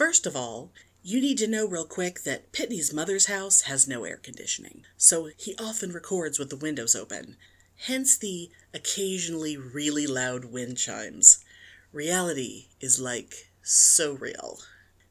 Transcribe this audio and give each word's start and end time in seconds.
First 0.00 0.24
of 0.24 0.34
all, 0.34 0.72
you 1.02 1.20
need 1.20 1.36
to 1.36 1.46
know 1.46 1.68
real 1.68 1.84
quick 1.84 2.22
that 2.22 2.52
Pitney's 2.52 2.90
mother's 2.90 3.26
house 3.26 3.60
has 3.64 3.86
no 3.86 4.04
air 4.04 4.16
conditioning, 4.16 4.84
so 4.96 5.28
he 5.36 5.54
often 5.58 5.92
records 5.92 6.38
with 6.38 6.48
the 6.48 6.56
windows 6.56 6.96
open, 6.96 7.36
hence 7.76 8.16
the 8.16 8.48
occasionally 8.72 9.58
really 9.58 10.06
loud 10.06 10.46
wind 10.46 10.78
chimes. 10.78 11.44
Reality 11.92 12.68
is 12.80 12.98
like 12.98 13.50
so 13.62 14.14
real. 14.14 14.60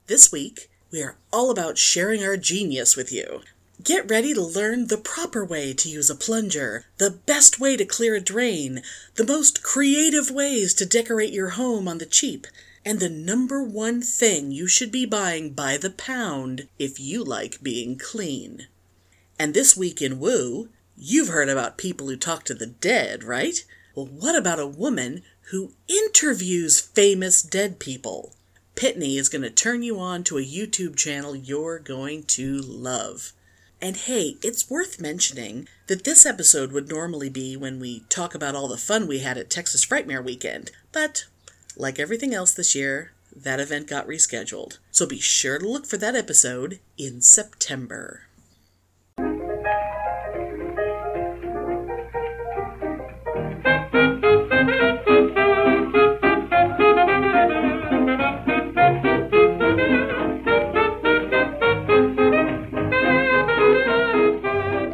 This 0.07 0.32
week, 0.32 0.71
we 0.90 1.04
are 1.04 1.18
all 1.32 1.52
about 1.52 1.78
sharing 1.78 2.24
our 2.24 2.36
genius 2.36 2.96
with 2.96 3.12
you. 3.12 3.42
Get 3.84 4.10
ready 4.10 4.34
to 4.34 4.42
learn 4.42 4.88
the 4.88 4.98
proper 4.98 5.46
way 5.46 5.71
to 5.71 5.88
use 5.88 6.10
a 6.10 6.16
plunger, 6.16 6.86
the 6.98 7.12
best 7.12 7.60
way 7.60 7.78
to 7.78 7.86
clear 7.86 8.16
a 8.16 8.20
drain, 8.20 8.82
the 9.14 9.24
most 9.24 9.62
creative 9.62 10.32
ways 10.32 10.74
to 10.74 10.86
decorate 10.88 11.32
your 11.32 11.50
home 11.50 11.88
on 11.88 12.00
the 12.00 12.08
cheap, 12.08 12.48
and 12.86 13.00
the 13.00 13.09
number 13.09 13.64
one 13.64 14.02
thing 14.02 14.52
you 14.52 14.68
should 14.68 14.91
be 14.91 15.05
buying 15.05 15.52
by 15.52 15.78
the 15.78 15.89
pound 15.89 16.68
if 16.78 17.00
you 17.00 17.24
like 17.24 17.61
being 17.61 17.97
clean. 17.97 18.68
And 19.38 19.54
this 19.54 19.75
week 19.75 20.02
in 20.02 20.19
Woo, 20.19 20.69
you've 20.97 21.29
heard 21.29 21.50
about 21.50 21.78
people 21.78 22.07
who 22.07 22.18
talk 22.18 22.43
to 22.46 22.54
the 22.54 22.68
dead, 22.68 23.24
right? 23.24 23.64
Well, 23.96 24.07
what 24.07 24.36
about 24.36 24.60
a 24.60 24.68
woman 24.68 25.24
who 25.52 25.74
interviews 25.88 26.79
famous 26.79 27.42
dead 27.42 27.79
people? 27.79 28.36
Pitney 28.75 29.18
is 29.18 29.30
going 29.30 29.41
to 29.41 29.50
turn 29.50 29.83
you 29.83 30.00
on 30.00 30.24
to 30.24 30.38
a 30.38 30.46
YouTube 30.46 30.96
channel 30.96 31.36
you're 31.36 31.80
going 31.80 32.23
to 32.23 32.61
love. 32.61 33.33
And 33.81 33.95
hey, 33.95 34.38
it's 34.44 34.69
worth 34.69 35.02
mentioning 35.02 35.67
that 35.88 36.03
this 36.03 36.25
episode 36.25 36.72
would 36.72 36.89
normally 36.89 37.30
be 37.30 37.55
when 37.55 37.80
we 37.80 38.02
talk 38.09 38.36
about 38.36 38.55
all 38.55 38.67
the 38.67 38.77
fun 38.77 39.08
we 39.08 39.19
had 39.19 39.38
at 39.38 39.50
Texas 39.50 39.86
Frightmare 39.86 40.23
Weekend, 40.23 40.72
but 40.91 41.25
like 41.78 42.00
everything 42.00 42.33
else 42.33 42.53
this 42.53 42.75
year, 42.75 43.11
that 43.36 43.59
event 43.59 43.88
got 43.88 44.08
rescheduled. 44.08 44.80
So 44.91 45.05
be 45.05 45.19
sure 45.19 45.59
to 45.59 45.67
look 45.67 45.86
for 45.86 45.97
that 45.97 46.16
episode 46.16 46.80
in 46.97 47.22
September. 47.22 48.23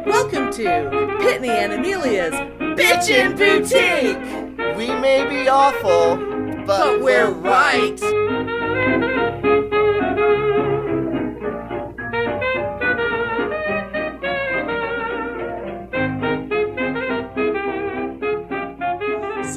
Welcome 0.04 0.52
to 0.52 0.64
Pitney 1.20 1.48
and 1.48 1.72
Amelia's 1.72 2.34
Bitchin' 2.78 3.36
Boutique! 3.36 4.76
We 4.76 4.88
may 4.88 5.26
be 5.28 5.48
awful, 5.48 6.35
but, 6.66 6.76
But 6.78 7.00
we're 7.00 7.30
right. 7.30 7.98
So 7.98 8.06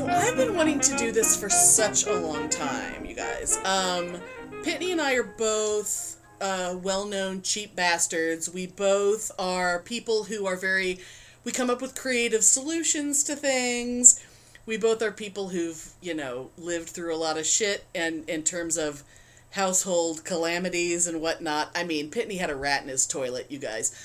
I've 0.07 0.37
been 0.37 0.55
wanting 0.55 0.79
to 0.81 0.95
do 0.97 1.11
this 1.11 1.35
for 1.35 1.49
such 1.49 2.05
a 2.05 2.13
long 2.13 2.47
time, 2.49 3.05
you 3.05 3.15
guys. 3.15 3.57
Um, 3.65 4.21
Pitney 4.63 4.91
and 4.91 5.01
I 5.01 5.15
are 5.15 5.23
both 5.23 6.17
uh, 6.39 6.75
well-known 6.81 7.41
cheap 7.41 7.75
bastards. 7.75 8.53
We 8.53 8.67
both 8.67 9.31
are 9.39 9.79
people 9.79 10.25
who 10.25 10.45
are 10.45 10.55
very. 10.55 10.99
We 11.43 11.51
come 11.51 11.69
up 11.69 11.81
with 11.81 11.95
creative 11.95 12.43
solutions 12.43 13.23
to 13.23 13.35
things. 13.35 14.23
We 14.65 14.77
both 14.77 15.01
are 15.01 15.11
people 15.11 15.49
who've 15.49 15.91
you 16.01 16.13
know 16.13 16.49
lived 16.57 16.89
through 16.89 17.13
a 17.13 17.17
lot 17.17 17.37
of 17.37 17.45
shit, 17.45 17.85
and 17.93 18.27
in 18.29 18.43
terms 18.43 18.77
of 18.77 19.03
household 19.51 20.23
calamities 20.23 21.07
and 21.07 21.21
whatnot. 21.21 21.69
I 21.75 21.83
mean, 21.83 22.11
Pitney 22.11 22.37
had 22.37 22.49
a 22.49 22.55
rat 22.55 22.83
in 22.83 22.89
his 22.89 23.07
toilet, 23.07 23.47
you 23.49 23.59
guys. 23.59 23.95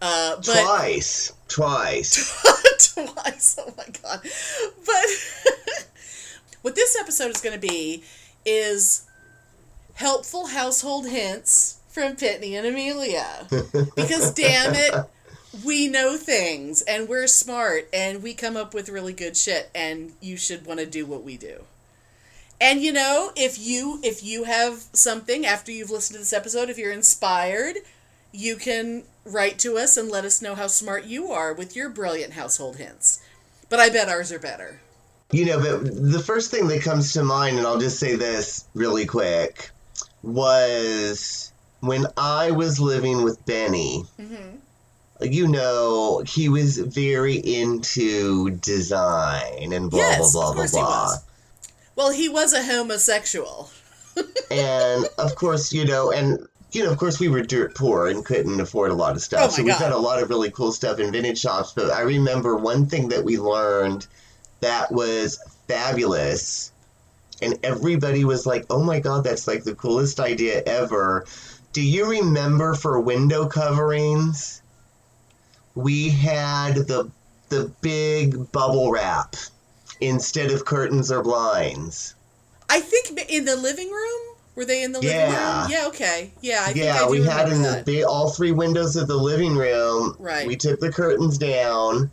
Uh, 0.00 0.36
but 0.36 0.62
twice, 0.62 1.32
twice. 1.48 2.42
twice. 2.94 3.56
Oh 3.60 3.72
my 3.76 3.86
god. 4.02 4.20
But 4.84 5.86
what 6.62 6.74
this 6.74 6.96
episode 6.98 7.30
is 7.30 7.40
going 7.40 7.58
to 7.58 7.66
be 7.66 8.02
is 8.44 9.06
helpful 9.94 10.48
household 10.48 11.06
hints 11.06 11.78
from 11.88 12.16
Pitney 12.16 12.52
and 12.52 12.66
Amelia. 12.66 13.46
Because 13.96 14.34
damn 14.34 14.74
it, 14.74 14.94
we 15.64 15.86
know 15.86 16.16
things 16.16 16.82
and 16.82 17.08
we're 17.08 17.26
smart 17.26 17.88
and 17.92 18.22
we 18.22 18.34
come 18.34 18.56
up 18.56 18.72
with 18.72 18.88
really 18.88 19.12
good 19.12 19.36
shit 19.36 19.70
and 19.74 20.12
you 20.20 20.36
should 20.36 20.64
want 20.66 20.80
to 20.80 20.86
do 20.86 21.04
what 21.04 21.22
we 21.22 21.36
do. 21.36 21.64
And 22.60 22.80
you 22.80 22.92
know, 22.92 23.32
if 23.36 23.58
you 23.58 24.00
if 24.02 24.22
you 24.22 24.44
have 24.44 24.84
something 24.92 25.44
after 25.44 25.72
you've 25.72 25.90
listened 25.90 26.14
to 26.14 26.20
this 26.20 26.32
episode, 26.32 26.70
if 26.70 26.78
you're 26.78 26.92
inspired, 26.92 27.76
you 28.32 28.56
can 28.56 29.02
write 29.24 29.58
to 29.60 29.76
us 29.76 29.96
and 29.96 30.08
let 30.08 30.24
us 30.24 30.40
know 30.40 30.54
how 30.54 30.68
smart 30.68 31.04
you 31.04 31.32
are 31.32 31.52
with 31.52 31.76
your 31.76 31.88
brilliant 31.88 32.32
household 32.32 32.76
hints. 32.76 33.20
But 33.68 33.80
I 33.80 33.88
bet 33.88 34.08
ours 34.08 34.32
are 34.32 34.38
better. 34.38 34.80
You 35.32 35.46
know, 35.46 35.58
but 35.58 36.12
the 36.12 36.18
first 36.18 36.50
thing 36.50 36.68
that 36.68 36.82
comes 36.82 37.12
to 37.14 37.24
mind, 37.24 37.58
and 37.58 37.66
I'll 37.66 37.80
just 37.80 37.98
say 37.98 38.16
this 38.16 38.66
really 38.74 39.06
quick, 39.06 39.70
was 40.22 41.52
when 41.80 42.06
I 42.16 42.50
was 42.50 42.78
living 42.78 43.22
with 43.24 43.44
Benny. 43.46 44.04
Mm-hmm. 44.20 44.56
You 45.24 45.48
know, 45.48 46.22
he 46.26 46.48
was 46.48 46.78
very 46.78 47.34
into 47.34 48.50
design 48.50 49.72
and 49.72 49.90
blah 49.90 50.00
yes, 50.00 50.32
blah 50.32 50.52
blah 50.52 50.66
blah 50.66 50.80
blah. 50.80 51.16
Well, 51.94 52.10
he 52.10 52.28
was 52.28 52.52
a 52.52 52.62
homosexual. 52.62 53.70
and 54.50 55.06
of 55.18 55.34
course, 55.34 55.72
you 55.72 55.84
know, 55.84 56.10
and 56.10 56.46
you 56.72 56.82
know, 56.82 56.90
of 56.90 56.98
course, 56.98 57.20
we 57.20 57.28
were 57.28 57.42
dirt 57.42 57.74
poor 57.74 58.08
and 58.08 58.24
couldn't 58.24 58.60
afford 58.60 58.90
a 58.90 58.94
lot 58.94 59.14
of 59.14 59.22
stuff. 59.22 59.40
Oh 59.40 59.44
my 59.44 59.50
so 59.50 59.62
we've 59.62 59.72
God. 59.72 59.80
got 59.80 59.92
a 59.92 59.98
lot 59.98 60.22
of 60.22 60.30
really 60.30 60.50
cool 60.50 60.72
stuff 60.72 60.98
in 60.98 61.12
vintage 61.12 61.38
shops. 61.38 61.72
But 61.72 61.90
I 61.90 62.00
remember 62.00 62.56
one 62.56 62.86
thing 62.86 63.08
that 63.10 63.24
we 63.24 63.38
learned 63.38 64.06
that 64.60 64.90
was 64.90 65.38
fabulous, 65.68 66.72
and 67.42 67.58
everybody 67.62 68.24
was 68.24 68.46
like, 68.46 68.64
"Oh 68.70 68.82
my 68.82 69.00
God, 69.00 69.24
that's 69.24 69.46
like 69.46 69.64
the 69.64 69.74
coolest 69.74 70.18
idea 70.18 70.62
ever." 70.64 71.26
Do 71.72 71.82
you 71.82 72.06
remember 72.06 72.74
for 72.74 73.00
window 73.00 73.46
coverings? 73.46 74.61
We 75.74 76.10
had 76.10 76.74
the 76.74 77.10
the 77.48 77.70
big 77.80 78.50
bubble 78.52 78.90
wrap 78.90 79.36
instead 80.00 80.50
of 80.50 80.64
curtains 80.64 81.12
or 81.12 81.22
blinds. 81.22 82.14
I 82.70 82.80
think 82.80 83.30
in 83.30 83.44
the 83.44 83.56
living 83.56 83.90
room. 83.90 84.20
Were 84.54 84.66
they 84.66 84.82
in 84.82 84.92
the 84.92 85.00
living 85.00 85.16
Yeah. 85.16 85.62
room? 85.62 85.70
Yeah. 85.70 85.86
Okay. 85.86 86.30
Yeah. 86.42 86.62
I 86.62 86.72
think 86.72 86.84
yeah, 86.84 86.96
I 86.96 87.04
do 87.06 87.10
we 87.10 87.22
had 87.22 87.48
in 87.48 87.62
that. 87.62 87.86
the 87.86 88.04
all 88.04 88.30
three 88.30 88.52
windows 88.52 88.96
of 88.96 89.08
the 89.08 89.16
living 89.16 89.56
room. 89.56 90.14
Right. 90.18 90.46
We 90.46 90.56
took 90.56 90.78
the 90.78 90.92
curtains 90.92 91.38
down, 91.38 92.10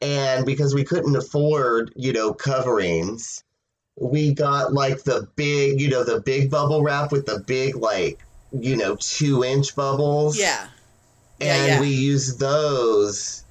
and 0.00 0.44
because 0.44 0.74
we 0.74 0.82
couldn't 0.82 1.14
afford, 1.14 1.92
you 1.94 2.12
know, 2.12 2.32
coverings, 2.34 3.44
we 4.00 4.34
got 4.34 4.72
like 4.72 5.04
the 5.04 5.28
big, 5.36 5.80
you 5.80 5.88
know, 5.88 6.02
the 6.02 6.20
big 6.20 6.50
bubble 6.50 6.82
wrap 6.82 7.12
with 7.12 7.24
the 7.26 7.38
big, 7.46 7.76
like, 7.76 8.18
you 8.52 8.76
know, 8.76 8.96
two 8.96 9.44
inch 9.44 9.76
bubbles. 9.76 10.36
Yeah. 10.36 10.66
Yeah, 11.40 11.54
And 11.54 11.66
yeah. 11.68 11.80
we 11.80 11.88
used 11.88 12.38
those 12.40 13.42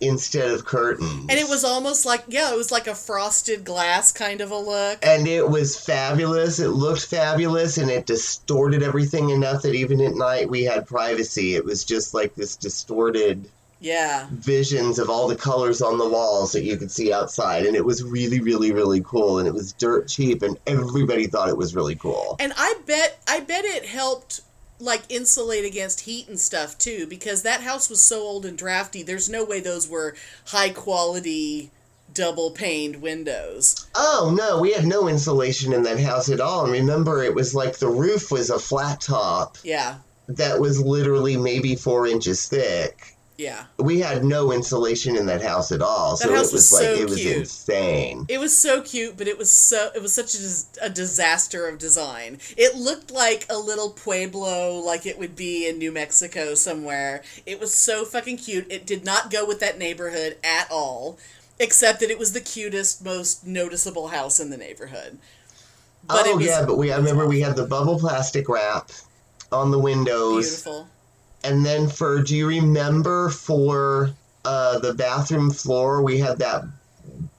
instead 0.00 0.50
of 0.50 0.64
curtains. 0.64 1.26
And 1.28 1.38
it 1.38 1.48
was 1.48 1.64
almost 1.64 2.04
like 2.04 2.24
yeah, 2.28 2.52
it 2.52 2.56
was 2.56 2.70
like 2.72 2.86
a 2.86 2.94
frosted 2.94 3.64
glass 3.64 4.12
kind 4.12 4.40
of 4.40 4.50
a 4.50 4.56
look. 4.58 4.98
and 5.02 5.26
it 5.26 5.48
was 5.48 5.78
fabulous. 5.78 6.58
It 6.58 6.68
looked 6.70 7.06
fabulous, 7.06 7.78
and 7.78 7.90
it 7.90 8.06
distorted 8.06 8.82
everything 8.82 9.30
enough 9.30 9.62
that 9.62 9.74
even 9.74 10.00
at 10.00 10.14
night 10.14 10.50
we 10.50 10.64
had 10.64 10.86
privacy. 10.86 11.54
It 11.54 11.64
was 11.64 11.84
just 11.84 12.12
like 12.12 12.34
this 12.34 12.56
distorted 12.56 13.48
Yeah. 13.80 14.26
visions 14.32 14.98
of 14.98 15.08
all 15.08 15.28
the 15.28 15.36
colors 15.36 15.80
on 15.80 15.96
the 15.98 16.08
walls 16.08 16.52
that 16.52 16.64
you 16.64 16.76
could 16.76 16.90
see 16.90 17.12
outside, 17.12 17.64
and 17.64 17.76
it 17.76 17.84
was 17.84 18.02
really, 18.02 18.40
really, 18.40 18.72
really 18.72 19.00
cool. 19.02 19.38
And 19.38 19.46
it 19.48 19.54
was 19.54 19.72
dirt 19.74 20.08
cheap, 20.08 20.42
and 20.42 20.58
everybody 20.66 21.26
thought 21.28 21.48
it 21.48 21.56
was 21.56 21.74
really 21.74 21.94
cool. 21.94 22.36
And 22.40 22.52
I 22.58 22.74
bet 22.84 23.20
I 23.28 23.40
bet 23.40 23.64
it 23.64 23.86
helped 23.86 24.40
like 24.84 25.02
insulate 25.08 25.64
against 25.64 26.02
heat 26.02 26.28
and 26.28 26.38
stuff 26.38 26.76
too 26.78 27.06
because 27.08 27.42
that 27.42 27.62
house 27.62 27.88
was 27.90 28.02
so 28.02 28.20
old 28.20 28.44
and 28.46 28.56
drafty. 28.58 29.02
There's 29.02 29.28
no 29.28 29.44
way 29.44 29.60
those 29.60 29.88
were 29.88 30.14
high 30.46 30.70
quality 30.70 31.70
double 32.12 32.52
paned 32.52 33.02
windows. 33.02 33.86
Oh 33.94 34.32
no, 34.36 34.60
we 34.60 34.72
had 34.72 34.84
no 34.86 35.08
insulation 35.08 35.72
in 35.72 35.82
that 35.82 35.98
house 35.98 36.28
at 36.28 36.40
all. 36.40 36.64
And 36.64 36.72
remember, 36.72 37.22
it 37.24 37.34
was 37.34 37.54
like 37.54 37.78
the 37.78 37.88
roof 37.88 38.30
was 38.30 38.50
a 38.50 38.58
flat 38.58 39.00
top 39.00 39.58
Yeah. 39.64 39.96
that 40.28 40.60
was 40.60 40.80
literally 40.80 41.36
maybe 41.36 41.74
four 41.74 42.06
inches 42.06 42.46
thick. 42.46 43.13
Yeah. 43.36 43.64
we 43.78 43.98
had 43.98 44.24
no 44.24 44.52
insulation 44.52 45.16
in 45.16 45.26
that 45.26 45.42
house 45.42 45.72
at 45.72 45.82
all. 45.82 46.12
That 46.12 46.28
so 46.28 46.34
house 46.34 46.52
it 46.52 46.54
was, 46.54 46.70
was 46.70 46.72
like 46.72 46.82
so 46.82 46.94
it 46.94 47.10
was 47.10 47.20
cute. 47.20 47.36
insane. 47.36 48.26
It 48.28 48.38
was 48.38 48.56
so 48.56 48.80
cute, 48.80 49.16
but 49.16 49.26
it 49.26 49.36
was 49.38 49.50
so 49.50 49.90
it 49.94 50.00
was 50.00 50.12
such 50.12 50.36
a, 50.36 50.86
a 50.86 50.90
disaster 50.90 51.66
of 51.66 51.78
design. 51.78 52.38
It 52.56 52.76
looked 52.76 53.10
like 53.10 53.46
a 53.50 53.58
little 53.58 53.90
pueblo, 53.90 54.74
like 54.74 55.04
it 55.04 55.18
would 55.18 55.34
be 55.34 55.68
in 55.68 55.78
New 55.78 55.90
Mexico 55.90 56.54
somewhere. 56.54 57.24
It 57.44 57.58
was 57.58 57.74
so 57.74 58.04
fucking 58.04 58.36
cute. 58.36 58.70
It 58.70 58.86
did 58.86 59.04
not 59.04 59.32
go 59.32 59.44
with 59.44 59.58
that 59.60 59.78
neighborhood 59.78 60.36
at 60.44 60.68
all, 60.70 61.18
except 61.58 62.00
that 62.00 62.10
it 62.10 62.18
was 62.20 62.34
the 62.34 62.40
cutest, 62.40 63.04
most 63.04 63.44
noticeable 63.44 64.08
house 64.08 64.38
in 64.38 64.50
the 64.50 64.56
neighborhood. 64.56 65.18
But 66.06 66.26
oh 66.26 66.36
was, 66.36 66.46
yeah, 66.46 66.64
but 66.64 66.76
we 66.76 66.92
I 66.92 66.98
remember 66.98 67.26
we 67.26 67.40
had 67.40 67.56
the 67.56 67.66
bubble 67.66 67.98
plastic 67.98 68.48
wrap 68.48 68.90
on 69.50 69.70
the 69.70 69.78
windows. 69.78 70.46
Beautiful. 70.46 70.88
And 71.44 71.64
then 71.64 71.88
for, 71.88 72.22
do 72.22 72.34
you 72.34 72.48
remember 72.48 73.28
for 73.28 74.10
uh, 74.44 74.78
the 74.78 74.94
bathroom 74.94 75.50
floor, 75.50 76.02
we 76.02 76.18
had 76.18 76.38
that 76.38 76.64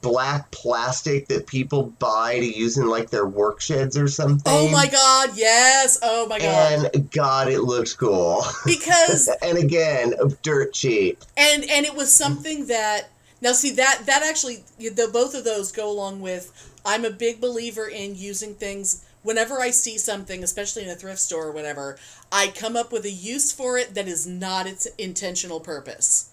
black 0.02 0.52
plastic 0.52 1.28
that 1.28 1.48
people 1.48 1.88
buy 1.98 2.40
to 2.40 2.46
use 2.46 2.78
in 2.78 2.88
like 2.88 3.10
their 3.10 3.26
work 3.26 3.60
sheds 3.60 3.98
or 3.98 4.08
something? 4.08 4.44
Oh 4.46 4.70
my 4.70 4.88
god, 4.88 5.32
yes. 5.36 5.98
Oh 6.04 6.28
my 6.28 6.40
god. 6.40 6.94
And 6.94 7.12
God, 7.12 7.48
it 7.48 7.62
looked 7.62 7.98
cool. 7.98 8.44
Because 8.66 9.28
and 9.42 9.58
again, 9.58 10.14
dirt 10.44 10.74
cheap. 10.74 11.24
and 11.36 11.64
and 11.64 11.86
it 11.86 11.96
was 11.96 12.14
something 12.14 12.68
that 12.68 13.10
now 13.42 13.54
see 13.54 13.72
that 13.72 14.04
that 14.06 14.24
actually 14.24 14.64
the 14.78 15.10
both 15.12 15.34
of 15.34 15.44
those 15.44 15.72
go 15.72 15.90
along 15.90 16.22
with 16.22 16.72
I'm 16.86 17.04
a 17.04 17.10
big 17.10 17.42
believer 17.42 17.88
in 17.88 18.16
using 18.16 18.54
things 18.54 19.05
whenever 19.26 19.60
I 19.60 19.72
see 19.72 19.98
something, 19.98 20.44
especially 20.44 20.84
in 20.84 20.90
a 20.90 20.96
thrift 20.96 21.20
store 21.20 21.48
or 21.48 21.52
whatever, 21.52 21.98
I 22.32 22.48
come 22.48 22.78
up 22.78 22.92
with 22.92 23.06
a 23.06 23.12
use 23.12 23.52
for 23.52 23.78
it 23.78 23.96
that 23.96 24.08
is 24.08 24.26
not 24.28 24.68
its 24.68 24.86
intentional 24.98 25.60
purpose. 25.60 26.30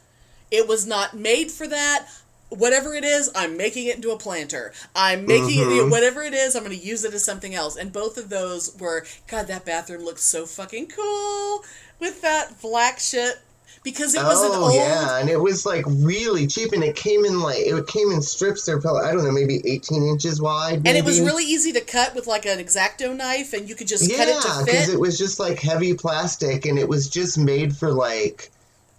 It 0.50 0.69
was 0.69 0.87
not 0.87 1.17
made 1.17 1.50
for 1.50 1.67
that. 1.67 2.06
Whatever 2.50 2.93
it 2.93 3.03
is, 3.03 3.31
I'm 3.35 3.56
making 3.56 3.87
it 3.87 3.97
into 3.97 4.11
a 4.11 4.19
planter. 4.19 4.75
I'm 4.94 5.25
making 5.25 5.59
it 5.59 5.65
mm-hmm. 5.65 5.91
whatever 5.91 6.23
it 6.23 6.35
is, 6.35 6.55
I'm 6.55 6.65
going 6.65 6.79
to 6.79 6.87
use 6.87 7.03
it 7.03 7.15
as 7.15 7.25
something 7.25 7.55
else. 7.55 7.77
And 7.77 7.91
both 7.91 8.19
of 8.19 8.29
those 8.29 8.77
were 8.79 9.06
God, 9.27 9.47
that 9.47 9.65
bathroom 9.65 10.05
looks 10.05 10.23
so 10.23 10.44
fucking 10.44 10.89
cool 10.89 11.65
with 11.99 12.21
that 12.21 12.61
black 12.61 12.99
shit 12.99 13.41
because 13.82 14.14
it 14.14 14.23
was 14.23 14.40
an 14.43 14.50
oh 14.52 14.64
old 14.64 14.75
yeah, 14.75 15.19
and 15.19 15.29
it 15.29 15.40
was 15.40 15.67
like 15.67 15.84
really 15.88 16.46
cheap, 16.46 16.73
and 16.73 16.84
it 16.84 16.94
came 16.94 17.25
in 17.25 17.40
like 17.40 17.58
it 17.58 17.87
came 17.87 18.11
in 18.12 18.23
strips. 18.23 18.64
They're 18.64 18.81
probably 18.81 19.02
I 19.02 19.12
don't 19.12 19.25
know, 19.25 19.32
maybe 19.32 19.61
eighteen 19.64 20.05
inches 20.05 20.40
wide. 20.40 20.82
and 20.84 20.96
it 20.96 21.05
was 21.05 21.20
really 21.20 21.44
easy 21.44 21.73
to 21.73 21.81
cut 21.81 22.14
with 22.14 22.26
like 22.26 22.46
an 22.46 22.61
X-Acto 22.61 23.17
knife 23.17 23.52
and 23.52 23.69
you 23.69 23.75
could 23.75 23.88
just 23.88 24.08
cut 24.17 24.29
it 24.29 24.34
yeah, 24.34 24.40
to 24.40 24.64
because 24.64 24.88
it 24.88 25.00
was 25.00 25.19
just 25.19 25.40
like 25.40 25.58
heavy 25.58 25.94
plastic, 25.94 26.67
and 26.67 26.79
it 26.79 26.88
was 26.88 27.08
just 27.08 27.38
made 27.38 27.76
for 27.76 27.90
like 27.90 28.50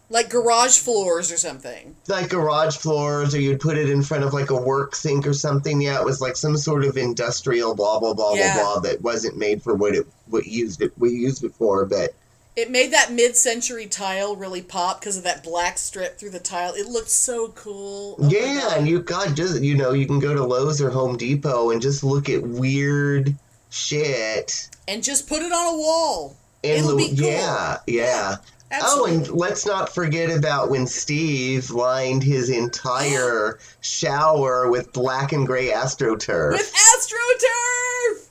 like 0.10 0.30
garage 0.30 0.78
floors 0.78 1.32
or 1.32 1.38
something. 1.38 1.96
like 2.08 2.30
garage 2.30 2.76
floors, 2.78 3.34
or 3.34 3.40
you'd 3.40 3.60
put 3.62 3.78
it 3.78 3.90
in 3.90 4.04
front 4.04 4.24
of 4.24 4.34
like 4.34 4.50
a 4.50 4.62
work 4.62 4.96
sink 4.96 5.26
or 5.26 5.34
something. 5.34 5.82
Yeah, 5.82 6.00
it 6.00 6.06
was 6.06 6.20
like 6.22 6.36
some 6.36 6.58
sort 6.58 6.84
of 6.84 6.98
industrial 6.98 7.74
blah 7.74 8.00
blah 8.00 8.14
blah 8.14 8.34
Yeah. 8.34 8.56
blah 8.56 8.74
blah 8.74 8.80
that 8.82 9.02
wasn't 9.02 9.38
made 9.38 9.64
for 9.64 9.74
what 9.74 9.96
it 9.96 10.06
what 10.28 10.46
used 10.46 10.82
it 10.82 10.92
we 10.98 11.12
used 11.12 11.44
it 11.44 11.54
for, 11.56 11.86
but. 11.86 12.14
It 12.56 12.70
made 12.70 12.94
that 12.94 13.12
mid-century 13.12 13.88
tile 13.88 14.36
really 14.36 14.62
pop 14.62 15.00
because 15.00 15.18
of 15.18 15.24
that 15.24 15.44
black 15.44 15.78
strip 15.80 16.20
through 16.20 16.30
the 16.30 16.40
tile. 16.40 16.74
It 16.76 16.88
looked 16.88 17.10
so 17.10 17.48
cool. 17.50 18.16
Oh 18.20 18.30
Yeah, 18.30 18.76
and 18.76 18.88
you 18.88 19.02
got 19.02 19.36
just 19.36 19.62
you 19.62 19.76
know 19.76 19.94
you 19.94 20.06
can 20.06 20.20
go 20.20 20.36
to 20.36 20.44
Lowe's 20.44 20.80
or 20.82 20.92
Home 20.92 21.18
Depot 21.18 21.72
and 21.72 21.82
just 21.82 22.04
look 22.04 22.30
at 22.30 22.44
weird 22.44 23.34
shit. 23.72 24.70
and 24.88 25.04
just 25.04 25.28
put 25.28 25.42
it 25.42 25.52
on 25.52 25.74
a 25.74 25.78
wall. 25.78 26.36
And 26.64 26.78
It'll 26.86 26.92
the- 26.92 27.10
be 27.10 27.18
cool. 27.18 27.28
yeah, 27.28 27.78
yeah. 27.88 28.36
Oh, 28.76 28.76
Absolutely. 29.06 29.16
and 29.16 29.28
let's 29.32 29.66
not 29.68 29.94
forget 29.94 30.36
about 30.36 30.70
when 30.72 30.88
Steve 30.88 31.70
lined 31.72 32.24
his 32.24 32.50
entire 32.50 33.60
shower 33.82 34.70
with 34.70 34.92
black 34.94 35.32
and 35.32 35.46
gray 35.46 35.70
AstroTurf. 35.70 36.52
With 36.54 36.74
AstroTurf! 36.74 38.23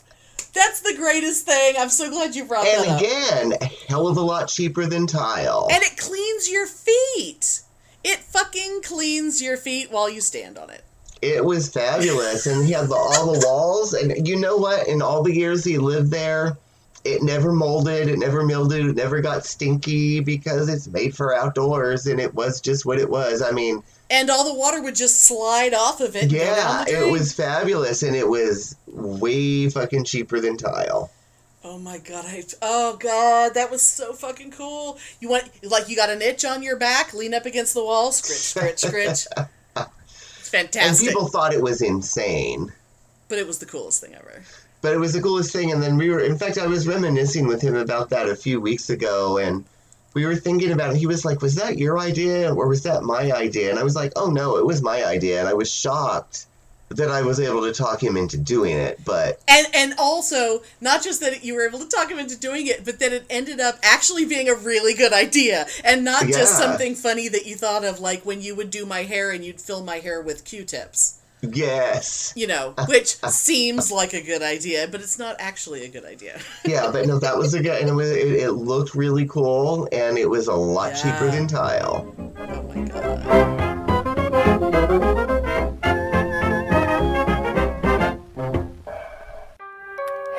That's 0.54 0.81
the 0.81 0.94
greatest 0.96 1.46
thing. 1.46 1.75
I'm 1.78 1.88
so 1.88 2.10
glad 2.10 2.34
you 2.34 2.44
brought 2.44 2.64
that 2.64 2.87
and 2.87 2.90
up. 2.90 3.00
again, 3.00 3.70
hell 3.88 4.06
of 4.06 4.16
a 4.16 4.20
lot 4.20 4.49
cheaper 4.49 4.87
than 4.87 5.06
tile. 5.06 5.69
And 5.72 5.82
it 5.82 5.96
cleans 5.96 6.50
your 6.50 6.66
feet. 6.66 7.62
It 8.04 8.19
fucking 8.19 8.82
cleans 8.82 9.40
your 9.40 9.56
feet 9.56 9.90
while 9.90 10.10
you 10.10 10.20
stand 10.20 10.58
on 10.58 10.70
it. 10.70 10.84
It 11.22 11.44
was 11.44 11.69
fabulous, 11.69 12.46
and 12.46 12.66
he 12.66 12.72
had 12.72 12.88
the, 12.88 12.96
all 12.96 13.32
the 13.32 13.46
walls. 13.46 13.94
And 13.94 14.26
you 14.26 14.37
know 14.37 14.56
what? 14.56 14.88
In 14.88 15.00
all 15.00 15.22
the 15.22 15.34
years 15.34 15.64
he 15.64 15.78
lived 15.78 16.10
there, 16.10 16.58
it 17.04 17.22
never 17.22 17.52
molded, 17.52 18.08
it 18.08 18.19
never 18.19 18.43
mildewed, 18.44 18.90
it 18.90 18.96
never 18.96 19.20
got 19.20 19.44
stinky 19.44 20.20
because 20.20 20.69
it's 20.69 20.88
made 20.88 21.16
for 21.16 21.34
outdoors, 21.34 22.06
and 22.06 22.20
it 22.20 22.34
was 22.34 22.60
just 22.60 22.84
what 22.84 22.99
it 22.99 23.08
was. 23.08 23.40
I 23.40 23.52
mean, 23.52 23.82
And 24.12 24.29
all 24.31 24.44
the 24.44 24.55
water 24.55 24.81
would 24.82 24.94
just 24.94 25.23
slide 25.23 25.73
off 25.75 26.00
of 26.00 26.14
it. 26.14 26.31
yeah, 26.31 26.85
it 26.87 27.11
was 27.11 27.32
fabulous, 27.32 28.03
and 28.03 28.14
it 28.14 28.29
was 28.29 28.76
way 28.87 29.69
fucking 29.70 30.05
cheaper 30.05 30.38
than 30.38 30.56
tile. 30.56 31.11
Oh 31.64 31.79
my 31.79 31.99
god! 31.99 32.25
I, 32.26 32.44
oh 32.61 32.97
god, 32.99 33.55
that 33.55 33.70
was 33.70 33.81
so 33.82 34.12
fucking 34.12 34.50
cool. 34.50 34.99
You 35.20 35.29
want 35.31 35.44
like 35.64 35.88
you 35.88 35.97
got 35.97 36.11
an 36.11 36.20
itch 36.20 36.44
on 36.44 36.62
your 36.62 36.76
back, 36.76 37.14
lean 37.14 37.32
up 37.35 37.47
against 37.47 37.73
the 37.73 37.82
wall, 37.85 38.12
scritch, 38.12 38.79
scritch, 38.79 38.79
scritch. 38.81 39.26
It's 40.41 40.49
fantastic. 40.50 41.06
And 41.06 41.14
people 41.14 41.29
thought 41.29 41.55
it 41.55 41.62
was 41.62 41.81
insane. 41.81 42.70
but 43.29 43.38
it 43.38 43.47
was 43.47 43.59
the 43.61 43.67
coolest 43.67 44.03
thing 44.03 44.14
ever. 44.14 44.43
But 44.82 44.93
it 44.93 44.99
was 44.99 45.12
the 45.14 45.23
coolest 45.23 45.53
thing, 45.53 45.73
and 45.73 45.82
then 45.82 45.97
we 45.97 46.11
were, 46.11 46.20
in 46.20 46.37
fact, 46.37 46.59
I 46.59 46.67
was 46.67 46.87
reminiscing 46.87 47.47
with 47.47 47.62
him 47.62 47.76
about 47.76 48.11
that 48.11 48.29
a 48.29 48.35
few 48.37 48.61
weeks 48.61 48.91
ago, 48.91 49.38
and 49.38 49.64
we 50.14 50.26
were 50.26 50.37
thinking 50.37 50.73
about 50.73 50.94
it. 50.94 50.97
He 50.97 51.06
was 51.06 51.25
like, 51.25 51.43
Was 51.43 51.55
that 51.56 51.79
your 51.79 51.99
idea, 51.99 52.53
or 52.55 52.69
was 52.69 52.82
that 52.82 53.03
my 53.03 53.32
idea? 53.32 53.70
And 53.70 53.79
I 53.79 53.82
was 53.82 53.97
like, 53.97 54.12
Oh 54.17 54.31
no, 54.31 54.56
it 54.56 54.67
was 54.67 54.82
my 54.82 55.05
idea, 55.05 55.41
and 55.41 55.49
I 55.49 55.55
was 55.55 55.70
shocked 55.70 56.47
that 56.97 57.11
I 57.11 57.23
was 57.23 57.41
able 57.41 57.62
to 57.62 57.73
talk 57.73 58.03
him 58.03 58.17
into 58.17 58.37
doing 58.37 58.76
it, 58.76 59.03
but 59.05 59.41
And 59.49 59.67
and 59.75 59.94
also 59.99 60.62
not 60.81 61.03
just 61.03 61.20
that 61.20 61.44
you 61.44 61.55
were 61.55 61.67
able 61.67 61.79
to 61.79 61.88
talk 61.88 62.11
him 62.11 62.19
into 62.19 62.38
doing 62.38 62.67
it, 62.67 62.85
but 62.85 62.99
that 62.99 63.12
it 63.12 63.25
ended 63.31 63.61
up 63.61 63.79
actually 63.82 64.25
being 64.25 64.49
a 64.49 64.55
really 64.55 64.94
good 64.94 65.12
idea, 65.12 65.67
and 65.85 66.05
not 66.05 66.26
just 66.26 66.56
something 66.56 66.94
funny 66.94 67.29
that 67.29 67.47
you 67.47 67.56
thought 67.56 67.85
of, 67.85 68.00
like 68.00 68.25
when 68.25 68.41
you 68.43 68.55
would 68.55 68.70
do 68.70 68.85
my 68.85 69.05
hair 69.05 69.31
and 69.31 69.44
you'd 69.44 69.61
fill 69.61 69.82
my 69.82 69.97
hair 69.97 70.20
with 70.20 70.44
Q-tips. 70.44 71.19
Yes. 71.43 72.33
You 72.37 72.47
know, 72.47 72.75
which 72.89 73.17
seems 73.27 73.93
like 73.93 74.15
a 74.15 74.23
good 74.23 74.43
idea, 74.43 74.89
but 74.91 75.00
it's 75.00 75.19
not 75.19 75.37
actually 75.39 75.85
a 75.85 75.89
good 75.89 76.05
idea. 76.05 76.41
Yeah, 76.65 76.91
but 76.93 77.06
no, 77.06 77.19
that 77.19 77.37
was 77.37 77.55
a 77.55 77.62
good, 77.62 77.81
and 77.81 77.91
it, 77.91 77.93
was, 77.93 78.11
it, 78.11 78.33
it 78.33 78.53
looked 78.53 78.94
really 78.94 79.27
cool, 79.27 79.89
and 79.91 80.17
it 80.17 80.31
was 80.31 80.47
a 80.47 80.55
lot 80.55 80.93
cheaper 80.93 81.31
than 81.31 81.49
tile. 81.49 82.15
Oh 82.39 82.62
my 82.62 82.85
god. 84.89 85.12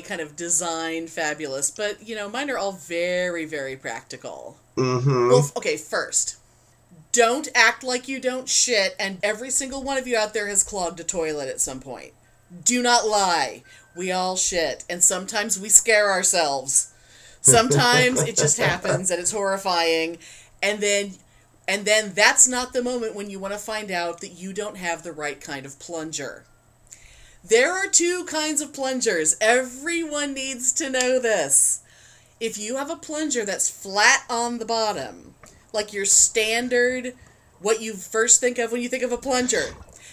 Any 0.00 0.08
kind 0.08 0.20
of 0.20 0.36
design 0.36 1.06
fabulous, 1.06 1.70
but 1.70 2.06
you 2.06 2.16
know, 2.16 2.28
mine 2.28 2.50
are 2.50 2.56
all 2.56 2.72
very, 2.72 3.44
very 3.44 3.76
practical. 3.76 4.56
Mm-hmm. 4.76 5.28
Well, 5.28 5.50
okay, 5.56 5.76
first, 5.76 6.36
don't 7.12 7.48
act 7.54 7.84
like 7.84 8.08
you 8.08 8.18
don't 8.18 8.48
shit, 8.48 8.96
and 8.98 9.18
every 9.22 9.50
single 9.50 9.82
one 9.82 9.98
of 9.98 10.06
you 10.06 10.16
out 10.16 10.32
there 10.32 10.48
has 10.48 10.62
clogged 10.62 11.00
a 11.00 11.04
toilet 11.04 11.48
at 11.48 11.60
some 11.60 11.80
point. 11.80 12.12
Do 12.64 12.82
not 12.82 13.06
lie. 13.06 13.62
We 13.94 14.10
all 14.10 14.36
shit, 14.36 14.84
and 14.88 15.02
sometimes 15.02 15.60
we 15.60 15.68
scare 15.68 16.10
ourselves. 16.10 16.92
Sometimes 17.42 18.22
it 18.22 18.36
just 18.36 18.56
happens, 18.68 19.10
and 19.10 19.20
it's 19.20 19.32
horrifying, 19.32 20.18
and 20.62 20.80
then. 20.80 21.12
And 21.68 21.84
then 21.84 22.14
that's 22.14 22.48
not 22.48 22.72
the 22.72 22.82
moment 22.82 23.14
when 23.14 23.30
you 23.30 23.38
want 23.38 23.54
to 23.54 23.58
find 23.58 23.92
out 23.92 24.22
that 24.22 24.32
you 24.32 24.52
don't 24.52 24.76
have 24.76 25.04
the 25.04 25.12
right 25.12 25.40
kind 25.40 25.64
of 25.64 25.78
plunger. 25.78 26.44
There 27.42 27.72
are 27.72 27.86
two 27.88 28.24
kinds 28.26 28.60
of 28.60 28.72
plungers. 28.72 29.36
Everyone 29.40 30.34
needs 30.34 30.72
to 30.74 30.90
know 30.90 31.18
this. 31.18 31.82
If 32.38 32.58
you 32.58 32.76
have 32.76 32.90
a 32.90 32.96
plunger 32.96 33.44
that's 33.44 33.70
flat 33.70 34.24
on 34.28 34.58
the 34.58 34.64
bottom, 34.64 35.34
like 35.72 35.92
your 35.92 36.04
standard, 36.04 37.14
what 37.60 37.80
you 37.80 37.94
first 37.94 38.40
think 38.40 38.58
of 38.58 38.72
when 38.72 38.82
you 38.82 38.88
think 38.88 39.02
of 39.02 39.12
a 39.12 39.18
plunger, 39.18 39.64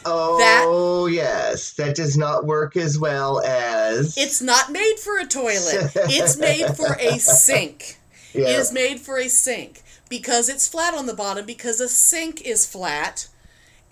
Oh, 0.05 1.07
yes. 1.07 1.73
that 1.73 1.95
does 1.95 2.17
not 2.17 2.45
work 2.45 2.77
as 2.77 2.97
well 2.97 3.41
as. 3.41 4.17
It's 4.17 4.41
not 4.41 4.71
made 4.71 4.95
for 5.03 5.17
a 5.17 5.25
toilet. 5.25 5.91
It's 5.95 6.37
made 6.37 6.75
for 6.77 6.93
a 6.99 7.17
sink. 7.19 7.97
Yeah. 8.33 8.43
It 8.49 8.59
is 8.59 8.71
made 8.71 8.99
for 9.01 9.17
a 9.17 9.27
sink 9.27 9.81
because 10.09 10.47
it's 10.47 10.67
flat 10.67 10.93
on 10.93 11.07
the 11.07 11.13
bottom 11.13 11.45
because 11.45 11.81
a 11.81 11.89
sink 11.89 12.41
is 12.41 12.65
flat 12.65 13.27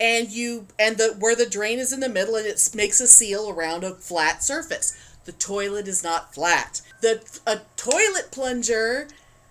and 0.00 0.30
you 0.30 0.66
and 0.78 0.96
the 0.98 1.16
where 1.18 1.36
the 1.36 1.48
drain 1.48 1.78
is 1.78 1.92
in 1.92 2.00
the 2.00 2.08
middle 2.08 2.36
and 2.36 2.46
it 2.46 2.70
makes 2.74 3.00
a 3.00 3.06
seal 3.06 3.50
around 3.50 3.84
a 3.84 3.94
flat 3.94 4.42
surface. 4.42 4.96
The 5.24 5.32
toilet 5.32 5.88
is 5.88 6.04
not 6.04 6.34
flat. 6.34 6.82
The 7.00 7.22
a 7.46 7.60
toilet 7.76 8.30
plunger, 8.30 9.08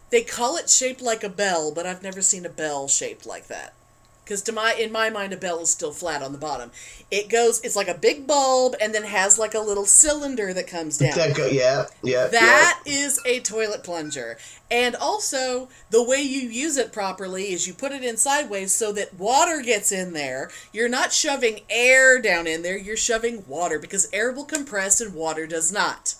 they 0.09 0.21
call 0.21 0.57
it 0.57 0.69
shaped 0.69 1.01
like 1.01 1.23
a 1.23 1.29
bell, 1.29 1.71
but 1.71 1.85
I've 1.85 2.03
never 2.03 2.21
seen 2.21 2.45
a 2.45 2.49
bell 2.49 2.87
shaped 2.87 3.25
like 3.25 3.47
that. 3.47 3.73
Because 4.25 4.41
to 4.41 4.51
my 4.51 4.73
in 4.73 4.91
my 4.91 5.11
mind, 5.11 5.33
a 5.33 5.37
bell 5.37 5.59
is 5.59 5.69
still 5.69 5.91
flat 5.91 6.23
on 6.23 6.31
the 6.31 6.39
bottom. 6.39 6.71
It 7.11 7.29
goes. 7.29 7.61
It's 7.61 7.75
like 7.75 7.87
a 7.87 7.93
big 7.93 8.25
bulb, 8.25 8.75
and 8.81 8.93
then 8.93 9.03
has 9.03 9.37
like 9.37 9.53
a 9.53 9.59
little 9.59 9.85
cylinder 9.85 10.51
that 10.51 10.65
comes 10.65 10.97
down. 10.97 11.15
That 11.15 11.35
go, 11.35 11.45
yeah, 11.45 11.85
yeah. 12.03 12.27
That 12.27 12.81
is 12.87 13.19
a 13.25 13.39
toilet 13.41 13.83
plunger. 13.83 14.37
And 14.71 14.95
also, 14.95 15.69
the 15.91 16.03
way 16.03 16.21
you 16.21 16.49
use 16.49 16.75
it 16.75 16.91
properly 16.91 17.53
is 17.53 17.67
you 17.67 17.73
put 17.75 17.91
it 17.91 18.03
in 18.03 18.17
sideways 18.17 18.73
so 18.73 18.91
that 18.93 19.13
water 19.13 19.61
gets 19.61 19.91
in 19.91 20.13
there. 20.13 20.49
You're 20.73 20.89
not 20.89 21.13
shoving 21.13 21.61
air 21.69 22.19
down 22.19 22.47
in 22.47 22.63
there, 22.63 22.77
you're 22.77 22.97
shoving 22.97 23.45
water 23.47 23.77
because 23.77 24.09
air 24.11 24.31
will 24.31 24.43
compress 24.43 24.99
and 24.99 25.13
water 25.13 25.45
does 25.45 25.71
not. 25.71 26.15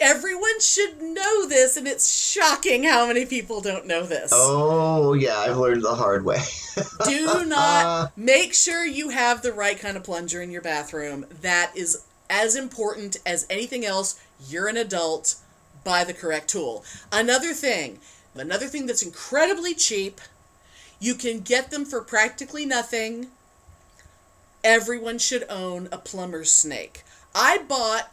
Everyone 0.00 0.60
should 0.60 1.00
know 1.00 1.46
this, 1.46 1.76
and 1.76 1.86
it's 1.86 2.10
shocking 2.10 2.84
how 2.84 3.06
many 3.06 3.26
people 3.26 3.60
don't 3.60 3.86
know 3.86 4.04
this. 4.04 4.30
Oh, 4.34 5.12
yeah, 5.12 5.38
I've 5.38 5.56
learned 5.56 5.82
the 5.82 5.94
hard 5.94 6.24
way. 6.24 6.38
Do 7.04 7.44
not 7.44 8.16
make 8.16 8.54
sure 8.54 8.84
you 8.84 9.10
have 9.10 9.42
the 9.42 9.52
right 9.52 9.78
kind 9.78 9.96
of 9.96 10.04
plunger 10.04 10.40
in 10.40 10.50
your 10.50 10.62
bathroom. 10.62 11.26
That 11.42 11.72
is 11.76 12.04
as 12.30 12.56
important 12.56 13.18
as 13.26 13.46
anything 13.50 13.84
else. 13.84 14.20
You're 14.48 14.68
an 14.68 14.76
adult. 14.76 15.36
Buy 15.84 16.04
the 16.04 16.14
correct 16.14 16.48
tool. 16.48 16.84
Another 17.10 17.52
thing, 17.52 17.98
another 18.34 18.66
thing 18.66 18.86
that's 18.86 19.02
incredibly 19.02 19.74
cheap, 19.74 20.20
you 21.00 21.14
can 21.14 21.40
get 21.40 21.70
them 21.70 21.84
for 21.84 22.00
practically 22.00 22.64
nothing. 22.64 23.28
Everyone 24.64 25.18
should 25.18 25.44
own 25.48 25.88
a 25.90 25.98
plumber's 25.98 26.52
snake. 26.52 27.02
I 27.34 27.58
bought 27.58 28.12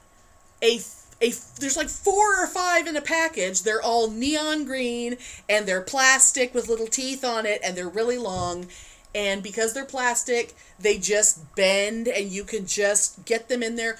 a 0.62 0.80
a 1.22 1.34
there's 1.60 1.78
like 1.78 1.90
four 1.90 2.42
or 2.42 2.48
five 2.48 2.88
in 2.88 2.96
a 2.96 3.02
package. 3.02 3.64
They're 3.64 3.82
all 3.82 4.10
neon 4.10 4.66
green 4.66 5.18
and 5.50 5.68
they're 5.68 5.82
plastic 5.82 6.54
with 6.54 6.70
little 6.70 6.88
teeth 6.88 7.24
on 7.24 7.46
it 7.46 7.62
and 7.64 7.76
they're 7.76 7.90
really 7.90 8.18
long. 8.18 8.68
And 9.14 9.42
because 9.42 9.74
they're 9.74 9.86
plastic, 9.86 10.54
they 10.80 10.98
just 10.98 11.56
bend 11.56 12.08
and 12.08 12.32
you 12.32 12.44
can 12.44 12.66
just 12.66 13.26
get 13.26 13.50
them 13.50 13.64
in 13.64 13.76
there. 13.76 13.98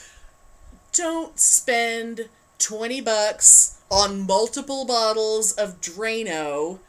Don't 0.94 1.40
spend 1.40 2.30
20 2.60 3.02
bucks 3.02 3.80
on 3.92 4.26
multiple 4.26 4.86
bottles 4.86 5.52
of 5.54 5.82
Drano 5.82 6.80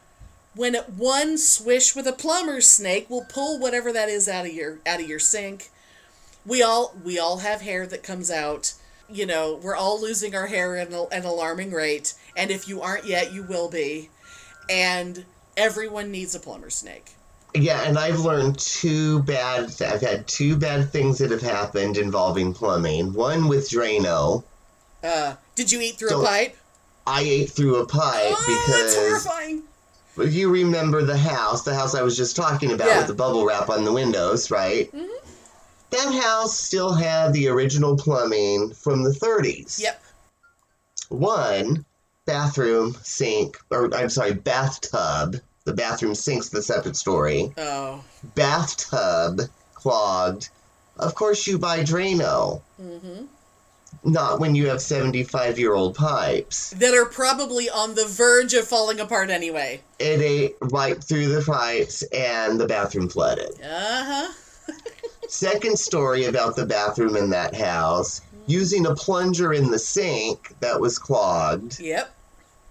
when 0.55 0.75
one 0.75 1.37
swish 1.37 1.95
with 1.95 2.05
a 2.07 2.13
plumber's 2.13 2.67
snake 2.67 3.09
will 3.09 3.25
pull 3.27 3.59
whatever 3.59 3.91
that 3.93 4.09
is 4.09 4.27
out 4.27 4.45
of 4.45 4.53
your 4.53 4.79
out 4.85 5.01
of 5.01 5.07
your 5.07 5.19
sink. 5.19 5.69
We 6.45 6.61
all 6.61 6.95
we 7.03 7.17
all 7.17 7.37
have 7.37 7.61
hair 7.61 7.87
that 7.87 8.03
comes 8.03 8.29
out 8.29 8.73
you 9.13 9.25
know, 9.25 9.59
we're 9.61 9.75
all 9.75 10.01
losing 10.01 10.35
our 10.35 10.47
hair 10.47 10.77
at 10.77 10.89
an 10.89 11.25
alarming 11.25 11.71
rate, 11.71 12.13
and 12.35 12.51
if 12.51 12.67
you 12.67 12.81
aren't 12.81 13.05
yet, 13.05 13.33
you 13.33 13.43
will 13.43 13.69
be. 13.69 14.09
And 14.69 15.25
everyone 15.57 16.11
needs 16.11 16.35
a 16.35 16.39
plumber 16.39 16.69
snake. 16.69 17.11
Yeah, 17.53 17.81
and 17.81 17.99
I've 17.99 18.19
learned 18.19 18.57
two 18.59 19.23
bad. 19.23 19.65
I've 19.81 20.01
had 20.01 20.27
two 20.27 20.55
bad 20.55 20.89
things 20.89 21.17
that 21.17 21.31
have 21.31 21.41
happened 21.41 21.97
involving 21.97 22.53
plumbing. 22.53 23.13
One 23.13 23.47
with 23.49 23.69
Drano. 23.69 24.43
Uh, 25.03 25.35
did 25.55 25.71
you 25.71 25.81
eat 25.81 25.95
through 25.97 26.09
so 26.09 26.21
a 26.21 26.25
pipe? 26.25 26.55
I 27.05 27.21
ate 27.21 27.49
through 27.49 27.77
a 27.77 27.85
pipe 27.85 28.33
oh, 28.37 28.65
because. 28.67 28.95
That's 28.95 28.95
horrifying. 28.95 29.63
If 30.17 30.33
you 30.33 30.49
remember 30.49 31.03
the 31.03 31.17
house, 31.17 31.63
the 31.63 31.73
house 31.73 31.95
I 31.95 32.01
was 32.01 32.15
just 32.15 32.35
talking 32.35 32.71
about 32.71 32.87
Yeah. 32.87 32.97
with 32.99 33.07
the 33.07 33.13
bubble 33.13 33.45
wrap 33.45 33.69
on 33.69 33.83
the 33.85 33.91
windows, 33.93 34.51
right? 34.51 34.91
Mhm. 34.93 35.07
That 35.91 36.13
house 36.13 36.57
still 36.57 36.93
had 36.93 37.33
the 37.33 37.49
original 37.49 37.97
plumbing 37.97 38.73
from 38.73 39.03
the 39.03 39.11
30s. 39.11 39.79
Yep. 39.79 40.01
One 41.09 41.85
bathroom 42.25 42.95
sink, 43.03 43.57
or 43.69 43.93
I'm 43.93 44.09
sorry, 44.09 44.33
bathtub. 44.33 45.41
The 45.65 45.73
bathroom 45.73 46.15
sink's 46.15 46.49
the 46.49 46.61
separate 46.61 46.95
story. 46.95 47.53
Oh. 47.57 48.03
Bathtub 48.35 49.41
clogged. 49.73 50.49
Of 50.97 51.13
course, 51.13 51.45
you 51.45 51.59
buy 51.59 51.79
Drano. 51.81 52.61
Mm-hmm. 52.81 53.25
Not 54.03 54.39
when 54.39 54.55
you 54.55 54.67
have 54.67 54.81
75 54.81 55.59
year 55.59 55.73
old 55.73 55.95
pipes. 55.95 56.71
That 56.71 56.93
are 56.93 57.05
probably 57.05 57.69
on 57.69 57.95
the 57.95 58.05
verge 58.05 58.53
of 58.53 58.67
falling 58.67 58.99
apart 58.99 59.29
anyway. 59.29 59.81
It 59.99 60.21
ate 60.21 60.55
right 60.61 61.03
through 61.03 61.27
the 61.27 61.41
pipes 61.41 62.01
and 62.03 62.59
the 62.59 62.67
bathroom 62.67 63.09
flooded. 63.09 63.59
Uh 63.61 64.03
huh. 64.05 64.33
Second 65.31 65.79
story 65.79 66.25
about 66.25 66.57
the 66.57 66.65
bathroom 66.65 67.15
in 67.15 67.29
that 67.29 67.55
house 67.55 68.19
using 68.47 68.85
a 68.85 68.93
plunger 68.93 69.53
in 69.53 69.71
the 69.71 69.79
sink 69.79 70.53
that 70.59 70.77
was 70.77 70.99
clogged 70.99 71.79
Yep. 71.79 72.13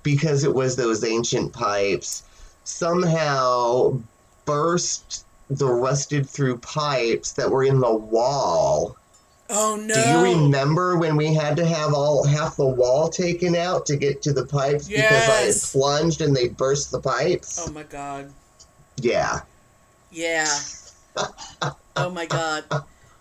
because 0.02 0.44
it 0.44 0.54
was 0.54 0.76
those 0.76 1.02
ancient 1.02 1.54
pipes 1.54 2.22
somehow 2.64 3.98
burst 4.44 5.24
the 5.48 5.66
rusted 5.66 6.28
through 6.28 6.58
pipes 6.58 7.32
that 7.32 7.50
were 7.50 7.64
in 7.64 7.80
the 7.80 7.94
wall. 7.94 8.94
Oh 9.48 9.76
no. 9.82 9.94
Do 9.94 10.00
you 10.10 10.36
remember 10.42 10.98
when 10.98 11.16
we 11.16 11.32
had 11.32 11.56
to 11.56 11.64
have 11.64 11.94
all 11.94 12.26
half 12.26 12.56
the 12.56 12.66
wall 12.66 13.08
taken 13.08 13.56
out 13.56 13.86
to 13.86 13.96
get 13.96 14.20
to 14.20 14.34
the 14.34 14.44
pipes 14.44 14.86
because 14.86 15.28
I 15.30 15.42
had 15.46 15.54
plunged 15.72 16.20
and 16.20 16.36
they 16.36 16.48
burst 16.48 16.90
the 16.90 17.00
pipes? 17.00 17.58
Oh 17.66 17.72
my 17.72 17.84
god. 17.84 18.30
Yeah. 18.98 19.40
Yeah. 20.12 20.58
oh 22.00 22.10
my 22.10 22.26
god. 22.26 22.64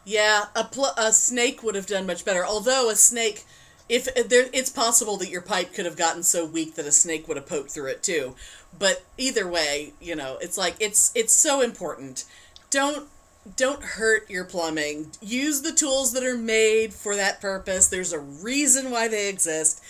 Yeah, 0.06 0.46
a 0.56 0.64
pl- 0.64 0.94
a 0.98 1.14
snake 1.14 1.62
would 1.62 1.76
have 1.76 1.86
done 1.86 2.08
much 2.08 2.26
better. 2.26 2.46
Although 2.46 2.90
a 2.90 2.96
snake, 2.96 3.46
if 3.88 4.08
uh, 4.08 4.24
there, 4.28 4.48
it's 4.54 4.70
possible 4.70 5.18
that 5.18 5.30
your 5.30 5.42
pipe 5.42 5.74
could 5.74 5.86
have 5.86 5.98
gotten 5.98 6.24
so 6.24 6.46
weak 6.46 6.76
that 6.76 6.86
a 6.86 6.92
snake 6.92 7.28
would 7.28 7.38
have 7.38 7.46
poked 7.46 7.72
through 7.72 7.88
it 7.88 8.04
too. 8.04 8.36
But 8.78 9.04
either 9.18 9.48
way, 9.48 9.94
you 10.00 10.16
know, 10.16 10.38
it's 10.42 10.58
like 10.58 10.76
it's 10.80 11.12
it's 11.16 11.34
so 11.34 11.62
important. 11.62 12.26
Don't 12.70 13.08
don't 13.56 13.84
hurt 13.84 14.30
your 14.30 14.46
plumbing. 14.46 15.12
Use 15.22 15.62
the 15.62 15.72
tools 15.72 16.14
that 16.14 16.24
are 16.24 16.38
made 16.38 16.94
for 16.94 17.16
that 17.16 17.42
purpose. 17.42 17.88
There's 17.88 18.14
a 18.14 18.20
reason 18.20 18.92
why 18.92 19.08
they 19.08 19.30
exist. 19.30 19.82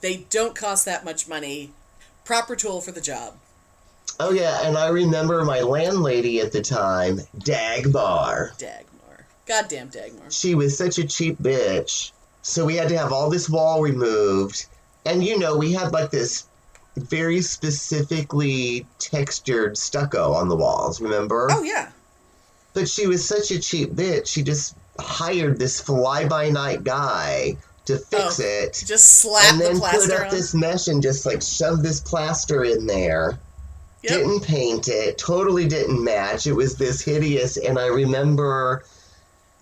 They 0.00 0.26
don't 0.30 0.54
cost 0.54 0.84
that 0.84 1.04
much 1.04 1.28
money. 1.28 1.72
Proper 2.24 2.56
tool 2.56 2.80
for 2.80 2.92
the 2.92 3.00
job. 3.00 3.34
Oh 4.18 4.30
yeah, 4.32 4.60
and 4.66 4.76
I 4.78 4.88
remember 4.88 5.44
my 5.44 5.60
landlady 5.60 6.40
at 6.40 6.52
the 6.52 6.62
time, 6.62 7.20
Dagmar. 7.38 8.52
Dagmar. 8.58 9.26
Goddamn 9.46 9.88
Dagmar. 9.88 10.30
She 10.30 10.54
was 10.54 10.76
such 10.76 10.98
a 10.98 11.06
cheap 11.06 11.38
bitch. 11.42 12.12
So 12.42 12.64
we 12.64 12.76
had 12.76 12.88
to 12.90 12.98
have 12.98 13.12
all 13.12 13.28
this 13.28 13.48
wall 13.50 13.82
removed. 13.82 14.66
And 15.04 15.22
you 15.22 15.38
know, 15.38 15.56
we 15.56 15.72
had 15.72 15.92
like 15.92 16.10
this 16.10 16.46
very 16.96 17.42
specifically 17.42 18.86
textured 18.98 19.76
stucco 19.76 20.32
on 20.32 20.48
the 20.48 20.56
walls, 20.56 21.00
remember? 21.00 21.48
Oh 21.50 21.62
yeah. 21.62 21.90
But 22.74 22.88
she 22.88 23.06
was 23.06 23.26
such 23.26 23.50
a 23.50 23.58
cheap 23.60 23.92
bitch. 23.92 24.26
She 24.26 24.42
just 24.42 24.76
hired 24.98 25.58
this 25.58 25.80
fly 25.80 26.26
by 26.26 26.48
night 26.50 26.84
guy 26.84 27.56
to 27.86 27.98
fix 27.98 28.40
Oh, 28.40 28.44
it. 28.44 28.82
Just 28.86 29.20
slap 29.20 29.44
and 29.52 29.60
the 29.60 29.64
then 29.64 29.80
put 29.80 30.10
up 30.10 30.26
on. 30.26 30.30
this 30.30 30.54
mesh 30.54 30.88
and 30.88 31.02
just 31.02 31.24
like 31.26 31.42
shove 31.42 31.82
this 31.82 32.00
plaster 32.00 32.64
in 32.64 32.86
there. 32.86 33.38
Yep. 34.08 34.18
Didn't 34.18 34.44
paint 34.44 34.88
it, 34.88 35.18
totally 35.18 35.66
didn't 35.66 36.02
match. 36.02 36.46
It 36.46 36.52
was 36.52 36.76
this 36.76 37.02
hideous, 37.02 37.56
and 37.56 37.78
I 37.78 37.86
remember 37.86 38.84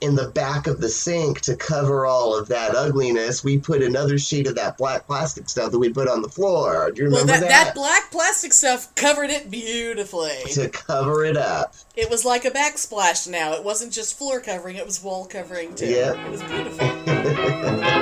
in 0.01 0.15
the 0.15 0.29
back 0.29 0.67
of 0.67 0.81
the 0.81 0.89
sink 0.89 1.41
to 1.41 1.57
cover 1.57 2.05
all 2.05 2.37
of 2.39 2.49
that 2.49 2.75
ugliness, 2.75 3.43
we 3.43 3.57
put 3.57 3.83
another 3.83 4.19
sheet 4.19 4.47
of 4.47 4.55
that 4.55 4.77
black 4.77 5.07
plastic 5.07 5.49
stuff 5.49 5.71
that 5.71 5.79
we 5.79 5.89
put 5.89 6.09
on 6.09 6.21
the 6.21 6.29
floor. 6.29 6.91
Do 6.91 7.05
you 7.05 7.11
well, 7.11 7.23
remember 7.23 7.47
that, 7.47 7.65
that 7.67 7.75
black 7.75 8.11
plastic 8.11 8.53
stuff 8.53 8.95
covered 8.97 9.31
it 9.31 9.51
beautifully. 9.51 10.37
to 10.53 10.69
cover 10.69 11.25
it 11.25 11.39
up. 11.39 11.75
It 11.97 12.11
was 12.11 12.25
like 12.25 12.45
a 12.45 12.51
backsplash 12.51 13.27
now. 13.29 13.55
It 13.55 13.65
wasn't 13.65 13.93
just 13.93 14.19
floor 14.19 14.41
covering, 14.41 14.77
it 14.77 14.85
was 14.85 15.03
wall 15.03 15.25
covering 15.25 15.75
too. 15.75 15.87
Yep. 15.87 16.17
It 16.19 16.31
was 16.31 16.43
beautiful. 16.43 17.91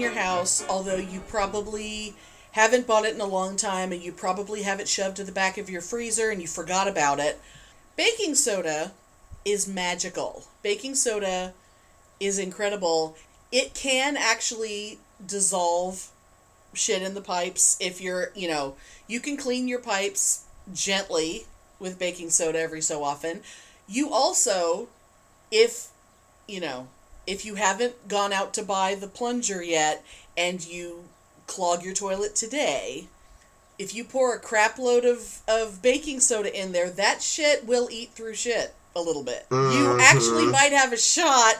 your 0.00 0.12
house, 0.12 0.64
although 0.68 0.96
you 0.96 1.20
probably 1.20 2.14
haven't 2.52 2.86
bought 2.86 3.04
it 3.04 3.14
in 3.14 3.20
a 3.20 3.26
long 3.26 3.56
time 3.56 3.92
and 3.92 4.02
you 4.02 4.12
probably 4.12 4.62
have 4.62 4.80
it 4.80 4.88
shoved 4.88 5.16
to 5.16 5.24
the 5.24 5.32
back 5.32 5.58
of 5.58 5.70
your 5.70 5.80
freezer 5.80 6.30
and 6.30 6.40
you 6.40 6.48
forgot 6.48 6.88
about 6.88 7.20
it, 7.20 7.40
baking 7.96 8.34
soda 8.34 8.92
is 9.44 9.68
magical. 9.68 10.44
Baking 10.62 10.94
soda 10.94 11.54
is 12.18 12.38
incredible. 12.38 13.16
It 13.52 13.74
can 13.74 14.16
actually 14.16 14.98
dissolve 15.24 16.10
shit 16.72 17.02
in 17.02 17.14
the 17.14 17.20
pipes 17.20 17.76
if 17.80 18.00
you're, 18.00 18.30
you 18.34 18.48
know, 18.48 18.76
you 19.06 19.20
can 19.20 19.36
clean 19.36 19.68
your 19.68 19.80
pipes 19.80 20.44
gently 20.72 21.46
with 21.78 21.98
baking 21.98 22.30
soda 22.30 22.58
every 22.60 22.80
so 22.80 23.02
often. 23.02 23.40
You 23.88 24.12
also, 24.12 24.88
if, 25.50 25.88
you 26.46 26.60
know, 26.60 26.88
if 27.30 27.44
you 27.44 27.54
haven't 27.54 28.08
gone 28.08 28.32
out 28.32 28.52
to 28.52 28.62
buy 28.62 28.96
the 28.96 29.06
plunger 29.06 29.62
yet 29.62 30.04
and 30.36 30.66
you 30.66 31.04
clog 31.46 31.84
your 31.84 31.94
toilet 31.94 32.34
today, 32.34 33.06
if 33.78 33.94
you 33.94 34.02
pour 34.02 34.34
a 34.34 34.40
crap 34.40 34.78
load 34.78 35.04
of, 35.04 35.38
of 35.46 35.80
baking 35.80 36.18
soda 36.18 36.52
in 36.60 36.72
there, 36.72 36.90
that 36.90 37.22
shit 37.22 37.64
will 37.64 37.88
eat 37.88 38.10
through 38.10 38.34
shit 38.34 38.74
a 38.96 39.00
little 39.00 39.22
bit. 39.22 39.46
You 39.48 39.56
mm-hmm. 39.56 40.00
actually 40.00 40.48
might 40.48 40.72
have 40.72 40.92
a 40.92 40.96
shot 40.96 41.54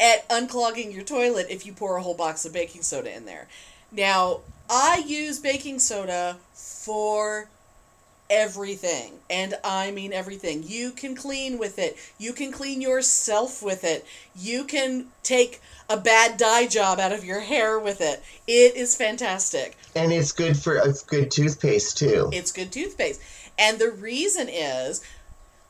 at 0.00 0.28
unclogging 0.28 0.92
your 0.92 1.04
toilet 1.04 1.46
if 1.48 1.64
you 1.64 1.72
pour 1.72 1.96
a 1.96 2.02
whole 2.02 2.16
box 2.16 2.44
of 2.44 2.52
baking 2.52 2.82
soda 2.82 3.16
in 3.16 3.24
there. 3.24 3.46
Now, 3.92 4.40
I 4.68 5.04
use 5.06 5.38
baking 5.38 5.78
soda 5.78 6.38
for 6.52 7.48
everything. 8.32 9.12
And 9.28 9.54
I 9.62 9.90
mean 9.90 10.12
everything. 10.12 10.64
You 10.66 10.90
can 10.90 11.14
clean 11.14 11.58
with 11.58 11.78
it. 11.78 11.96
You 12.18 12.32
can 12.32 12.50
clean 12.50 12.80
yourself 12.80 13.62
with 13.62 13.84
it. 13.84 14.06
You 14.34 14.64
can 14.64 15.08
take 15.22 15.60
a 15.90 15.98
bad 15.98 16.38
dye 16.38 16.66
job 16.66 16.98
out 16.98 17.12
of 17.12 17.24
your 17.24 17.40
hair 17.40 17.78
with 17.78 18.00
it. 18.00 18.22
It 18.46 18.74
is 18.74 18.96
fantastic. 18.96 19.76
And 19.94 20.12
it's 20.12 20.32
good 20.32 20.56
for 20.56 20.76
it's 20.76 21.02
good 21.02 21.30
toothpaste 21.30 21.98
too. 21.98 22.30
It's 22.32 22.52
good 22.52 22.72
toothpaste. 22.72 23.20
And 23.58 23.78
the 23.78 23.90
reason 23.90 24.48
is 24.48 25.04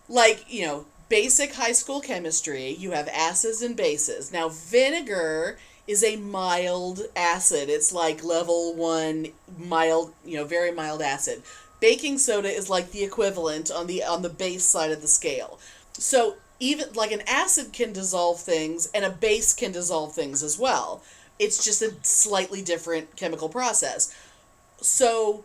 like, 0.09 0.45
you 0.49 0.65
know, 0.65 0.87
basic 1.09 1.55
high 1.55 1.73
school 1.73 2.01
chemistry, 2.01 2.71
you 2.71 2.93
have 2.93 3.09
acids 3.09 3.61
and 3.61 3.77
bases. 3.77 4.33
Now, 4.33 4.49
vinegar 4.49 5.59
is 5.87 6.05
a 6.05 6.17
mild 6.17 7.03
acid. 7.17 7.69
It's 7.69 7.93
like 7.93 8.23
level 8.23 8.75
1 8.75 9.27
mild, 9.59 10.13
you 10.25 10.37
know, 10.37 10.45
very 10.45 10.71
mild 10.71 11.03
acid. 11.03 11.43
Baking 11.83 12.19
soda 12.19 12.49
is 12.49 12.71
like 12.71 12.93
the 12.93 13.03
equivalent 13.03 13.69
on 13.69 13.89
the 13.89 14.05
on 14.05 14.23
the 14.23 14.29
base 14.29 14.65
side 14.65 14.93
of 14.93 15.03
the 15.03 15.09
scale. 15.09 15.59
So, 15.95 16.37
even 16.61 16.93
like 16.95 17.11
an 17.11 17.23
acid 17.27 17.73
can 17.73 17.93
dissolve 17.93 18.39
things 18.39 18.89
and 18.95 19.05
a 19.05 19.11
base 19.11 19.53
can 19.53 19.73
dissolve 19.73 20.15
things 20.15 20.45
as 20.45 20.57
well. 20.57 21.03
It's 21.41 21.65
just 21.65 21.83
a 21.83 21.93
slightly 22.03 22.63
different 22.63 23.17
chemical 23.17 23.49
process. 23.49 24.15
So, 24.81 25.43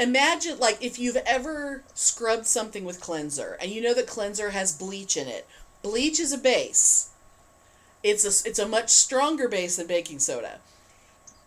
imagine 0.00 0.58
like 0.58 0.78
if 0.82 0.98
you've 0.98 1.22
ever 1.24 1.84
scrubbed 1.94 2.46
something 2.46 2.84
with 2.84 3.00
cleanser 3.00 3.56
and 3.60 3.70
you 3.70 3.80
know 3.80 3.94
that 3.94 4.08
cleanser 4.08 4.50
has 4.50 4.76
bleach 4.76 5.16
in 5.16 5.28
it 5.28 5.46
bleach 5.80 6.18
is 6.18 6.32
a 6.32 6.38
base 6.38 7.10
it's 8.02 8.24
a 8.24 8.48
it's 8.48 8.58
a 8.58 8.68
much 8.68 8.90
stronger 8.90 9.48
base 9.48 9.76
than 9.76 9.86
baking 9.86 10.18
soda 10.18 10.58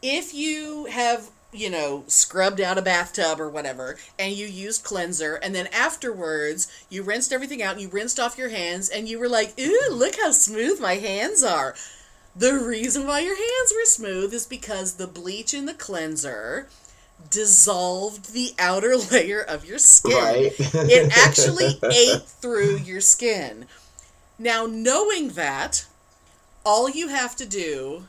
if 0.02 0.34
you 0.34 0.86
have 0.86 1.30
you 1.52 1.70
know 1.70 2.04
scrubbed 2.08 2.62
out 2.62 2.78
a 2.78 2.82
bathtub 2.82 3.40
or 3.40 3.50
whatever 3.50 3.98
and 4.20 4.34
you 4.34 4.46
used 4.46 4.84
cleanser 4.84 5.36
and 5.36 5.56
then 5.56 5.68
afterwards 5.68 6.72
you 6.90 7.02
rinsed 7.02 7.34
everything 7.34 7.62
out 7.62 7.74
and 7.74 7.82
you 7.82 7.90
rinsed 7.90 8.20
off 8.20 8.38
your 8.38 8.50
hands 8.50 8.88
and 8.88 9.10
you 9.10 9.18
were 9.18 9.30
like 9.30 9.60
ooh 9.60 9.90
look 9.92 10.16
how 10.18 10.32
smooth 10.32 10.80
my 10.80 10.96
hands 10.96 11.44
are 11.44 11.74
the 12.36 12.54
reason 12.54 13.08
why 13.08 13.20
your 13.20 13.36
hands 13.36 13.74
were 13.74 13.86
smooth 13.86 14.34
is 14.34 14.46
because 14.46 14.94
the 14.94 15.08
bleach 15.08 15.54
in 15.54 15.66
the 15.66 15.74
cleanser 15.74 16.68
dissolved 17.30 18.34
the 18.34 18.54
outer 18.58 18.96
layer 19.12 19.42
of 19.42 19.66
your 19.66 19.80
skin. 19.80 20.12
Right. 20.18 20.54
it 20.58 21.12
actually 21.18 21.80
ate 21.92 22.24
through 22.24 22.78
your 22.78 23.02
skin. 23.02 23.66
Now, 24.38 24.66
knowing 24.66 25.30
that, 25.30 25.86
all 26.66 26.90
you 26.90 27.10
have 27.10 27.36
to 27.38 27.46
do, 27.46 28.06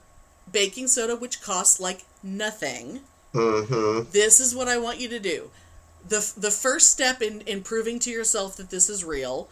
baking 0.51 0.87
soda, 0.87 1.17
which 1.17 1.43
costs 1.43 1.81
like 1.81 2.05
nothing, 2.23 3.01
Mm-hmm. 3.35 4.11
this 4.11 4.41
is 4.41 4.55
what 4.55 4.69
I 4.69 4.79
want 4.79 5.01
you 5.01 5.09
to 5.09 5.21
do. 5.21 5.51
The, 6.09 6.33
the 6.37 6.51
first 6.51 6.91
step 6.91 7.23
in, 7.23 7.43
in 7.43 7.63
proving 7.63 7.99
to 8.01 8.11
yourself 8.11 8.57
that 8.57 8.71
this 8.71 8.89
is 8.89 9.05
real, 9.05 9.49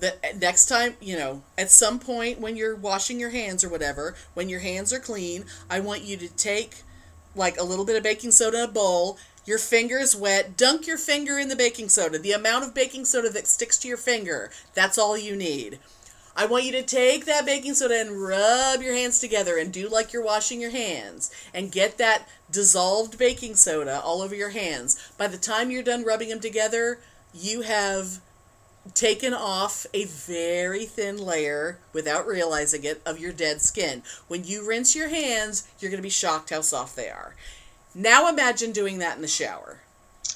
that 0.00 0.40
next 0.40 0.66
time, 0.66 0.94
you 1.00 1.16
know, 1.16 1.42
at 1.56 1.70
some 1.70 1.98
point 1.98 2.40
when 2.40 2.56
you're 2.56 2.74
washing 2.74 3.20
your 3.20 3.30
hands 3.30 3.62
or 3.62 3.68
whatever, 3.68 4.14
when 4.34 4.48
your 4.48 4.60
hands 4.60 4.92
are 4.92 4.98
clean, 4.98 5.44
I 5.68 5.80
want 5.80 6.02
you 6.02 6.16
to 6.16 6.28
take 6.28 6.82
like 7.36 7.58
a 7.58 7.64
little 7.64 7.84
bit 7.84 7.96
of 7.96 8.02
baking 8.02 8.32
soda 8.32 8.64
in 8.64 8.64
a 8.64 8.72
bowl. 8.72 9.18
Your 9.46 9.58
finger's 9.58 10.16
wet. 10.16 10.56
Dunk 10.56 10.86
your 10.86 10.98
finger 10.98 11.38
in 11.38 11.48
the 11.48 11.56
baking 11.56 11.88
soda. 11.88 12.18
The 12.18 12.32
amount 12.32 12.64
of 12.64 12.74
baking 12.74 13.04
soda 13.04 13.30
that 13.30 13.46
sticks 13.46 13.78
to 13.78 13.88
your 13.88 13.96
finger, 13.96 14.50
that's 14.74 14.98
all 14.98 15.16
you 15.16 15.36
need. 15.36 15.78
I 16.36 16.46
want 16.46 16.64
you 16.64 16.72
to 16.72 16.82
take 16.82 17.26
that 17.26 17.44
baking 17.44 17.74
soda 17.74 18.00
and 18.00 18.22
rub 18.22 18.80
your 18.82 18.94
hands 18.94 19.18
together 19.18 19.58
and 19.58 19.72
do 19.72 19.88
like 19.88 20.12
you're 20.12 20.24
washing 20.24 20.60
your 20.60 20.70
hands 20.70 21.30
and 21.52 21.72
get 21.72 21.98
that 21.98 22.28
dissolved 22.50 23.18
baking 23.18 23.54
soda 23.54 24.00
all 24.00 24.22
over 24.22 24.34
your 24.34 24.50
hands. 24.50 25.12
By 25.16 25.26
the 25.28 25.36
time 25.36 25.70
you're 25.70 25.82
done 25.82 26.04
rubbing 26.04 26.28
them 26.28 26.40
together, 26.40 26.98
you 27.34 27.62
have 27.62 28.20
taken 28.94 29.34
off 29.34 29.86
a 29.92 30.04
very 30.04 30.86
thin 30.86 31.18
layer 31.18 31.78
without 31.92 32.26
realizing 32.26 32.84
it 32.84 33.02
of 33.04 33.18
your 33.18 33.32
dead 33.32 33.60
skin. 33.60 34.02
When 34.26 34.44
you 34.44 34.66
rinse 34.66 34.96
your 34.96 35.08
hands, 35.08 35.68
you're 35.78 35.90
going 35.90 35.98
to 35.98 36.02
be 36.02 36.08
shocked 36.10 36.50
how 36.50 36.62
soft 36.62 36.96
they 36.96 37.08
are. 37.08 37.34
Now 37.94 38.28
imagine 38.28 38.72
doing 38.72 38.98
that 38.98 39.16
in 39.16 39.22
the 39.22 39.28
shower. 39.28 39.80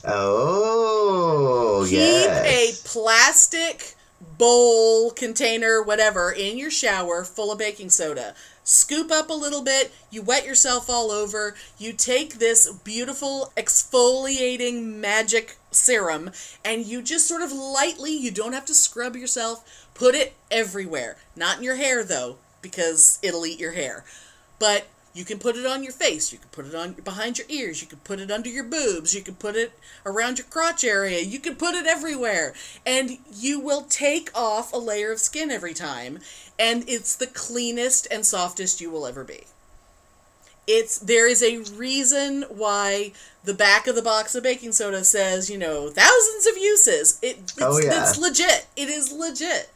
Oh, 0.06 1.84
Keep 1.88 1.98
yes. 1.98 2.84
a 2.84 2.88
plastic 2.88 3.94
bowl, 4.38 5.10
container, 5.10 5.82
whatever, 5.82 6.32
in 6.32 6.58
your 6.58 6.70
shower 6.70 7.24
full 7.24 7.52
of 7.52 7.58
baking 7.58 7.90
soda. 7.90 8.34
Scoop 8.62 9.10
up 9.10 9.28
a 9.28 9.34
little 9.34 9.62
bit, 9.62 9.92
you 10.10 10.22
wet 10.22 10.46
yourself 10.46 10.88
all 10.88 11.10
over, 11.10 11.54
you 11.78 11.92
take 11.92 12.34
this 12.34 12.72
beautiful 12.72 13.52
exfoliating 13.56 14.96
magic 14.96 15.58
serum, 15.70 16.30
and 16.64 16.86
you 16.86 17.02
just 17.02 17.28
sort 17.28 17.42
of 17.42 17.52
lightly, 17.52 18.16
you 18.16 18.30
don't 18.30 18.54
have 18.54 18.64
to 18.64 18.74
scrub 18.74 19.16
yourself, 19.16 19.88
put 19.92 20.14
it 20.14 20.34
everywhere. 20.50 21.16
Not 21.36 21.58
in 21.58 21.62
your 21.62 21.76
hair 21.76 22.02
though, 22.02 22.36
because 22.62 23.18
it'll 23.22 23.44
eat 23.44 23.60
your 23.60 23.72
hair. 23.72 24.04
But 24.58 24.86
you 25.14 25.24
can 25.24 25.38
put 25.38 25.56
it 25.56 25.64
on 25.64 25.84
your 25.84 25.92
face. 25.92 26.32
You 26.32 26.38
can 26.38 26.48
put 26.50 26.66
it 26.66 26.74
on 26.74 26.92
behind 26.92 27.38
your 27.38 27.46
ears. 27.48 27.80
You 27.80 27.86
can 27.86 27.98
put 28.00 28.18
it 28.18 28.32
under 28.32 28.48
your 28.48 28.64
boobs. 28.64 29.14
You 29.14 29.22
can 29.22 29.36
put 29.36 29.54
it 29.54 29.72
around 30.04 30.38
your 30.38 30.46
crotch 30.48 30.82
area. 30.82 31.20
You 31.20 31.38
can 31.38 31.54
put 31.54 31.74
it 31.76 31.86
everywhere. 31.86 32.52
And 32.84 33.18
you 33.32 33.60
will 33.60 33.82
take 33.82 34.30
off 34.36 34.72
a 34.72 34.76
layer 34.76 35.12
of 35.12 35.20
skin 35.20 35.52
every 35.52 35.72
time. 35.72 36.18
And 36.58 36.84
it's 36.88 37.14
the 37.14 37.28
cleanest 37.28 38.08
and 38.10 38.26
softest 38.26 38.80
you 38.80 38.90
will 38.90 39.06
ever 39.06 39.22
be. 39.22 39.44
It's 40.66 40.98
there 40.98 41.28
is 41.28 41.42
a 41.42 41.58
reason 41.76 42.44
why 42.48 43.12
the 43.44 43.54
back 43.54 43.86
of 43.86 43.94
the 43.94 44.02
box 44.02 44.34
of 44.34 44.42
baking 44.42 44.72
soda 44.72 45.04
says, 45.04 45.48
you 45.48 45.58
know, 45.58 45.90
thousands 45.90 46.46
of 46.46 46.56
uses. 46.56 47.18
It 47.22 47.38
it's, 47.38 47.54
Oh, 47.60 47.78
yeah. 47.78 48.02
it's 48.02 48.18
legit. 48.18 48.66
It 48.74 48.88
is 48.88 49.12
legit. 49.12 49.70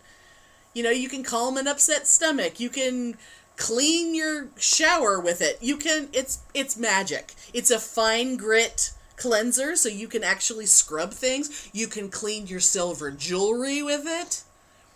You 0.74 0.83
know, 0.83 0.90
you 0.90 1.09
can 1.09 1.22
calm 1.22 1.57
an 1.59 1.68
upset 1.68 2.07
stomach. 2.07 2.59
You 2.59 2.70
can 2.70 3.18
clean 3.59 4.14
your 4.14 4.49
shower 4.57 5.21
with 5.21 5.42
it. 5.42 5.59
You 5.61 5.77
can 5.77 6.09
it's 6.14 6.38
it's 6.55 6.79
magic. 6.79 7.35
It's 7.53 7.71
a 7.71 7.79
fine 7.79 8.38
grit 8.38 8.92
cleanser 9.16 9.77
so 9.77 9.90
you 9.90 10.09
can 10.09 10.25
actually 10.25 10.66
scrub 10.66 11.12
things. 11.12 11.68
You 11.75 11.88
can 11.88 12.09
clean 12.09 12.47
your 12.47 12.61
silver 12.61 13.11
jewelry 13.11 13.83
with 13.83 14.05
it. 14.07 14.44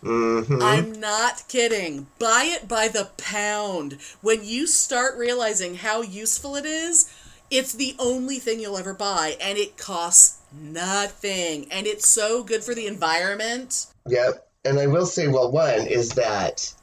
Mm-hmm. 0.01 0.61
I'm 0.61 0.93
not 0.93 1.43
kidding. 1.47 2.07
Buy 2.19 2.45
it 2.45 2.67
by 2.67 2.87
the 2.87 3.09
pound. 3.17 3.99
When 4.21 4.43
you 4.43 4.65
start 4.65 5.17
realizing 5.17 5.75
how 5.75 6.01
useful 6.01 6.55
it 6.55 6.65
is, 6.65 7.13
it's 7.51 7.73
the 7.73 7.95
only 7.99 8.39
thing 8.39 8.59
you'll 8.59 8.77
ever 8.77 8.93
buy 8.93 9.35
and 9.39 9.57
it 9.57 9.77
costs 9.77 10.39
nothing 10.51 11.67
and 11.71 11.85
it's 11.85 12.07
so 12.07 12.43
good 12.43 12.63
for 12.63 12.73
the 12.73 12.87
environment. 12.87 13.87
Yep. 14.07 14.47
And 14.65 14.79
I 14.79 14.87
will 14.87 15.05
say, 15.05 15.27
well, 15.27 15.51
one 15.51 15.85
is 15.87 16.11
that 16.11 16.73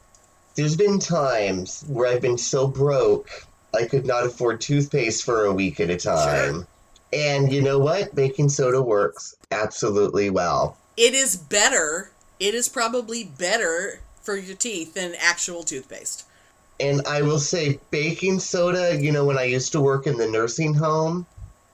there's 0.55 0.75
been 0.75 0.99
times 0.99 1.83
where 1.87 2.07
I've 2.07 2.21
been 2.21 2.37
so 2.37 2.67
broke 2.67 3.45
I 3.73 3.85
could 3.85 4.05
not 4.05 4.25
afford 4.25 4.59
toothpaste 4.59 5.23
for 5.23 5.45
a 5.45 5.53
week 5.53 5.79
at 5.79 5.89
a 5.89 5.95
time. 5.95 6.67
And 7.13 7.51
you 7.53 7.61
know 7.61 7.79
what? 7.79 8.13
Baking 8.13 8.49
soda 8.49 8.81
works 8.81 9.35
absolutely 9.49 10.29
well. 10.29 10.77
It 10.97 11.13
is 11.13 11.37
better. 11.37 12.11
It 12.37 12.53
is 12.53 12.67
probably 12.67 13.23
better 13.23 14.01
for 14.21 14.35
your 14.35 14.57
teeth 14.57 14.93
than 14.93 15.13
actual 15.17 15.63
toothpaste. 15.63 16.25
And 16.81 17.01
I 17.07 17.21
will 17.21 17.39
say, 17.39 17.79
baking 17.91 18.39
soda, 18.39 18.99
you 18.99 19.11
know, 19.11 19.23
when 19.23 19.37
I 19.37 19.43
used 19.43 19.71
to 19.71 19.79
work 19.79 20.05
in 20.05 20.17
the 20.17 20.27
nursing 20.27 20.73
home, 20.73 21.25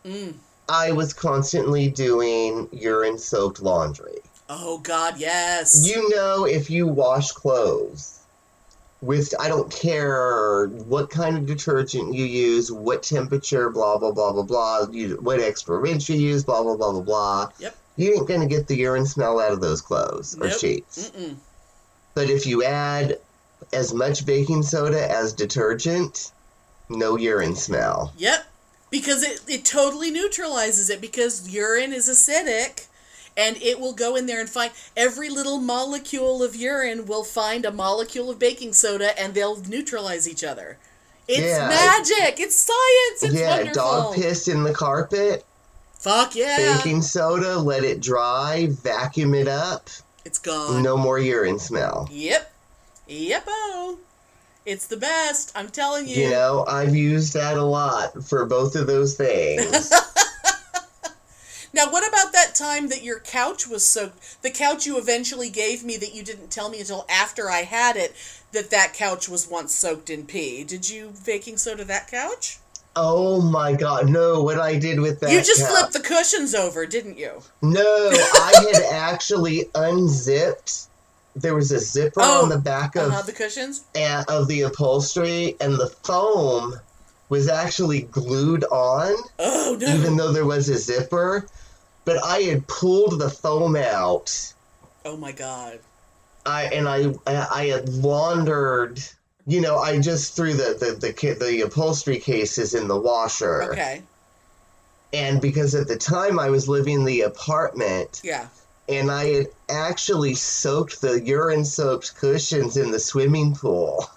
Mm. 0.08 0.36
I 0.70 0.92
was 0.94 1.14
constantly 1.14 1.90
doing 1.90 2.70
urine 2.72 3.18
soaked 3.18 3.62
laundry. 3.62 4.20
Oh 4.50 4.78
God, 4.80 5.16
yes. 5.18 5.86
You 5.86 6.10
know, 6.10 6.46
if 6.46 6.70
you 6.70 6.88
wash 6.88 7.32
clothes 7.32 8.17
with, 9.02 9.34
I 9.40 9.48
don't 9.48 9.72
care 9.72 10.68
what 10.68 11.10
kind 11.10 11.38
of 11.38 11.46
detergent 11.46 12.14
you 12.14 12.26
use, 12.26 12.72
what 12.72 13.04
temperature, 13.04 13.70
blah, 13.70 13.98
blah, 13.98 14.12
blah, 14.12 14.32
blah, 14.34 14.44
blah, 14.44 14.88
you, 14.92 15.18
what 15.22 15.40
extra 15.40 15.78
rinse 15.78 16.10
you 16.10 16.16
use, 16.16 16.44
blah, 16.44 16.64
blah, 16.64 16.76
blah, 16.76 16.92
blah, 16.92 17.02
blah. 17.02 17.50
Yep. 17.60 17.76
You 17.96 18.14
ain't 18.14 18.28
going 18.28 18.42
to 18.42 18.48
get 18.48 18.68
the 18.68 18.76
urine 18.76 19.06
smell 19.06 19.40
out 19.40 19.52
of 19.52 19.62
those 19.62 19.82
clothes 19.82 20.38
or 20.40 20.48
Nope. 20.48 20.60
sheets. 20.60 21.10
Mm-mm. 21.12 21.36
But 22.14 22.30
if 22.30 22.46
you 22.48 22.64
add 22.64 23.20
as 23.74 23.94
much 23.94 24.26
baking 24.26 24.64
soda 24.64 25.12
as 25.12 25.34
detergent, 25.34 26.32
no 26.90 27.18
urine 27.18 27.56
smell. 27.56 28.14
Yep. 28.18 28.46
because 28.90 29.22
it, 29.24 29.42
it 29.48 29.66
totally 29.66 30.10
neutralizes 30.12 30.90
it 30.90 31.02
because 31.02 31.50
urine 31.50 31.92
is 31.94 32.08
acidic 32.10 32.88
and 33.38 33.56
it 33.62 33.80
will 33.80 33.94
go 33.94 34.16
in 34.18 34.26
there 34.26 34.42
and 34.42 34.50
find 34.50 34.72
every 34.98 35.30
little 35.30 35.60
molecule 35.60 36.42
of 36.44 36.56
urine 36.56 37.06
will 37.06 37.24
find 37.24 37.64
a 37.64 37.72
molecule 37.72 38.30
of 38.32 38.40
baking 38.40 38.74
soda 38.74 39.18
and 39.20 39.34
they'll 39.36 39.62
neutralize 39.64 40.28
each 40.28 40.44
other. 40.44 40.78
It's 41.28 41.40
Yeah, 41.42 41.68
magic. 41.70 42.40
It's 42.40 42.56
science. 42.56 43.24
It's 43.24 43.40
yeah, 43.40 43.58
wonderful. 43.58 43.74
dog 43.82 44.16
piss 44.16 44.48
in 44.48 44.64
the 44.64 44.74
carpet, 44.74 45.46
Fuck 46.00 46.36
yeah. 46.36 46.78
baking 46.78 47.02
soda, 47.02 47.58
let 47.60 47.84
it 47.84 48.02
dry, 48.02 48.68
vacuum 48.72 49.34
it 49.36 49.48
up. 49.48 49.90
It's 50.26 50.40
gone. 50.40 50.82
No 50.84 50.98
more 50.98 51.20
urine 51.20 51.60
smell. 51.60 52.08
Yep. 52.12 52.52
Yep. 53.08 53.44
Oh. 53.48 53.98
It's 54.66 54.88
the 54.88 54.98
best. 54.98 55.54
I'm 55.56 55.70
telling 55.70 56.08
you. 56.10 56.24
You 56.24 56.30
know, 56.32 56.66
I've 56.68 56.94
used 56.94 57.34
that 57.34 57.56
a 57.58 57.64
lot 57.64 58.22
for 58.24 58.46
both 58.46 58.76
of 58.76 58.86
those 58.88 59.16
things. 59.16 59.92
Now, 61.74 61.92
what 61.92 62.08
about 62.08 62.34
that 62.34 62.56
time 62.56 62.88
that 62.90 63.04
your 63.04 63.20
couch 63.20 63.68
was 63.68 63.86
soaked? 63.86 64.42
The 64.42 64.50
couch 64.52 64.86
you 64.86 64.98
eventually 64.98 65.50
gave 65.50 65.84
me 65.84 65.98
that 65.98 66.14
you 66.16 66.24
didn't 66.24 66.50
tell 66.52 66.70
me 66.70 66.80
until 66.80 67.06
after 67.10 67.50
I 67.50 67.64
had 67.64 67.96
it 67.98 68.16
that 68.54 68.70
that 68.72 68.94
couch 68.94 69.28
was 69.30 69.48
once 69.50 69.76
soaked 69.76 70.10
in 70.10 70.26
pee. 70.26 70.64
Did 70.64 70.90
you 70.90 71.14
baking 71.26 71.58
soda 71.58 71.84
that 71.86 72.10
couch? 72.10 72.60
oh 73.00 73.40
my 73.40 73.74
god, 73.74 74.10
no, 74.10 74.42
what 74.42 74.60
I 74.60 74.76
did 74.80 75.00
with 75.00 75.20
that 75.20 75.30
you 75.30 75.38
just 75.44 75.62
couch- 75.62 75.70
flipped 75.70 75.94
the 75.94 76.00
cushions 76.00 76.56
over, 76.56 76.88
didn't 76.88 77.20
you? 77.20 77.44
No, 77.62 77.84
I 78.10 78.72
had 78.74 78.84
actually 78.92 79.70
unzipped. 79.76 80.88
There 81.36 81.54
was 81.54 81.72
a 81.72 81.80
zipper 81.80 82.22
Oh, 82.24 82.42
on 82.44 82.50
the 82.50 82.58
back 82.58 82.96
of 82.96 83.12
Uh-huh, 83.12 83.22
the 83.22 83.34
cushions? 83.34 83.84
a- 83.96 84.26
of 84.28 84.48
the 84.48 84.62
upholstery, 84.64 85.56
and 85.62 85.76
the 85.76 85.90
foam 86.04 86.80
was 87.30 87.48
actually 87.50 88.02
glued 88.02 88.64
on, 88.66 89.14
Oh, 89.40 89.78
no. 89.80 89.88
even 89.96 90.16
though 90.16 90.32
there 90.32 90.46
was 90.46 90.70
a 90.70 90.78
zipper. 90.78 91.46
But 92.06 92.24
I 92.24 92.40
had 92.42 92.66
pulled 92.68 93.20
the 93.20 93.30
foam 93.30 93.76
out, 93.76 94.54
oh, 95.04 95.18
my 95.18 95.32
God. 95.34 95.80
I 96.46 96.64
and 96.66 96.88
I 96.88 97.14
I 97.28 97.66
had 97.68 97.90
laundered. 97.90 99.04
You 99.46 99.60
know, 99.62 99.78
I 99.78 100.00
just 100.00 100.36
threw 100.36 100.54
the 100.54 100.76
the 100.80 100.94
the, 101.12 101.34
the 101.46 101.62
upholstery 101.62 102.20
cases 102.20 102.74
in 102.74 102.88
the 102.88 102.98
washer, 103.00 103.72
Okay. 103.74 104.02
and 105.14 105.42
because 105.42 105.76
at 105.76 105.88
the 105.88 105.98
time 105.98 106.40
I 106.40 106.50
was 106.50 106.68
living 106.70 107.00
in 107.00 107.06
the 107.06 107.22
apartment, 107.22 108.22
Yeah. 108.24 108.48
and 108.90 109.12
I 109.12 109.26
had 109.26 109.48
actually 109.70 110.36
soaked 110.36 111.02
the 111.02 111.22
urine 111.22 111.66
soaked 111.66 112.16
cushions 112.16 112.78
in 112.78 112.92
the 112.92 113.00
swimming 113.00 113.54
pool 113.56 114.10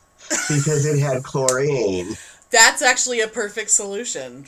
because 0.48 0.86
it 0.86 0.98
had 0.98 1.22
chlorine. 1.22 2.16
That's 2.50 2.82
actually 2.82 3.20
a 3.20 3.28
perfect 3.28 3.70
solution. 3.70 4.46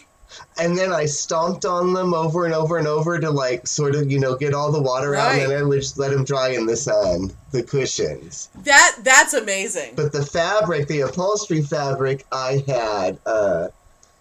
And 0.59 0.77
then 0.79 0.93
I 0.93 1.05
stomped 1.05 1.65
on 1.65 1.93
them 1.93 2.15
over 2.15 2.47
and 2.47 2.55
over 2.55 2.79
and 2.79 2.89
over 2.89 3.19
to 3.19 3.31
like 3.31 3.67
sort 3.67 3.95
of, 3.95 4.11
you 4.11 4.19
know, 4.19 4.35
get 4.35 4.55
all 4.55 4.73
the 4.73 4.81
water 4.81 5.15
out 5.15 5.35
and 5.35 5.51
then 5.51 5.67
I 5.71 5.77
just 5.77 5.99
let 5.99 6.11
them 6.11 6.25
dry 6.25 6.49
in 6.49 6.65
the 6.67 6.77
sun, 6.77 7.33
the 7.51 7.63
cushions. 7.63 8.49
That 8.65 8.97
That's 9.03 9.35
amazing. 9.35 9.93
But 9.95 10.13
the 10.13 10.25
fabric, 10.25 10.89
the 10.89 11.03
upholstery 11.03 11.63
fabric 11.63 12.25
I 12.33 12.65
had 12.67 13.19
uh 13.27 13.69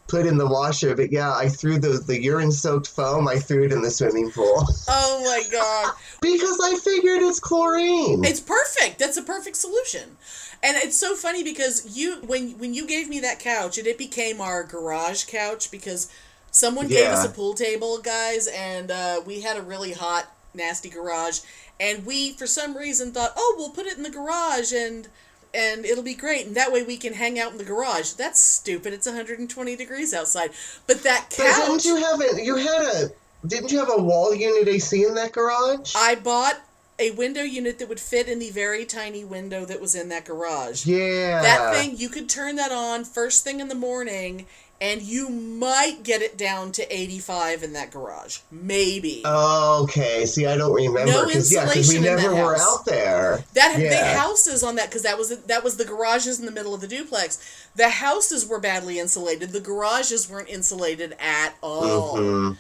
put 0.08 0.26
in 0.26 0.38
the 0.38 0.48
washer, 0.48 0.94
but 0.94 1.10
yeah, 1.10 1.34
I 1.34 1.48
threw 1.48 1.80
the 1.80 2.04
the 2.06 2.22
urine 2.22 2.52
soaked 2.52 2.88
foam, 2.90 3.30
I 3.30 3.38
threw 3.38 3.64
it 3.64 3.72
in 3.72 3.82
the 3.82 3.92
swimming 3.92 4.32
pool. 4.32 4.66
Oh, 4.94 5.24
my 5.24 5.44
God. 5.50 5.94
because 6.22 6.58
I 6.62 6.78
figured 6.84 7.22
it's 7.22 7.40
chlorine. 7.40 8.26
It's 8.26 8.42
perfect. 8.42 9.00
That's 9.00 9.16
a 9.16 9.22
perfect 9.22 9.56
solution. 9.56 10.18
And 10.64 10.78
it's 10.78 10.98
so 10.98 11.16
funny 11.16 11.44
because 11.44 11.98
you 11.98 12.18
when 12.26 12.52
when 12.60 12.74
you 12.74 12.86
gave 12.86 13.10
me 13.10 13.20
that 13.22 13.40
couch 13.40 13.78
and 13.78 13.88
it 13.88 13.98
became 13.98 14.40
our 14.40 14.64
garage 14.64 15.26
couch 15.26 15.72
because 15.72 16.12
someone 16.52 16.88
gave 16.88 17.08
us 17.08 17.26
a 17.26 17.30
pool 17.30 17.54
table, 17.54 17.98
guys, 18.00 18.48
and 18.48 18.92
uh, 18.92 19.22
we 19.26 19.42
had 19.42 19.58
a 19.58 19.62
really 19.62 19.94
hot, 19.94 20.32
nasty 20.54 20.90
garage, 20.90 21.40
and 21.80 22.06
we 22.06 22.34
for 22.34 22.46
some 22.46 22.78
reason 22.78 23.12
thought, 23.12 23.34
oh, 23.36 23.56
we'll 23.58 23.72
put 23.72 23.88
it 23.88 23.98
in 23.98 24.04
the 24.04 24.10
garage 24.10 24.72
and 24.72 25.08
and 25.54 25.86
it'll 25.86 26.04
be 26.04 26.14
great, 26.14 26.46
and 26.46 26.56
that 26.56 26.72
way 26.72 26.84
we 26.84 26.96
can 26.96 27.14
hang 27.14 27.40
out 27.40 27.52
in 27.52 27.58
the 27.58 27.64
garage. 27.64 28.12
That's 28.12 28.42
stupid. 28.42 28.94
It's 28.94 29.06
120 29.06 29.76
degrees 29.76 30.14
outside. 30.14 30.52
But 30.88 31.04
that 31.04 31.26
But 31.36 31.44
didn't 31.56 31.86
you 31.86 31.96
have 31.98 32.22
a 32.22 32.44
you 32.44 32.56
had 32.56 32.82
a 32.82 33.12
didn't 33.48 33.72
you 33.72 33.80
have 33.80 33.90
a 33.92 34.02
wall 34.02 34.34
unit 34.36 34.68
AC 34.68 35.04
in 35.04 35.16
that 35.16 35.32
garage? 35.32 35.94
I 35.96 36.16
bought 36.16 36.62
a 37.02 37.12
window 37.12 37.42
unit 37.42 37.80
that 37.80 37.90
would 37.90 38.00
fit 38.00 38.28
in 38.30 38.40
the 38.40 38.52
very 38.52 38.86
tiny 38.86 39.24
window 39.26 39.66
that 39.66 39.82
was 39.82 39.96
in 39.96 40.08
that 40.10 40.24
garage. 40.26 40.86
yeah. 40.86 41.42
That 41.42 41.74
thing, 41.76 41.98
you 41.98 42.08
could 42.10 42.30
turn 42.30 42.56
that 42.58 42.72
on 42.72 43.04
first 43.04 43.44
thing 43.44 43.60
in 43.60 43.68
the 43.68 43.76
morning, 43.76 44.46
and 44.80 45.02
you 45.02 45.30
might 45.30 46.04
get 46.04 46.22
it 46.24 46.38
down 46.38 46.72
to 46.72 46.96
85 46.96 47.62
in 47.64 47.74
that 47.74 47.92
garage. 47.92 48.40
Maybe. 48.52 49.22
Okay. 49.26 50.26
See, 50.26 50.46
I 50.48 50.58
don't 50.58 50.74
remember 50.74 51.12
No 51.12 51.26
because 51.28 51.54
yeah, 51.54 51.66
because 51.66 51.90
we 51.90 51.98
insulation 51.98 52.24
never 52.24 52.36
were 52.36 52.54
house. 52.58 52.80
out 52.80 52.86
there. 52.86 53.44
that 53.54 53.76
the 53.78 54.18
houses 54.20 54.64
on 54.64 54.76
that 54.76 54.90
because 54.90 55.04
that 55.04 55.18
was 55.20 55.30
the, 55.30 55.36
that 55.48 55.64
was 55.64 55.78
the 55.78 55.86
garages 55.86 56.40
in 56.40 56.46
the 56.46 56.52
middle 56.52 56.74
of 56.74 56.82
the 56.82 56.88
duplex. 56.88 57.68
The 57.76 57.90
houses 57.90 58.48
were 58.48 58.60
badly 58.60 58.98
insulated. 59.00 59.52
The 59.52 59.60
garages 59.60 60.28
weren't 60.30 60.50
insulated 60.50 61.16
at 61.20 61.54
all 61.62 62.18
Mhm. 62.18 62.58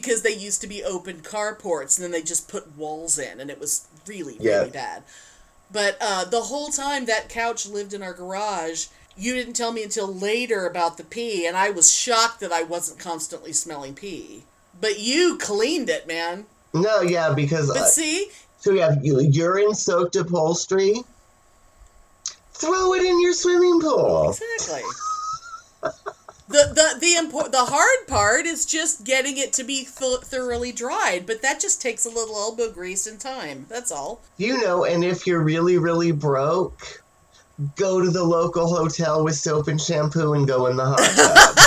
Because 0.00 0.22
they 0.22 0.34
used 0.34 0.60
to 0.60 0.66
be 0.66 0.82
open 0.84 1.20
carports, 1.20 1.96
and 1.96 2.04
then 2.04 2.10
they 2.12 2.22
just 2.22 2.48
put 2.48 2.76
walls 2.76 3.18
in, 3.18 3.40
and 3.40 3.50
it 3.50 3.58
was 3.60 3.86
really 4.06 4.36
Yeah. 4.40 4.58
really 4.58 4.70
bad. 4.70 5.02
But 5.72 5.96
uh, 6.00 6.24
the 6.24 6.42
whole 6.42 6.68
time 6.68 7.06
that 7.06 7.28
couch 7.28 7.66
lived 7.66 7.92
in 7.94 8.02
our 8.02 8.12
garage, 8.12 8.86
you 9.16 9.34
didn't 9.34 9.54
tell 9.54 9.72
me 9.72 9.82
until 9.82 10.06
later 10.12 10.66
about 10.66 10.96
the 10.96 11.04
pee, 11.04 11.46
and 11.46 11.56
I 11.56 11.70
was 11.70 11.92
shocked 11.92 12.40
that 12.40 12.52
I 12.52 12.62
wasn't 12.62 12.98
constantly 12.98 13.52
smelling 13.52 13.94
pee. 13.94 14.44
But 14.80 14.98
you 15.00 15.38
cleaned 15.38 15.88
it, 15.88 16.06
man. 16.06 16.46
No, 16.74 17.00
yeah, 17.00 17.32
because 17.32 17.68
But 17.68 17.78
uh, 17.78 17.86
see, 17.86 18.30
so 18.60 18.72
we 18.72 18.78
have 18.80 18.98
urine 19.04 19.74
soaked 19.74 20.16
upholstery. 20.16 21.02
Throw 22.52 22.94
it 22.94 23.02
in 23.02 23.20
your 23.20 23.32
swimming 23.32 23.80
pool. 23.80 24.30
exactly. 24.30 24.82
The, 26.48 26.70
the 26.72 27.00
the 27.00 27.14
import 27.16 27.50
the 27.50 27.64
hard 27.64 28.06
part 28.06 28.46
is 28.46 28.64
just 28.64 29.04
getting 29.04 29.36
it 29.36 29.52
to 29.54 29.64
be 29.64 29.84
th- 29.84 30.20
thoroughly 30.20 30.70
dried, 30.70 31.26
but 31.26 31.42
that 31.42 31.58
just 31.58 31.82
takes 31.82 32.06
a 32.06 32.08
little 32.08 32.36
elbow 32.36 32.70
grease 32.70 33.06
and 33.08 33.18
time. 33.18 33.66
That's 33.68 33.90
all. 33.90 34.20
You 34.36 34.60
know, 34.62 34.84
and 34.84 35.04
if 35.04 35.26
you're 35.26 35.42
really, 35.42 35.76
really 35.76 36.12
broke, 36.12 37.02
go 37.74 38.00
to 38.00 38.10
the 38.10 38.22
local 38.22 38.68
hotel 38.68 39.24
with 39.24 39.34
soap 39.34 39.66
and 39.66 39.80
shampoo 39.80 40.34
and 40.34 40.46
go 40.46 40.66
in 40.66 40.76
the 40.76 40.84
hot 40.84 40.98
tub. 41.16 41.58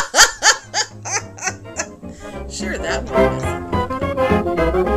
Sure, 2.50 2.78
that 2.80 3.04
one. 3.12 4.89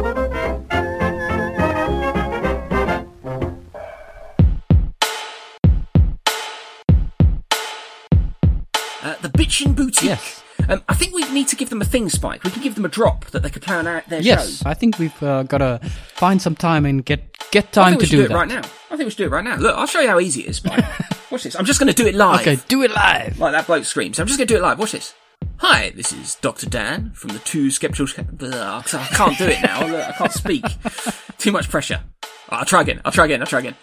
The 9.22 9.28
Bitchin' 9.28 9.74
Boutique. 9.74 10.04
Yes. 10.04 10.42
Um, 10.68 10.82
I 10.88 10.94
think 10.94 11.14
we 11.14 11.28
need 11.32 11.48
to 11.48 11.56
give 11.56 11.70
them 11.70 11.80
a 11.80 11.84
thing, 11.84 12.08
Spike. 12.08 12.44
We 12.44 12.50
can 12.50 12.62
give 12.62 12.74
them 12.74 12.84
a 12.84 12.88
drop 12.88 13.24
that 13.26 13.42
they 13.42 13.50
could 13.50 13.62
plan 13.62 13.86
out 13.86 14.08
their 14.08 14.20
Yes, 14.20 14.58
show. 14.62 14.68
I 14.68 14.74
think 14.74 14.98
we've 14.98 15.22
uh, 15.22 15.42
got 15.44 15.58
to 15.58 15.80
find 16.14 16.40
some 16.40 16.54
time 16.54 16.86
and 16.86 17.04
get 17.04 17.36
get 17.50 17.66
I 17.66 17.70
time 17.70 17.90
think 17.92 18.00
we 18.02 18.06
to 18.06 18.10
should 18.10 18.16
do, 18.16 18.22
do, 18.22 18.28
that. 18.28 18.34
it 18.34 18.36
right 18.36 18.48
now. 18.48 18.58
I 18.90 18.96
think 18.96 19.04
we 19.06 19.10
should 19.10 19.16
do 19.18 19.24
it 19.26 19.30
right 19.30 19.44
now. 19.44 19.56
Look, 19.56 19.76
I'll 19.76 19.86
show 19.86 20.00
you 20.00 20.08
how 20.08 20.20
easy 20.20 20.42
it 20.42 20.50
is, 20.50 20.56
Spike. 20.58 20.84
Watch 21.30 21.44
this. 21.44 21.56
I'm 21.56 21.64
just 21.64 21.80
going 21.80 21.92
to 21.92 22.02
do 22.02 22.06
it 22.06 22.14
live. 22.14 22.40
Okay, 22.40 22.60
do 22.68 22.82
it 22.82 22.92
live. 22.92 23.38
Like 23.38 23.52
that 23.52 23.66
bloke 23.66 23.84
screams. 23.84 24.18
I'm 24.20 24.26
just 24.26 24.38
going 24.38 24.46
to 24.46 24.54
do 24.54 24.58
it 24.58 24.62
live. 24.62 24.78
Watch 24.78 24.92
this. 24.92 25.14
Hi, 25.56 25.90
this 25.90 26.12
is 26.12 26.36
Dr. 26.36 26.68
Dan 26.68 27.10
from 27.12 27.30
the 27.30 27.38
Two 27.40 27.70
Skeptical... 27.70 28.06
I 28.16 28.82
can't 28.82 29.38
do 29.38 29.46
it 29.46 29.62
now. 29.62 29.86
Look, 29.86 30.08
I 30.08 30.12
can't 30.12 30.32
speak. 30.32 30.64
Too 31.38 31.50
much 31.52 31.68
pressure. 31.68 32.00
I'll 32.48 32.64
try 32.64 32.82
again. 32.82 33.00
I'll 33.04 33.12
try 33.12 33.24
again. 33.24 33.40
I'll 33.40 33.46
try 33.46 33.60
again. 33.60 33.76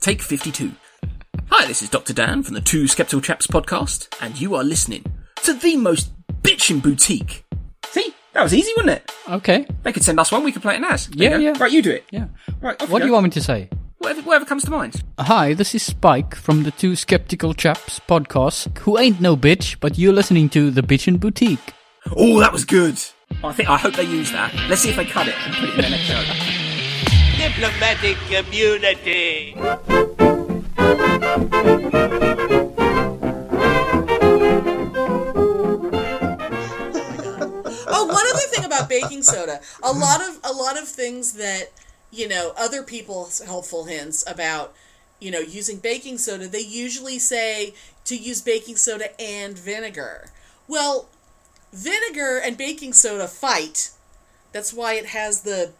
Take 0.00 0.22
52. 0.22 0.72
Hi, 1.50 1.66
this 1.66 1.82
is 1.82 1.88
Dr. 1.88 2.12
Dan 2.12 2.42
from 2.42 2.54
the 2.54 2.60
Two 2.60 2.86
Skeptical 2.88 3.20
Chaps 3.20 3.46
podcast, 3.46 4.08
and 4.20 4.40
you 4.40 4.54
are 4.54 4.64
listening 4.64 5.04
to 5.42 5.52
the 5.54 5.76
most 5.76 6.12
bitchin' 6.42 6.82
boutique. 6.82 7.44
See? 7.86 8.14
That 8.32 8.42
was 8.42 8.52
easy, 8.54 8.72
wasn't 8.76 8.96
it? 8.98 9.12
Okay, 9.28 9.66
They 9.82 9.92
could 9.92 10.02
send 10.02 10.18
us 10.18 10.32
one, 10.32 10.42
we 10.44 10.52
could 10.52 10.62
play 10.62 10.76
it 10.76 10.82
as. 10.84 11.06
There 11.08 11.38
you 11.38 11.44
Yeah, 11.46 11.52
yeah. 11.52 11.58
Right, 11.62 11.70
you 11.72 11.82
do 11.82 11.90
it. 11.92 12.04
yeah. 12.10 12.26
Right, 12.60 12.80
off 12.82 12.90
What 12.90 12.98
do 12.98 13.04
go. 13.04 13.06
you 13.06 13.12
want 13.12 13.24
me 13.24 13.30
to 13.30 13.40
say? 13.42 13.68
Whatever, 13.98 14.22
whatever 14.22 14.44
comes 14.44 14.64
to 14.64 14.70
mind. 14.70 15.02
Hi, 15.18 15.54
this 15.54 15.74
is 15.74 15.82
Spike 15.82 16.34
from 16.34 16.64
the 16.64 16.70
Two 16.72 16.96
Skeptical 16.96 17.54
Chaps 17.54 18.00
podcast, 18.08 18.76
who 18.78 18.98
ain't 18.98 19.20
no 19.20 19.36
bitch, 19.36 19.76
but 19.80 19.96
you're 19.98 20.12
listening 20.12 20.48
to 20.50 20.70
the 20.70 20.82
Bitchin' 20.82 21.18
Boutique. 21.20 21.72
Oh, 22.16 22.40
that 22.40 22.52
was 22.52 22.64
good. 22.64 22.98
I 23.42 23.52
think 23.52 23.68
I 23.70 23.78
hope 23.78 23.94
they 23.94 24.02
use 24.04 24.30
that. 24.32 24.52
Let's 24.68 24.82
see 24.82 24.90
if 24.90 24.96
they 24.96 25.04
cut 25.06 25.28
it 25.28 25.34
and 25.46 25.54
put 25.54 25.68
it 25.70 25.74
in 25.76 25.80
their 25.80 25.90
next 25.90 26.04
show. 26.04 26.22
diplomatic 27.38 28.16
community. 28.28 29.54
Oh, 37.86 38.06
one 38.06 38.26
other 38.28 38.46
thing 38.48 38.64
about 38.64 38.88
baking 38.88 39.22
soda. 39.22 39.60
A 39.82 39.92
lot 39.92 40.20
of 40.20 40.40
a 40.44 40.52
lot 40.52 40.78
of 40.78 40.86
things 40.88 41.34
that, 41.34 41.70
you 42.10 42.28
know, 42.28 42.52
other 42.58 42.82
people's 42.82 43.40
helpful 43.40 43.84
hints 43.84 44.24
about, 44.26 44.74
you 45.20 45.30
know, 45.30 45.38
using 45.38 45.78
baking 45.78 46.18
soda, 46.18 46.48
they 46.48 46.60
usually 46.60 47.18
say 47.18 47.74
to 48.04 48.16
use 48.16 48.42
baking 48.42 48.76
soda 48.76 49.18
and 49.20 49.58
vinegar. 49.58 50.30
Well, 50.68 51.08
vinegar 51.72 52.40
and 52.42 52.56
baking 52.56 52.92
soda 52.92 53.28
fight. 53.28 53.90
That's 54.52 54.72
why 54.72 54.94
it 54.94 55.06
has 55.06 55.40
the, 55.42 55.72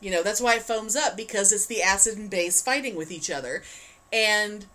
you 0.00 0.10
know, 0.10 0.22
that's 0.22 0.40
why 0.40 0.56
it 0.56 0.62
foams 0.62 0.96
up 0.96 1.16
because 1.16 1.52
it's 1.52 1.66
the 1.66 1.82
acid 1.82 2.18
and 2.18 2.28
base 2.28 2.60
fighting 2.60 2.94
with 2.96 3.10
each 3.10 3.30
other, 3.30 3.62
and 4.12 4.66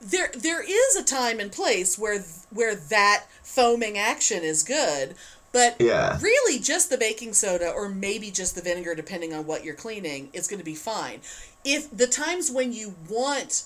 there 0.00 0.30
there 0.34 0.62
is 0.62 0.96
a 0.96 1.04
time 1.04 1.40
and 1.40 1.52
place 1.52 1.98
where 1.98 2.20
where 2.50 2.74
that 2.74 3.24
foaming 3.42 3.98
action 3.98 4.42
is 4.42 4.62
good. 4.62 5.14
But 5.52 5.80
Yeah. 5.80 6.16
really, 6.20 6.60
just 6.60 6.90
the 6.90 6.96
baking 6.96 7.34
soda 7.34 7.68
or 7.70 7.88
maybe 7.88 8.30
just 8.30 8.54
the 8.54 8.62
vinegar, 8.62 8.94
depending 8.94 9.34
on 9.34 9.46
what 9.46 9.64
you're 9.64 9.74
cleaning, 9.74 10.28
is 10.32 10.46
going 10.46 10.60
to 10.60 10.64
be 10.64 10.76
fine. 10.76 11.20
If 11.64 11.90
the 11.94 12.06
times 12.06 12.50
when 12.52 12.72
you 12.72 12.94
want 13.08 13.64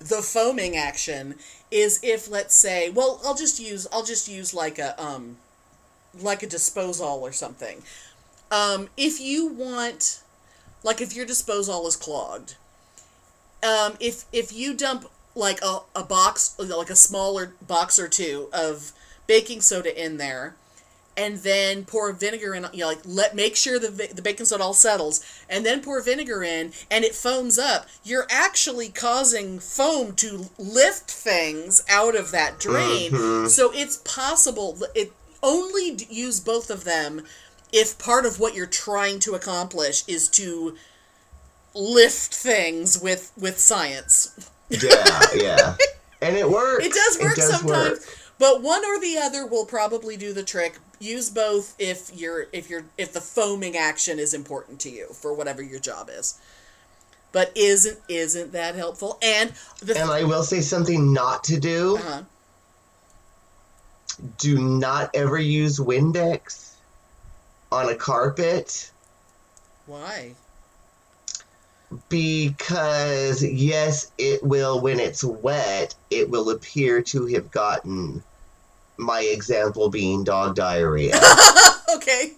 the 0.00 0.22
foaming 0.22 0.76
action 0.76 1.36
is 1.70 2.00
if 2.02 2.28
let's 2.28 2.54
say 2.54 2.90
well 2.90 3.20
i'll 3.24 3.34
just 3.34 3.58
use 3.58 3.86
i'll 3.92 4.04
just 4.04 4.28
use 4.28 4.52
like 4.52 4.78
a 4.78 5.00
um 5.02 5.36
like 6.20 6.42
a 6.42 6.46
disposal 6.46 7.20
or 7.22 7.32
something 7.32 7.82
um 8.50 8.88
if 8.96 9.20
you 9.20 9.46
want 9.46 10.20
like 10.82 11.00
if 11.00 11.14
your 11.16 11.24
disposal 11.24 11.86
is 11.86 11.96
clogged 11.96 12.56
um 13.64 13.94
if 14.00 14.24
if 14.32 14.52
you 14.52 14.74
dump 14.74 15.06
like 15.34 15.60
a, 15.62 15.80
a 15.96 16.04
box 16.04 16.54
like 16.58 16.90
a 16.90 16.96
smaller 16.96 17.52
box 17.66 17.98
or 17.98 18.08
two 18.08 18.48
of 18.52 18.92
baking 19.26 19.60
soda 19.60 20.04
in 20.04 20.16
there 20.16 20.54
and 21.16 21.38
then 21.38 21.84
pour 21.84 22.12
vinegar 22.12 22.54
in 22.54 22.66
you 22.72 22.80
know, 22.80 22.88
like 22.88 23.00
let 23.04 23.34
make 23.34 23.56
sure 23.56 23.78
the 23.78 23.88
the 24.14 24.22
baking 24.22 24.46
soda 24.46 24.62
all 24.62 24.74
settles 24.74 25.24
and 25.48 25.64
then 25.64 25.80
pour 25.80 26.00
vinegar 26.02 26.42
in 26.42 26.72
and 26.90 27.04
it 27.04 27.14
foams 27.14 27.58
up 27.58 27.86
you're 28.04 28.26
actually 28.30 28.88
causing 28.88 29.58
foam 29.58 30.12
to 30.14 30.50
lift 30.58 31.10
things 31.10 31.84
out 31.88 32.16
of 32.16 32.30
that 32.30 32.58
drain. 32.58 33.10
So 33.48 33.70
it's 33.72 33.98
possible 33.98 34.78
it 34.94 35.12
only 35.42 35.96
use 36.08 36.40
both 36.40 36.70
of 36.70 36.84
them 36.84 37.22
if 37.72 37.98
part 37.98 38.24
of 38.24 38.38
what 38.40 38.54
you're 38.54 38.66
trying 38.66 39.18
to 39.20 39.34
accomplish 39.34 40.04
is 40.08 40.28
to 40.28 40.76
lift 41.74 42.34
things 42.34 43.00
with 43.00 43.32
with 43.36 43.58
science 43.58 44.48
Yeah, 44.70 45.20
yeah. 45.34 45.76
And 46.22 46.36
it 46.36 46.48
works. 46.48 46.86
it 46.86 46.92
does 46.92 47.18
work 47.20 47.36
does 47.36 47.50
sometimes, 47.50 47.98
work. 48.00 48.18
but 48.38 48.62
one 48.62 48.84
or 48.84 48.98
the 48.98 49.18
other 49.18 49.46
will 49.46 49.66
probably 49.66 50.16
do 50.16 50.32
the 50.32 50.42
trick. 50.42 50.78
Use 50.98 51.28
both 51.28 51.74
if 51.78 52.10
you're 52.14 52.46
if 52.52 52.70
you're 52.70 52.84
if 52.96 53.12
the 53.12 53.20
foaming 53.20 53.76
action 53.76 54.18
is 54.18 54.32
important 54.32 54.80
to 54.80 54.90
you 54.90 55.08
for 55.08 55.34
whatever 55.34 55.60
your 55.62 55.80
job 55.80 56.08
is. 56.10 56.38
But 57.32 57.52
isn't 57.56 57.98
isn't 58.08 58.52
that 58.52 58.74
helpful? 58.76 59.18
And 59.22 59.52
the 59.82 59.98
And 59.98 60.10
I 60.10 60.24
will 60.24 60.44
say 60.44 60.60
something 60.60 61.12
not 61.12 61.44
to 61.44 61.58
do. 61.60 61.98
uh 61.98 62.22
Do 64.38 64.58
not 64.60 65.10
ever 65.14 65.38
use 65.38 65.78
Windex 65.78 66.70
on 67.72 67.88
a 67.90 67.94
carpet 67.96 68.90
why? 69.86 70.34
Because 72.08 73.42
yes, 73.42 74.10
it 74.18 74.42
will 74.42 74.80
when 74.80 75.00
it's 75.00 75.22
wet, 75.24 75.94
it 76.10 76.30
will 76.30 76.50
appear 76.50 77.02
to 77.02 77.26
have 77.26 77.50
gotten 77.50 78.22
my 78.96 79.20
example 79.22 79.90
being 79.90 80.22
dog 80.24 80.54
diarrhea 80.54 81.18
Okay. 81.96 82.32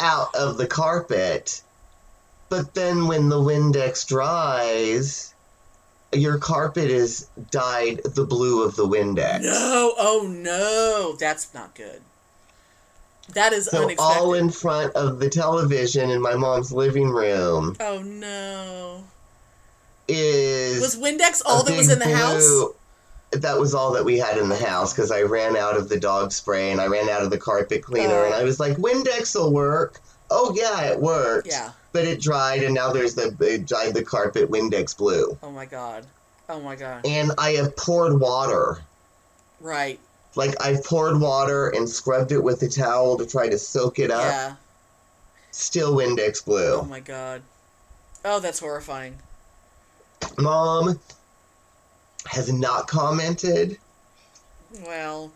out 0.00 0.34
of 0.34 0.56
the 0.56 0.66
carpet. 0.66 1.62
But 2.48 2.74
then 2.74 3.06
when 3.08 3.28
the 3.28 3.40
Windex 3.40 4.06
dries, 4.06 5.32
your 6.12 6.38
carpet 6.38 6.90
is 6.90 7.26
dyed 7.50 8.02
the 8.04 8.24
blue 8.24 8.62
of 8.64 8.76
the 8.76 8.86
Windex. 8.86 9.42
No, 9.42 9.94
oh 9.96 10.28
no, 10.30 11.16
that's 11.18 11.54
not 11.54 11.74
good. 11.74 12.02
That 13.30 13.52
is 13.52 13.66
So 13.66 13.84
unexpected. 13.84 14.02
all 14.20 14.34
in 14.34 14.50
front 14.50 14.94
of 14.94 15.18
the 15.18 15.30
television 15.30 16.10
in 16.10 16.20
my 16.20 16.34
mom's 16.34 16.72
living 16.72 17.08
room 17.08 17.76
oh 17.80 18.02
no. 18.02 19.04
is 20.08 20.80
Was 20.80 20.96
Windex 20.96 21.42
all 21.44 21.62
that 21.62 21.76
was 21.76 21.90
in 21.90 21.98
the 21.98 22.14
house? 22.14 22.74
That 23.30 23.58
was 23.58 23.74
all 23.74 23.92
that 23.92 24.04
we 24.04 24.18
had 24.18 24.36
in 24.36 24.48
the 24.50 24.56
house 24.58 24.92
because 24.92 25.10
I 25.10 25.22
ran 25.22 25.56
out 25.56 25.76
of 25.76 25.88
the 25.88 25.98
dog 25.98 26.32
spray 26.32 26.70
and 26.70 26.80
I 26.80 26.86
ran 26.86 27.08
out 27.08 27.22
of 27.22 27.30
the 27.30 27.38
carpet 27.38 27.82
cleaner 27.82 28.12
Oh. 28.12 28.26
and 28.26 28.34
I 28.34 28.42
oh. 28.42 28.44
was 28.44 28.60
like, 28.60 28.76
Windex 28.76 29.34
will 29.34 29.52
work. 29.52 30.00
Oh 30.30 30.54
yeah, 30.54 30.82
it 30.90 31.00
worked. 31.00 31.46
Yeah. 31.46 31.70
But 31.92 32.04
it 32.04 32.20
dried 32.20 32.62
and 32.62 32.74
now 32.74 32.92
there's 32.92 33.14
the 33.14 33.34
it 33.40 33.66
dried 33.66 33.94
the 33.94 34.04
carpet 34.04 34.50
Windex 34.50 34.96
blue. 34.96 35.38
Oh 35.42 35.50
my 35.50 35.64
god. 35.64 36.04
Oh 36.48 36.60
my 36.60 36.76
god. 36.76 37.06
And 37.06 37.32
I 37.38 37.52
have 37.52 37.74
poured 37.76 38.20
water. 38.20 38.78
Right. 39.60 39.98
Like 40.34 40.54
I've 40.64 40.82
poured 40.84 41.20
water 41.20 41.68
and 41.68 41.88
scrubbed 41.88 42.32
it 42.32 42.42
with 42.42 42.62
a 42.62 42.68
towel 42.68 43.18
to 43.18 43.26
try 43.26 43.48
to 43.48 43.58
soak 43.58 43.98
it 43.98 44.10
up. 44.10 44.22
Yeah. 44.22 44.54
Still 45.50 45.94
Windex 45.94 46.44
blue. 46.44 46.80
Oh 46.80 46.84
my 46.84 47.00
god. 47.00 47.42
Oh, 48.24 48.40
that's 48.40 48.60
horrifying. 48.60 49.18
Mom 50.38 50.98
has 52.26 52.52
not 52.52 52.86
commented, 52.86 53.76
Well, 54.86 55.32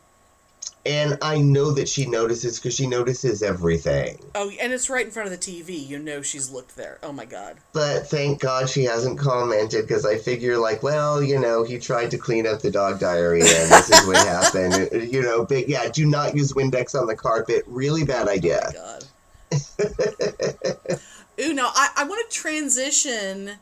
and 0.86 1.18
I 1.20 1.38
know 1.38 1.72
that 1.72 1.88
she 1.88 2.06
notices 2.06 2.58
because 2.58 2.74
she 2.74 2.86
notices 2.86 3.42
everything. 3.42 4.18
oh, 4.34 4.50
and 4.60 4.72
it's 4.72 4.88
right 4.88 5.06
in 5.06 5.10
front 5.12 5.32
of 5.32 5.38
the 5.38 5.52
TV. 5.52 5.86
You 5.86 5.98
know 5.98 6.22
she's 6.22 6.50
looked 6.50 6.76
there. 6.76 6.98
Oh 7.02 7.12
my 7.12 7.24
god. 7.24 7.56
But 7.72 8.06
thank 8.06 8.40
God 8.40 8.68
she 8.68 8.84
hasn't 8.84 9.18
commented 9.18 9.86
because 9.86 10.06
I 10.06 10.18
figure, 10.18 10.56
like, 10.56 10.82
well, 10.82 11.22
you 11.22 11.38
know, 11.38 11.64
he 11.64 11.78
tried 11.78 12.10
to 12.12 12.18
clean 12.18 12.46
up 12.46 12.62
the 12.62 12.70
dog 12.70 13.00
diarrhea 13.00 13.44
and 13.44 13.70
this 13.70 13.90
is 13.90 14.06
what 14.06 14.16
happened. 14.16 14.74
Uh, 14.76 14.98
you 14.98 15.22
know, 15.22 15.44
but 15.44 15.68
yeah, 15.68 15.88
do 15.88 16.06
not 16.06 16.34
use 16.36 16.52
Windex 16.52 16.98
on 16.98 17.06
the 17.06 17.16
carpet. 17.16 17.64
Really 17.66 18.04
bad 18.04 18.28
oh, 18.28 18.32
idea. 18.32 18.70
God. 18.72 19.04
Ooh, 21.40 21.54
now 21.54 21.70
I, 21.74 21.90
I 21.96 22.04
want 22.04 22.30
to 22.30 22.36
transition 22.36 23.52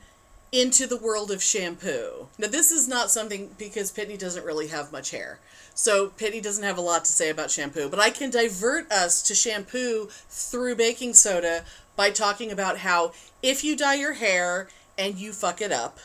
into 0.55 0.87
the 0.87 0.97
world 0.97 1.33
of 1.33 1.43
shampoo. 1.43 2.29
Now, 2.39 2.47
this 2.47 2.71
is 2.71 2.87
not 2.87 3.11
something 3.11 3.51
because 3.59 3.91
Pitney 3.91 4.17
doesn't 4.17 4.45
really 4.45 4.69
have 4.69 4.93
much 4.93 5.11
hair. 5.11 5.41
So, 5.75 6.11
Pitney 6.11 6.41
doesn't 6.41 6.63
have 6.63 6.79
a 6.79 6.81
lot 6.81 7.05
to 7.07 7.13
say 7.13 7.29
about 7.29 7.51
shampoo, 7.51 7.89
but 7.89 7.99
I 7.99 8.11
can 8.11 8.31
divert 8.31 8.91
us 8.93 9.21
to 9.23 9.35
shampoo 9.35 10.09
through 10.29 10.77
baking 10.77 11.15
soda 11.15 11.65
by 11.97 12.11
talking 12.11 12.53
about 12.53 12.79
how 12.79 13.13
if 13.43 13.65
you 13.65 13.77
dye 13.77 13.97
your 13.97 14.13
hair 14.13 14.69
and 14.97 15.19
you 15.19 15.33
fuck 15.33 15.61
it 15.61 15.73
up, 15.73 15.99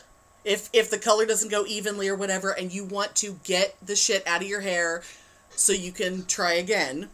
if 0.44 0.68
if 0.72 0.90
the 0.90 0.98
color 0.98 1.26
doesn't 1.26 1.50
go 1.50 1.64
evenly 1.64 2.08
or 2.08 2.16
whatever 2.16 2.50
and 2.50 2.72
you 2.72 2.84
want 2.84 3.14
to 3.16 3.38
get 3.44 3.76
the 3.80 3.94
shit 3.94 4.26
out 4.26 4.42
of 4.42 4.48
your 4.48 4.62
hair 4.62 5.02
so 5.50 5.72
you 5.72 5.92
can 5.92 6.26
try 6.26 6.54
again, 6.54 7.08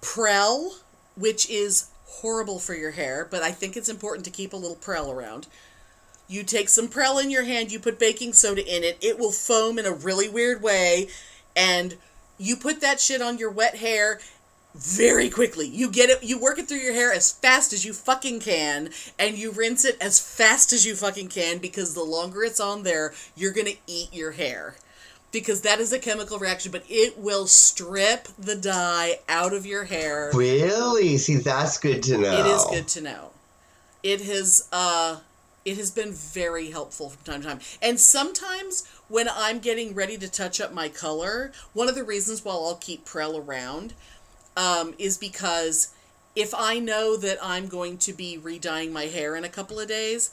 Prell, 0.00 0.78
which 1.14 1.50
is 1.50 1.88
horrible 2.06 2.58
for 2.58 2.74
your 2.74 2.92
hair, 2.92 3.26
but 3.30 3.42
I 3.42 3.50
think 3.50 3.76
it's 3.76 3.90
important 3.90 4.24
to 4.24 4.30
keep 4.30 4.54
a 4.54 4.56
little 4.56 4.76
Prell 4.76 5.10
around. 5.10 5.46
You 6.32 6.44
take 6.44 6.70
some 6.70 6.88
Prell 6.88 7.18
in 7.18 7.30
your 7.30 7.44
hand, 7.44 7.70
you 7.70 7.78
put 7.78 7.98
baking 7.98 8.32
soda 8.32 8.64
in 8.64 8.82
it, 8.82 8.96
it 9.02 9.18
will 9.18 9.32
foam 9.32 9.78
in 9.78 9.84
a 9.84 9.92
really 9.92 10.30
weird 10.30 10.62
way, 10.62 11.08
and 11.54 11.94
you 12.38 12.56
put 12.56 12.80
that 12.80 13.00
shit 13.00 13.20
on 13.20 13.36
your 13.36 13.50
wet 13.50 13.76
hair 13.76 14.18
very 14.74 15.28
quickly. 15.28 15.66
You 15.66 15.90
get 15.90 16.08
it, 16.08 16.22
you 16.22 16.38
work 16.38 16.58
it 16.58 16.68
through 16.68 16.78
your 16.78 16.94
hair 16.94 17.12
as 17.12 17.30
fast 17.30 17.74
as 17.74 17.84
you 17.84 17.92
fucking 17.92 18.40
can, 18.40 18.88
and 19.18 19.36
you 19.36 19.50
rinse 19.50 19.84
it 19.84 19.98
as 20.00 20.18
fast 20.18 20.72
as 20.72 20.86
you 20.86 20.94
fucking 20.94 21.28
can 21.28 21.58
because 21.58 21.92
the 21.92 22.02
longer 22.02 22.42
it's 22.42 22.60
on 22.60 22.82
there, 22.82 23.12
you're 23.36 23.52
gonna 23.52 23.72
eat 23.86 24.14
your 24.14 24.30
hair. 24.30 24.76
Because 25.32 25.60
that 25.62 25.80
is 25.80 25.92
a 25.92 25.98
chemical 25.98 26.38
reaction, 26.38 26.72
but 26.72 26.84
it 26.88 27.18
will 27.18 27.46
strip 27.46 28.28
the 28.38 28.56
dye 28.56 29.18
out 29.28 29.52
of 29.52 29.66
your 29.66 29.84
hair. 29.84 30.30
Really? 30.32 31.18
See, 31.18 31.36
that's 31.36 31.78
good 31.78 32.02
to 32.04 32.16
know. 32.16 32.40
It 32.40 32.46
is 32.46 32.64
good 32.64 32.88
to 32.88 33.00
know. 33.02 33.30
It 34.02 34.22
has 34.22 34.68
uh 34.72 35.18
it 35.64 35.76
has 35.76 35.90
been 35.90 36.12
very 36.12 36.70
helpful 36.70 37.10
from 37.10 37.22
time 37.24 37.42
to 37.42 37.48
time. 37.48 37.60
And 37.80 37.98
sometimes 37.98 38.86
when 39.08 39.28
I'm 39.32 39.58
getting 39.58 39.94
ready 39.94 40.16
to 40.18 40.30
touch 40.30 40.60
up 40.60 40.72
my 40.72 40.88
color, 40.88 41.52
one 41.72 41.88
of 41.88 41.94
the 41.94 42.04
reasons 42.04 42.44
why 42.44 42.52
I'll 42.52 42.76
keep 42.76 43.04
Prell 43.04 43.36
around 43.36 43.94
um, 44.56 44.94
is 44.98 45.16
because 45.16 45.94
if 46.34 46.54
I 46.54 46.78
know 46.78 47.16
that 47.16 47.38
I'm 47.42 47.68
going 47.68 47.98
to 47.98 48.12
be 48.12 48.38
redying 48.38 48.92
my 48.92 49.04
hair 49.04 49.36
in 49.36 49.44
a 49.44 49.48
couple 49.48 49.78
of 49.78 49.88
days, 49.88 50.30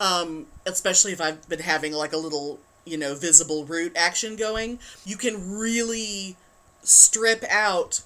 um, 0.00 0.46
especially 0.66 1.12
if 1.12 1.20
I've 1.20 1.48
been 1.48 1.60
having 1.60 1.92
like 1.92 2.12
a 2.12 2.18
little, 2.18 2.58
you 2.84 2.98
know, 2.98 3.14
visible 3.14 3.64
root 3.64 3.92
action 3.96 4.36
going, 4.36 4.78
you 5.04 5.16
can 5.16 5.56
really 5.56 6.36
strip 6.82 7.44
out, 7.50 8.02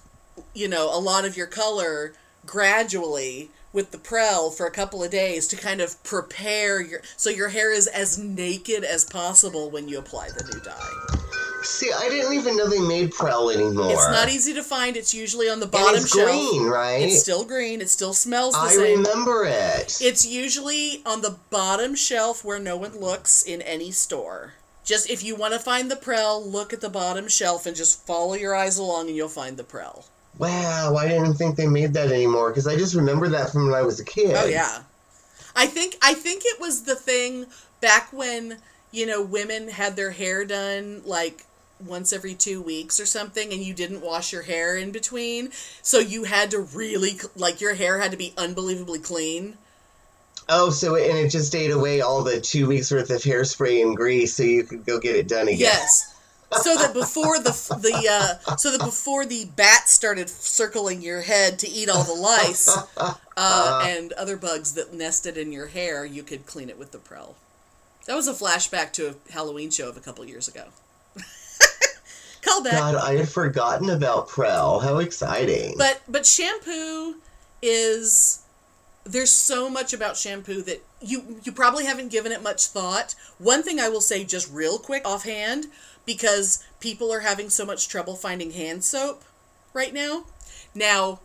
you 0.55 0.69
know, 0.69 0.97
a 0.97 1.01
lot 1.01 1.25
of 1.25 1.37
your 1.37 1.47
color 1.47 2.13
gradually 2.47 3.51
with 3.73 3.91
the 3.93 3.99
Prell 3.99 4.51
for 4.51 4.67
a 4.67 4.71
couple 4.71 5.03
of 5.03 5.11
days 5.11 5.47
to 5.49 5.57
kind 5.57 5.81
of 5.81 6.03
prepare 6.03 6.81
your 6.81 7.01
so 7.17 7.31
your 7.31 7.49
hair 7.49 7.73
is 7.73 7.87
as 7.87 8.19
naked 8.19 8.85
as 8.85 9.05
possible 9.05 9.71
when 9.71 9.89
you 9.89 9.99
apply 9.99 10.29
the 10.31 10.45
new 10.53 10.61
dye. 10.65 11.17
See, 11.63 11.91
I 11.95 12.09
didn't 12.09 12.33
even 12.33 12.57
know 12.57 12.69
they 12.69 12.81
made 12.81 13.13
Prell 13.13 13.51
anymore. 13.51 13.93
It's 13.93 14.09
not 14.11 14.31
easy 14.31 14.55
to 14.55 14.63
find. 14.63 14.97
It's 14.97 15.13
usually 15.13 15.49
on 15.51 15.61
the 15.61 15.67
And 15.67 15.73
bottom 15.73 16.01
it's 16.01 16.15
shelf. 16.15 16.31
green, 16.31 16.65
right? 16.67 17.03
It's 17.03 17.21
still 17.21 17.45
green. 17.45 17.83
It 17.83 17.91
still 17.91 18.15
smells 18.15 18.55
the 18.55 18.61
I 18.61 18.69
same. 18.69 18.81
I 18.81 19.11
remember 19.11 19.45
it. 19.45 19.99
It's 20.01 20.27
usually 20.27 21.03
on 21.05 21.21
the 21.21 21.37
bottom 21.51 21.95
shelf 21.95 22.43
where 22.45 22.59
no 22.59 22.77
one 22.79 22.99
looks 22.99 23.43
in 23.43 23.61
any 23.63 23.91
store. 23.91 24.55
Just 24.87 25.11
if 25.11 25.23
you 25.23 25.37
want 25.37 25.53
to 25.53 25.61
find 25.61 25.91
the 25.91 25.97
Prell, 25.97 26.43
look 26.43 26.73
at 26.73 26.81
the 26.81 26.89
bottom 26.89 27.29
shelf 27.29 27.67
and 27.67 27.77
just 27.77 28.07
follow 28.07 28.35
your 28.35 28.55
eyes 28.55 28.79
along 28.79 29.09
and 29.09 29.17
you'll 29.17 29.29
find 29.29 29.59
the 29.59 29.63
Prel. 29.63 30.07
Wow, 30.41 30.97
I 30.99 31.07
didn't 31.07 31.35
think 31.35 31.57
they 31.57 31.67
made 31.67 31.93
that 31.93 32.11
anymore 32.11 32.49
because 32.49 32.67
I 32.67 32.75
just 32.75 32.95
remember 32.95 33.29
that 33.29 33.53
from 33.53 33.67
when 33.67 33.75
I 33.75 33.83
was 33.83 34.01
a 34.01 34.05
kid. 34.05 34.35
Oh 34.35 34.47
yeah. 34.47 34.83
I 35.55 35.67
think 35.67 35.97
I 36.01 36.15
think 36.15 36.43
it 36.47 36.59
was 36.59 36.85
the 36.85 36.95
thing 36.95 37.45
back 37.83 38.11
when, 38.11 38.57
you 38.91 39.05
know, 39.05 39.21
women 39.21 39.69
had 39.69 39.97
their 39.97 40.13
hair 40.13 40.47
done 40.47 41.03
like 41.05 41.45
once 41.87 42.13
every 42.13 42.35
2 42.35 42.63
weeks 42.63 42.99
or 42.99 43.07
something 43.07 43.53
and 43.53 43.63
you 43.63 43.75
didn't 43.75 44.01
wash 44.01 44.33
your 44.33 44.43
hair 44.43 44.77
in 44.77 44.93
between. 44.93 45.51
So 45.83 45.99
you 45.99 46.25
had 46.25 46.51
to 46.53 46.61
really 46.61 47.21
like 47.37 47.61
your 47.61 47.75
hair 47.75 48.01
had 48.01 48.11
to 48.13 48.17
be 48.17 48.33
unbelievably 48.39 49.01
clean. 49.01 49.59
Oh, 50.49 50.71
so 50.71 50.97
and 50.97 51.19
it 51.19 51.31
just 51.31 51.55
ate 51.55 51.71
away 51.71 52.01
all 52.01 52.25
the 52.25 52.41
two 52.41 52.67
weeks 52.67 52.91
worth 52.91 53.11
of 53.11 53.23
hairspray 53.23 53.83
and 53.83 53.97
grease, 53.97 54.35
so 54.35 54.43
you 54.43 54.65
could 54.65 54.87
go 54.87 54.99
get 54.99 55.17
it 55.17 55.29
done 55.29 55.49
again. 55.49 55.61
Yes. 55.61 56.17
So 56.53 56.77
that 56.77 56.93
before 56.95 57.39
the 57.39 57.53
the 57.81 58.09
uh, 58.11 58.57
so 58.57 58.73
that 58.73 58.81
before 58.81 59.25
the 59.25 59.45
bats 59.45 59.93
started 59.93 60.29
circling 60.29 61.01
your 61.01 61.21
head 61.21 61.61
to 61.61 61.69
eat 61.69 61.89
all 61.89 62.03
the 62.03 62.13
lice 62.13 62.69
uh, 63.37 63.85
and 63.87 64.13
other 64.15 64.37
bugs 64.37 64.75
that 64.75 64.93
nested 64.93 65.39
in 65.39 65.53
your 65.53 65.69
hair, 65.69 66.05
you 66.05 66.25
could 66.25 66.47
clean 66.47 66.69
it 66.69 66.79
with 66.79 66.91
the 66.91 66.99
Prell. 66.99 67.37
That 68.07 68.17
was 68.17 68.27
a 68.27 68.33
flashback 68.33 68.93
to 68.95 69.11
a 69.11 69.33
Halloween 69.33 69.71
show 69.71 69.89
of 69.89 69.97
a 69.97 70.01
couple 70.01 70.25
years 70.25 70.49
ago. 70.49 70.65
Call 72.43 72.65
back. 72.65 72.73
God, 72.73 72.95
I 72.97 73.17
had 73.17 73.29
forgotten 73.29 73.89
about 73.91 74.29
Prell. 74.29 74.81
How 74.81 74.99
exciting! 74.99 75.75
But 75.79 76.01
but 76.09 76.27
shampoo 76.27 77.17
is 77.63 78.43
there's 79.05 79.31
so 79.31 79.71
much 79.71 79.93
about 79.93 80.17
shampoo 80.17 80.63
that 80.63 80.83
you 81.01 81.39
you 81.45 81.53
probably 81.53 81.85
haven't 81.85 82.11
given 82.11 82.33
it 82.33 82.43
much 82.43 82.67
thought. 82.67 83.15
One 83.39 83.63
thing 83.63 83.79
I 83.79 83.89
will 83.89 84.01
say 84.01 84.25
just 84.25 84.53
real 84.53 84.79
quick 84.79 85.07
offhand 85.07 85.67
because 86.07 86.65
people 86.81 87.13
are 87.13 87.21
having 87.21 87.51
so 87.51 87.65
much 87.65 87.89
trouble 87.89 88.17
finding 88.17 88.53
hand 88.53 88.85
soap 88.85 89.23
right 89.73 89.93
now. 89.93 90.25
Now, 90.75 91.21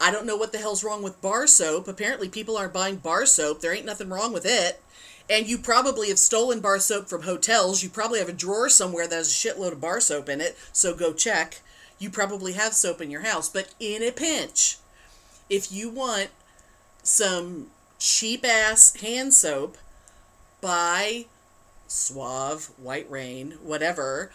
I 0.00 0.10
don't 0.10 0.26
know 0.26 0.36
what 0.36 0.52
the 0.52 0.58
hell's 0.58 0.82
wrong 0.82 1.02
with 1.02 1.20
bar 1.20 1.46
soap. 1.46 1.86
Apparently 1.86 2.28
people 2.28 2.56
aren't 2.56 2.72
buying 2.72 2.96
bar 2.96 3.26
soap. 3.26 3.60
There 3.60 3.74
ain't 3.74 3.84
nothing 3.84 4.08
wrong 4.08 4.32
with 4.32 4.46
it. 4.46 4.82
And 5.28 5.46
you 5.46 5.58
probably 5.58 6.08
have 6.08 6.18
stolen 6.18 6.60
bar 6.60 6.78
soap 6.80 7.08
from 7.08 7.22
hotels. 7.22 7.82
You 7.82 7.90
probably 7.90 8.18
have 8.18 8.28
a 8.28 8.32
drawer 8.32 8.68
somewhere 8.68 9.06
that 9.06 9.14
has 9.14 9.28
a 9.28 9.32
shitload 9.48 9.72
of 9.72 9.80
bar 9.80 10.00
soap 10.00 10.28
in 10.28 10.40
it, 10.40 10.56
so 10.72 10.94
go 10.94 11.12
check. 11.12 11.60
You 11.98 12.10
probably 12.10 12.54
have 12.54 12.72
soap 12.72 13.00
in 13.00 13.10
your 13.10 13.20
house, 13.20 13.48
but 13.48 13.74
in 13.78 14.02
a 14.02 14.10
pinch, 14.10 14.78
if 15.48 15.70
you 15.70 15.88
want 15.88 16.30
some 17.02 17.66
cheap 17.98 18.44
ass 18.44 18.96
hand 18.96 19.34
soap, 19.34 19.76
buy 20.60 21.26
Suave, 21.90 22.70
White 22.76 23.10
Rain, 23.10 23.58
whatever, 23.64 24.30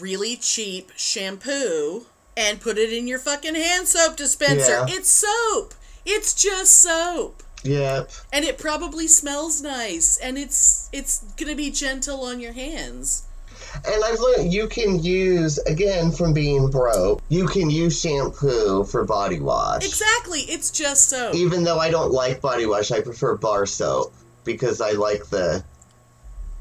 really 0.00 0.36
cheap 0.36 0.90
shampoo 0.96 2.06
and 2.36 2.60
put 2.60 2.76
it 2.76 2.92
in 2.92 3.06
your 3.06 3.20
fucking 3.20 3.54
hand 3.54 3.86
soap 3.86 4.16
dispenser. 4.16 4.72
Yeah. 4.72 4.86
It's 4.88 5.08
soap. 5.08 5.74
It's 6.04 6.34
just 6.34 6.80
soap. 6.80 7.44
Yep. 7.62 8.10
And 8.32 8.44
it 8.44 8.58
probably 8.58 9.06
smells 9.06 9.62
nice 9.62 10.18
and 10.18 10.36
it's 10.36 10.88
it's 10.92 11.20
going 11.36 11.50
to 11.50 11.56
be 11.56 11.70
gentle 11.70 12.22
on 12.22 12.40
your 12.40 12.52
hands. 12.52 13.22
And 13.86 14.02
I've 14.04 14.18
learned 14.18 14.52
you 14.52 14.66
can 14.66 15.00
use 15.02 15.58
again 15.58 16.10
from 16.10 16.32
being 16.32 16.68
broke. 16.68 17.22
You 17.28 17.46
can 17.46 17.70
use 17.70 18.00
shampoo 18.00 18.82
for 18.84 19.04
body 19.04 19.38
wash. 19.38 19.84
Exactly. 19.84 20.40
It's 20.40 20.72
just 20.72 21.10
soap. 21.10 21.34
Even 21.36 21.62
though 21.62 21.78
I 21.78 21.92
don't 21.92 22.10
like 22.10 22.40
body 22.40 22.66
wash, 22.66 22.90
I 22.90 23.02
prefer 23.02 23.36
bar 23.36 23.66
soap 23.66 24.12
because 24.42 24.80
I 24.80 24.92
like 24.92 25.26
the. 25.26 25.64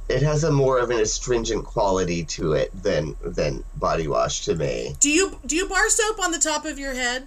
It 0.08 0.22
has 0.22 0.44
a 0.44 0.52
more 0.52 0.78
of 0.78 0.92
an 0.92 1.00
astringent 1.00 1.66
quality 1.66 2.24
to 2.26 2.54
it 2.54 2.72
than 2.84 3.16
than 3.24 3.64
body 3.78 4.08
wash 4.08 4.46
to 4.46 4.56
me. 4.56 4.96
Do 5.00 5.10
you 5.10 5.40
do 5.46 5.56
you 5.56 5.68
bar 5.68 5.90
soap 5.90 6.20
on 6.20 6.32
the 6.32 6.38
top 6.38 6.66
of 6.66 6.78
your 6.78 6.94
head? 6.94 7.26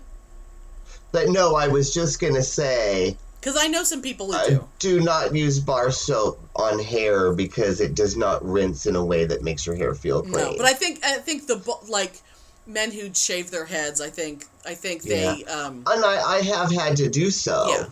But 1.10 1.28
no, 1.28 1.56
I 1.56 1.68
was 1.68 1.92
just 1.92 2.20
gonna 2.20 2.42
say 2.42 3.16
Cuz 3.40 3.56
I 3.56 3.66
know 3.66 3.82
some 3.82 4.02
people 4.02 4.32
who 4.32 4.38
I 4.38 4.48
do. 4.48 4.68
do 4.78 5.00
not 5.00 5.34
use 5.34 5.58
bar 5.58 5.90
soap 5.90 6.40
on 6.54 6.78
hair 6.78 7.32
because 7.32 7.80
it 7.80 7.94
does 7.94 8.16
not 8.16 8.44
rinse 8.48 8.86
in 8.86 8.94
a 8.94 9.04
way 9.04 9.24
that 9.24 9.42
makes 9.42 9.66
your 9.66 9.74
hair 9.74 9.94
feel 9.94 10.22
clean. 10.22 10.34
No, 10.34 10.54
but 10.56 10.66
I 10.66 10.74
think 10.74 11.04
I 11.04 11.16
think 11.18 11.46
the 11.46 11.60
like 11.88 12.20
men 12.66 12.92
who 12.92 13.12
shave 13.14 13.50
their 13.50 13.64
heads, 13.64 14.00
I 14.00 14.10
think 14.10 14.44
I 14.64 14.74
think 14.74 15.02
they 15.02 15.44
um 15.44 15.82
and 15.86 16.04
I, 16.04 16.22
I 16.22 16.42
have 16.42 16.70
had 16.70 16.96
to 16.98 17.08
do 17.08 17.30
so. 17.30 17.66
yeah. 17.70 17.84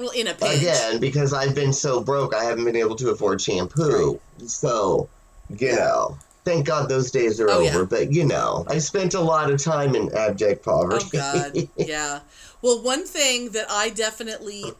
Well, 0.00 0.10
in 0.10 0.28
a 0.28 0.34
pinch. 0.34 0.56
Again, 0.62 0.98
because 0.98 1.34
I've 1.34 1.54
been 1.54 1.74
so 1.74 2.00
broke, 2.00 2.34
I 2.34 2.42
haven't 2.44 2.64
been 2.64 2.74
able 2.74 2.96
to 2.96 3.10
afford 3.10 3.38
shampoo. 3.38 4.18
So, 4.46 5.10
you 5.50 5.72
know, 5.76 6.16
thank 6.46 6.66
God 6.66 6.88
those 6.88 7.10
days 7.10 7.38
are 7.38 7.50
Oh, 7.50 7.58
over. 7.60 7.80
yeah. 7.80 7.84
But, 7.84 8.10
you 8.10 8.24
know, 8.24 8.64
I 8.66 8.78
spent 8.78 9.12
a 9.12 9.20
lot 9.20 9.50
of 9.50 9.62
time 9.62 9.94
in 9.94 10.10
abject 10.16 10.64
poverty. 10.64 11.04
Oh. 11.04 11.10
God, 11.52 11.68
yeah. 11.76 12.20
Well, 12.62 12.80
one 12.80 13.06
thing 13.06 13.50
that 13.50 13.66
I 13.70 13.90
definitely 13.90 14.72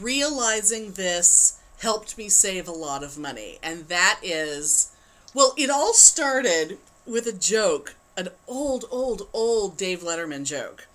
realizing 0.00 0.92
this 0.92 1.58
helped 1.80 2.16
me 2.16 2.28
save 2.28 2.68
a 2.68 2.72
lot 2.72 3.02
of 3.02 3.18
money, 3.18 3.58
and 3.64 3.88
that 3.88 4.20
is, 4.22 4.92
well, 5.34 5.52
it 5.56 5.68
all 5.68 5.94
started 5.94 6.78
with 7.06 7.26
a 7.26 7.32
joke, 7.32 7.96
an 8.16 8.28
old, 8.46 8.84
old, 8.92 9.26
old 9.32 9.76
Dave 9.76 10.00
Letterman 10.02 10.44
joke, 10.44 10.86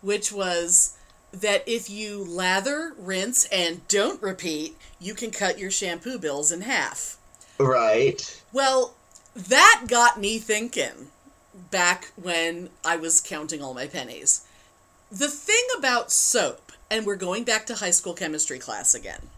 which 0.00 0.32
was 0.32 0.96
that 1.32 1.62
if 1.66 1.88
you 1.88 2.24
lather, 2.24 2.94
rinse, 2.98 3.46
and 3.46 3.86
don't 3.88 4.22
repeat, 4.22 4.76
you 4.98 5.14
can 5.14 5.30
cut 5.30 5.58
your 5.58 5.70
shampoo 5.70 6.18
bills 6.18 6.50
in 6.50 6.62
half. 6.62 7.16
right. 7.58 8.42
Well, 8.52 8.94
that 9.34 9.84
got 9.88 10.20
me 10.20 10.38
thinking 10.38 11.08
back 11.70 12.12
when 12.16 12.70
I 12.84 12.96
was 12.96 13.20
counting 13.20 13.62
all 13.62 13.74
my 13.74 13.86
pennies. 13.86 14.44
The 15.10 15.28
thing 15.28 15.64
about 15.76 16.10
soap, 16.10 16.72
and 16.90 17.06
we're 17.06 17.16
going 17.16 17.44
back 17.44 17.66
to 17.66 17.76
high 17.76 17.90
school 17.90 18.14
chemistry 18.14 18.58
class 18.58 18.94
again. 18.94 19.28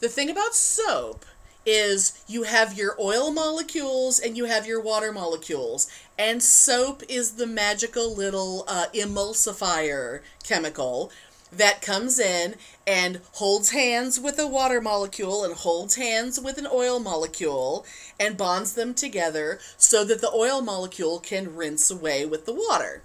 The 0.00 0.08
thing 0.08 0.30
about 0.30 0.54
soap 0.54 1.24
is 1.66 2.22
you 2.26 2.44
have 2.44 2.78
your 2.78 2.96
oil 2.98 3.30
molecules 3.30 4.18
and 4.18 4.36
you 4.36 4.44
have 4.44 4.66
your 4.66 4.80
water 4.80 5.12
molecules, 5.12 5.88
and 6.18 6.42
soap 6.42 7.02
is 7.08 7.32
the 7.32 7.46
magical 7.46 8.14
little 8.14 8.64
uh, 8.66 8.86
emulsifier 8.94 10.20
chemical 10.42 11.12
that 11.52 11.80
comes 11.80 12.18
in 12.18 12.54
and 12.86 13.20
holds 13.32 13.70
hands 13.70 14.20
with 14.20 14.38
a 14.38 14.46
water 14.46 14.80
molecule 14.80 15.44
and 15.44 15.54
holds 15.54 15.94
hands 15.94 16.38
with 16.38 16.58
an 16.58 16.66
oil 16.70 16.98
molecule 16.98 17.86
and 18.20 18.36
bonds 18.36 18.74
them 18.74 18.92
together 18.92 19.58
so 19.78 20.04
that 20.04 20.20
the 20.20 20.30
oil 20.30 20.60
molecule 20.60 21.18
can 21.18 21.56
rinse 21.56 21.90
away 21.90 22.26
with 22.26 22.44
the 22.44 22.52
water. 22.52 23.02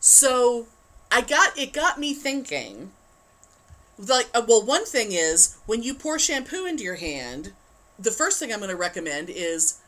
So 0.00 0.68
I 1.10 1.20
got 1.20 1.58
it 1.58 1.72
got 1.72 1.98
me 1.98 2.14
thinking 2.14 2.92
like 3.98 4.28
uh, 4.34 4.42
well 4.46 4.64
one 4.64 4.84
thing 4.84 5.12
is 5.12 5.56
when 5.66 5.82
you 5.82 5.94
pour 5.94 6.18
shampoo 6.18 6.66
into 6.66 6.82
your 6.82 6.96
hand 6.96 7.52
the 7.98 8.10
first 8.10 8.38
thing 8.38 8.52
i'm 8.52 8.58
going 8.58 8.70
to 8.70 8.76
recommend 8.76 9.30
is 9.30 9.78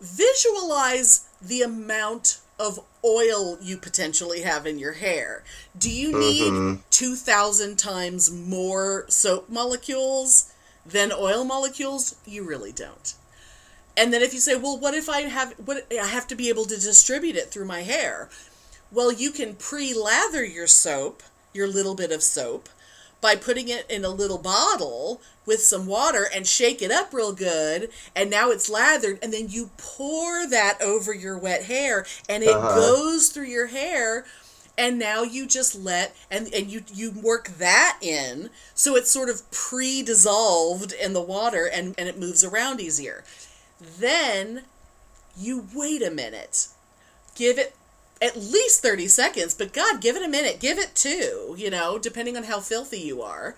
visualize 0.00 1.28
the 1.40 1.62
amount 1.62 2.40
of 2.58 2.80
oil 3.04 3.58
you 3.60 3.76
potentially 3.76 4.42
have 4.42 4.66
in 4.66 4.78
your 4.78 4.92
hair. 4.92 5.42
Do 5.76 5.90
you 5.90 6.18
need 6.18 6.52
mm-hmm. 6.52 6.82
2000 6.90 7.78
times 7.78 8.30
more 8.30 9.06
soap 9.08 9.48
molecules 9.48 10.52
than 10.84 11.10
oil 11.12 11.44
molecules? 11.44 12.16
You 12.26 12.46
really 12.46 12.72
don't. 12.72 13.14
And 13.96 14.12
then 14.12 14.22
if 14.22 14.32
you 14.32 14.40
say 14.40 14.56
well 14.56 14.78
what 14.78 14.94
if 14.94 15.08
i 15.08 15.22
have 15.22 15.52
what 15.64 15.86
i 15.90 16.06
have 16.06 16.26
to 16.28 16.36
be 16.36 16.48
able 16.48 16.64
to 16.64 16.76
distribute 16.76 17.36
it 17.36 17.50
through 17.50 17.66
my 17.66 17.80
hair? 17.82 18.28
Well, 18.92 19.12
you 19.12 19.30
can 19.30 19.54
pre 19.54 19.94
lather 19.94 20.44
your 20.44 20.66
soap, 20.66 21.22
your 21.52 21.68
little 21.68 21.94
bit 21.94 22.10
of 22.10 22.22
soap, 22.22 22.68
by 23.20 23.36
putting 23.36 23.68
it 23.68 23.84
in 23.90 24.04
a 24.04 24.08
little 24.10 24.38
bottle 24.38 25.20
with 25.46 25.60
some 25.60 25.86
water 25.86 26.26
and 26.34 26.46
shake 26.46 26.80
it 26.82 26.90
up 26.90 27.12
real 27.12 27.32
good. 27.32 27.90
And 28.16 28.30
now 28.30 28.50
it's 28.50 28.68
lathered. 28.70 29.18
And 29.22 29.32
then 29.32 29.48
you 29.48 29.70
pour 29.76 30.46
that 30.48 30.80
over 30.80 31.12
your 31.12 31.36
wet 31.38 31.64
hair 31.64 32.06
and 32.28 32.42
it 32.42 32.50
Uh-huh. 32.50 32.76
goes 32.76 33.28
through 33.28 33.46
your 33.46 33.66
hair. 33.68 34.24
And 34.78 34.98
now 34.98 35.22
you 35.22 35.46
just 35.46 35.74
let 35.74 36.16
and, 36.30 36.52
and 36.54 36.70
you 36.70 36.82
you 36.94 37.10
work 37.10 37.48
that 37.58 37.98
in 38.00 38.48
so 38.74 38.96
it's 38.96 39.10
sort 39.10 39.28
of 39.28 39.50
pre-dissolved 39.50 40.92
in 40.92 41.12
the 41.12 41.20
water 41.20 41.68
and, 41.70 41.94
and 41.98 42.08
it 42.08 42.18
moves 42.18 42.42
around 42.44 42.80
easier. 42.80 43.22
Then 43.80 44.62
you 45.36 45.66
wait 45.74 46.02
a 46.02 46.10
minute. 46.10 46.68
Give 47.34 47.58
it 47.58 47.74
at 48.22 48.36
least 48.36 48.82
30 48.82 49.08
seconds, 49.08 49.54
but 49.54 49.72
God, 49.72 50.00
give 50.00 50.16
it 50.16 50.24
a 50.24 50.28
minute. 50.28 50.60
Give 50.60 50.78
it 50.78 50.94
two, 50.94 51.54
you 51.56 51.70
know, 51.70 51.98
depending 51.98 52.36
on 52.36 52.44
how 52.44 52.60
filthy 52.60 53.00
you 53.00 53.22
are. 53.22 53.56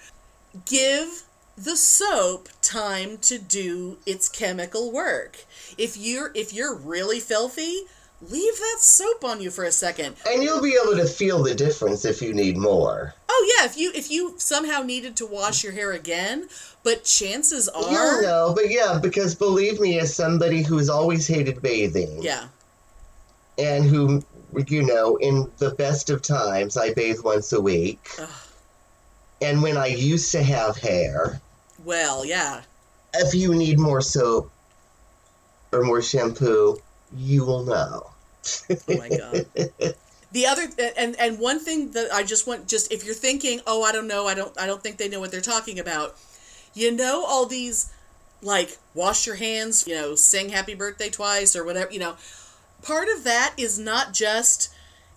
Give 0.66 1.24
the 1.56 1.76
soap 1.76 2.48
time 2.62 3.18
to 3.18 3.38
do 3.38 3.98
its 4.06 4.28
chemical 4.28 4.92
work. 4.92 5.44
If 5.76 5.96
you're 5.96 6.30
if 6.34 6.52
you're 6.52 6.74
really 6.74 7.20
filthy, 7.20 7.82
leave 8.20 8.56
that 8.56 8.76
soap 8.80 9.24
on 9.24 9.40
you 9.40 9.50
for 9.50 9.64
a 9.64 9.72
second. 9.72 10.16
And 10.26 10.42
you'll 10.42 10.62
be 10.62 10.78
able 10.82 10.96
to 10.96 11.06
feel 11.06 11.42
the 11.42 11.54
difference 11.54 12.04
if 12.04 12.22
you 12.22 12.32
need 12.32 12.56
more. 12.56 13.14
Oh 13.28 13.56
yeah, 13.58 13.66
if 13.66 13.76
you 13.76 13.92
if 13.94 14.10
you 14.10 14.34
somehow 14.38 14.82
needed 14.82 15.16
to 15.16 15.26
wash 15.26 15.64
your 15.64 15.72
hair 15.72 15.92
again, 15.92 16.48
but 16.82 17.04
chances 17.04 17.68
are, 17.68 18.22
know, 18.22 18.52
but 18.54 18.70
yeah, 18.70 18.98
because 19.00 19.34
believe 19.34 19.80
me, 19.80 19.98
as 19.98 20.14
somebody 20.14 20.62
who's 20.62 20.88
always 20.88 21.26
hated 21.26 21.60
bathing, 21.62 22.22
yeah, 22.22 22.46
and 23.58 23.84
who, 23.84 24.22
you 24.68 24.82
know, 24.82 25.16
in 25.16 25.50
the 25.58 25.70
best 25.70 26.10
of 26.10 26.22
times, 26.22 26.76
I 26.76 26.92
bathe 26.94 27.20
once 27.20 27.52
a 27.52 27.60
week. 27.60 28.08
Ugh. 28.18 28.28
And 29.40 29.62
when 29.62 29.76
I 29.76 29.86
used 29.86 30.30
to 30.32 30.42
have 30.42 30.76
hair, 30.76 31.40
well, 31.84 32.24
yeah, 32.24 32.62
if 33.14 33.34
you 33.34 33.54
need 33.54 33.78
more 33.78 34.00
soap 34.00 34.50
or 35.72 35.82
more 35.82 36.00
shampoo, 36.00 36.80
you 37.16 37.44
will 37.44 37.64
know. 37.64 38.10
oh 38.70 38.98
my 38.98 39.08
god. 39.08 39.46
The 40.32 40.46
other 40.46 40.66
and 40.96 41.14
and 41.20 41.38
one 41.38 41.60
thing 41.60 41.90
that 41.90 42.10
I 42.10 42.22
just 42.22 42.46
want 42.46 42.66
just 42.66 42.90
if 42.90 43.04
you're 43.04 43.14
thinking, 43.14 43.60
oh, 43.66 43.82
I 43.82 43.92
don't 43.92 44.08
know, 44.08 44.26
I 44.26 44.32
don't 44.32 44.58
I 44.58 44.66
don't 44.66 44.82
think 44.82 44.96
they 44.96 45.08
know 45.08 45.20
what 45.20 45.30
they're 45.30 45.42
talking 45.42 45.78
about. 45.78 46.16
You 46.72 46.90
know 46.90 47.24
all 47.26 47.44
these 47.44 47.92
like 48.40 48.78
wash 48.94 49.26
your 49.26 49.36
hands, 49.36 49.86
you 49.86 49.94
know, 49.94 50.14
sing 50.14 50.48
happy 50.48 50.74
birthday 50.74 51.10
twice 51.10 51.54
or 51.54 51.64
whatever, 51.64 51.92
you 51.92 51.98
know. 51.98 52.16
Part 52.82 53.08
of 53.08 53.24
that 53.24 53.54
is 53.56 53.78
not 53.78 54.12
just 54.12 54.74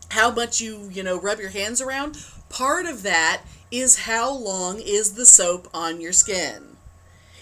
how 0.09 0.31
much 0.31 0.61
you, 0.61 0.89
you 0.91 1.03
know, 1.03 1.19
rub 1.19 1.39
your 1.39 1.49
hands 1.49 1.81
around. 1.81 2.23
Part 2.49 2.85
of 2.85 3.01
that 3.03 3.41
is 3.71 4.05
how 4.05 4.31
long 4.31 4.79
is 4.79 5.13
the 5.13 5.25
soap 5.25 5.67
on 5.73 5.99
your 5.99 6.13
skin. 6.13 6.77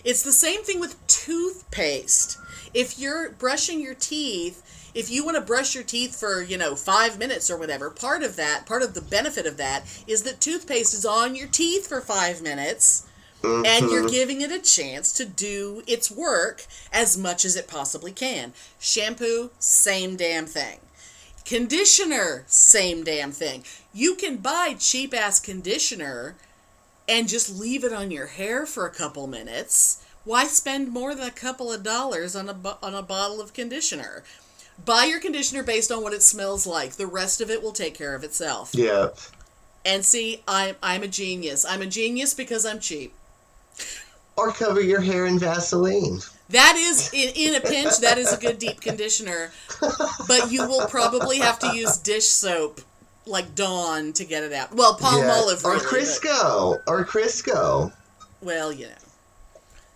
It's 0.03 0.23
the 0.23 0.31
same 0.31 0.63
thing 0.63 0.79
with 0.79 1.05
toothpaste. 1.07 2.37
If 2.73 2.97
you're 2.97 3.31
brushing 3.31 3.81
your 3.81 3.93
teeth, 3.93 4.91
if 4.95 5.09
you 5.11 5.25
want 5.25 5.35
to 5.35 5.41
brush 5.41 5.75
your 5.75 5.83
teeth 5.83 6.19
for, 6.19 6.41
you 6.41 6.57
know, 6.57 6.75
five 6.75 7.19
minutes 7.19 7.49
or 7.51 7.57
whatever, 7.57 7.89
part 7.89 8.23
of 8.23 8.35
that, 8.35 8.65
part 8.65 8.81
of 8.81 8.93
the 8.93 9.01
benefit 9.01 9.45
of 9.45 9.57
that 9.57 9.83
is 10.07 10.23
that 10.23 10.41
toothpaste 10.41 10.93
is 10.93 11.05
on 11.05 11.35
your 11.35 11.47
teeth 11.47 11.87
for 11.87 12.01
five 12.01 12.41
minutes 12.41 13.05
and 13.43 13.89
you're 13.89 14.03
mm-hmm. 14.03 14.07
giving 14.07 14.41
it 14.41 14.51
a 14.51 14.59
chance 14.59 15.11
to 15.13 15.25
do 15.25 15.83
its 15.85 16.09
work 16.09 16.65
as 16.91 17.17
much 17.17 17.43
as 17.43 17.55
it 17.55 17.67
possibly 17.67 18.11
can. 18.11 18.53
Shampoo, 18.79 19.51
same 19.59 20.15
damn 20.15 20.45
thing. 20.45 20.79
Conditioner, 21.45 22.45
same 22.47 23.03
damn 23.03 23.31
thing. 23.31 23.63
You 23.93 24.15
can 24.15 24.37
buy 24.37 24.75
cheap 24.79 25.13
ass 25.13 25.39
conditioner 25.39 26.35
and 27.07 27.27
just 27.27 27.59
leave 27.59 27.83
it 27.83 27.91
on 27.91 28.11
your 28.11 28.27
hair 28.27 28.65
for 28.65 28.85
a 28.85 28.93
couple 28.93 29.27
minutes. 29.27 30.03
Why 30.23 30.45
spend 30.45 30.89
more 30.89 31.13
than 31.13 31.27
a 31.27 31.31
couple 31.31 31.71
of 31.71 31.83
dollars 31.83 32.35
on 32.35 32.47
a 32.47 32.55
on 32.81 32.95
a 32.95 33.01
bottle 33.01 33.41
of 33.41 33.53
conditioner? 33.53 34.23
Buy 34.85 35.03
your 35.03 35.19
conditioner 35.19 35.63
based 35.63 35.91
on 35.91 36.01
what 36.01 36.13
it 36.13 36.23
smells 36.23 36.65
like. 36.65 36.93
The 36.93 37.07
rest 37.07 37.41
of 37.41 37.49
it 37.51 37.61
will 37.61 37.73
take 37.73 37.93
care 37.93 38.15
of 38.15 38.23
itself. 38.23 38.71
Yeah. 38.73 39.09
And 39.85 40.05
see, 40.05 40.43
I'm 40.47 40.75
I'm 40.81 41.03
a 41.03 41.09
genius. 41.09 41.65
I'm 41.65 41.81
a 41.81 41.85
genius 41.87 42.33
because 42.33 42.65
I'm 42.65 42.79
cheap. 42.79 43.13
Or 44.35 44.51
cover 44.51 44.81
your 44.81 44.99
hair 45.01 45.25
in 45.27 45.37
Vaseline. 45.39 46.19
That 46.49 46.75
is 46.75 47.09
in, 47.13 47.29
in 47.35 47.55
a 47.55 47.61
pinch. 47.61 47.99
That 47.99 48.17
is 48.17 48.33
a 48.33 48.37
good 48.37 48.57
deep 48.59 48.81
conditioner, 48.81 49.51
but 50.27 50.51
you 50.51 50.67
will 50.67 50.85
probably 50.87 51.37
have 51.39 51.57
to 51.59 51.75
use 51.75 51.97
dish 51.97 52.25
soap 52.27 52.81
like 53.25 53.55
Dawn 53.55 54.11
to 54.13 54.25
get 54.25 54.43
it 54.43 54.51
out. 54.53 54.73
Well, 54.75 54.95
palm 54.95 55.21
Yeah. 55.23 55.33
olive 55.35 55.63
Or 55.63 55.71
really, 55.73 55.83
but- 55.83 55.89
Crisco. 55.89 56.79
Or 56.87 57.05
Crisco. 57.05 57.91
well, 58.41 58.71
you 58.71 58.87
know. 58.87 58.93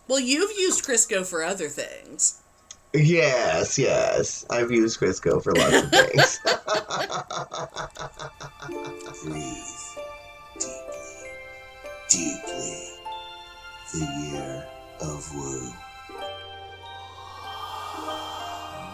Well, 0.08 0.20
you've 0.20 0.58
used 0.58 0.84
Crisco 0.86 1.26
for 1.26 1.44
other 1.44 1.68
things. 1.68 2.36
Yes, 2.94 3.78
yes. 3.78 4.46
I've 4.50 4.72
used 4.72 5.00
Crisco 5.00 5.44
for 5.44 5.54
lots 5.54 5.76
of 5.84 5.92
things. 5.92 6.40
Breathe 9.24 9.58
deeply, 10.58 11.30
deeply. 12.10 12.97
The 13.94 14.00
year 14.00 14.68
of 15.00 15.34
woo. 15.34 15.72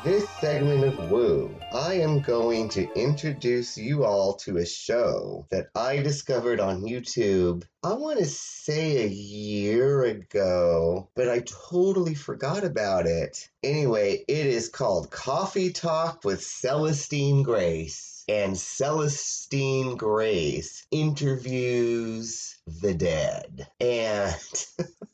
this 0.04 0.30
segment 0.42 0.84
of 0.84 1.10
Woo, 1.10 1.56
I 1.74 1.94
am 1.96 2.20
going 2.20 2.70
to 2.70 2.94
introduce 2.94 3.78
you 3.78 4.04
all 4.04 4.34
to 4.36 4.58
a 4.58 4.66
show 4.66 5.48
that 5.50 5.70
I 5.74 5.98
discovered 5.98 6.60
on 6.60 6.84
YouTube, 6.84 7.64
I 7.82 7.94
want 7.94 8.20
to 8.20 8.26
say 8.26 9.04
a 9.04 9.08
year 9.08 10.04
ago, 10.04 11.10
but 11.16 11.28
I 11.28 11.40
totally 11.40 12.16
forgot 12.16 12.64
about 12.64 13.08
it. 13.08 13.50
Anyway, 13.64 14.24
it 14.28 14.46
is 14.46 14.70
called 14.70 15.10
Coffee 15.10 15.72
Talk 15.72 16.24
with 16.24 16.44
Celestine 16.44 17.42
Grace. 17.42 18.13
And 18.28 18.56
Celestine 18.56 19.98
Grace 19.98 20.86
interviews 20.92 22.56
the 22.66 22.94
dead. 22.94 23.68
And 23.80 24.66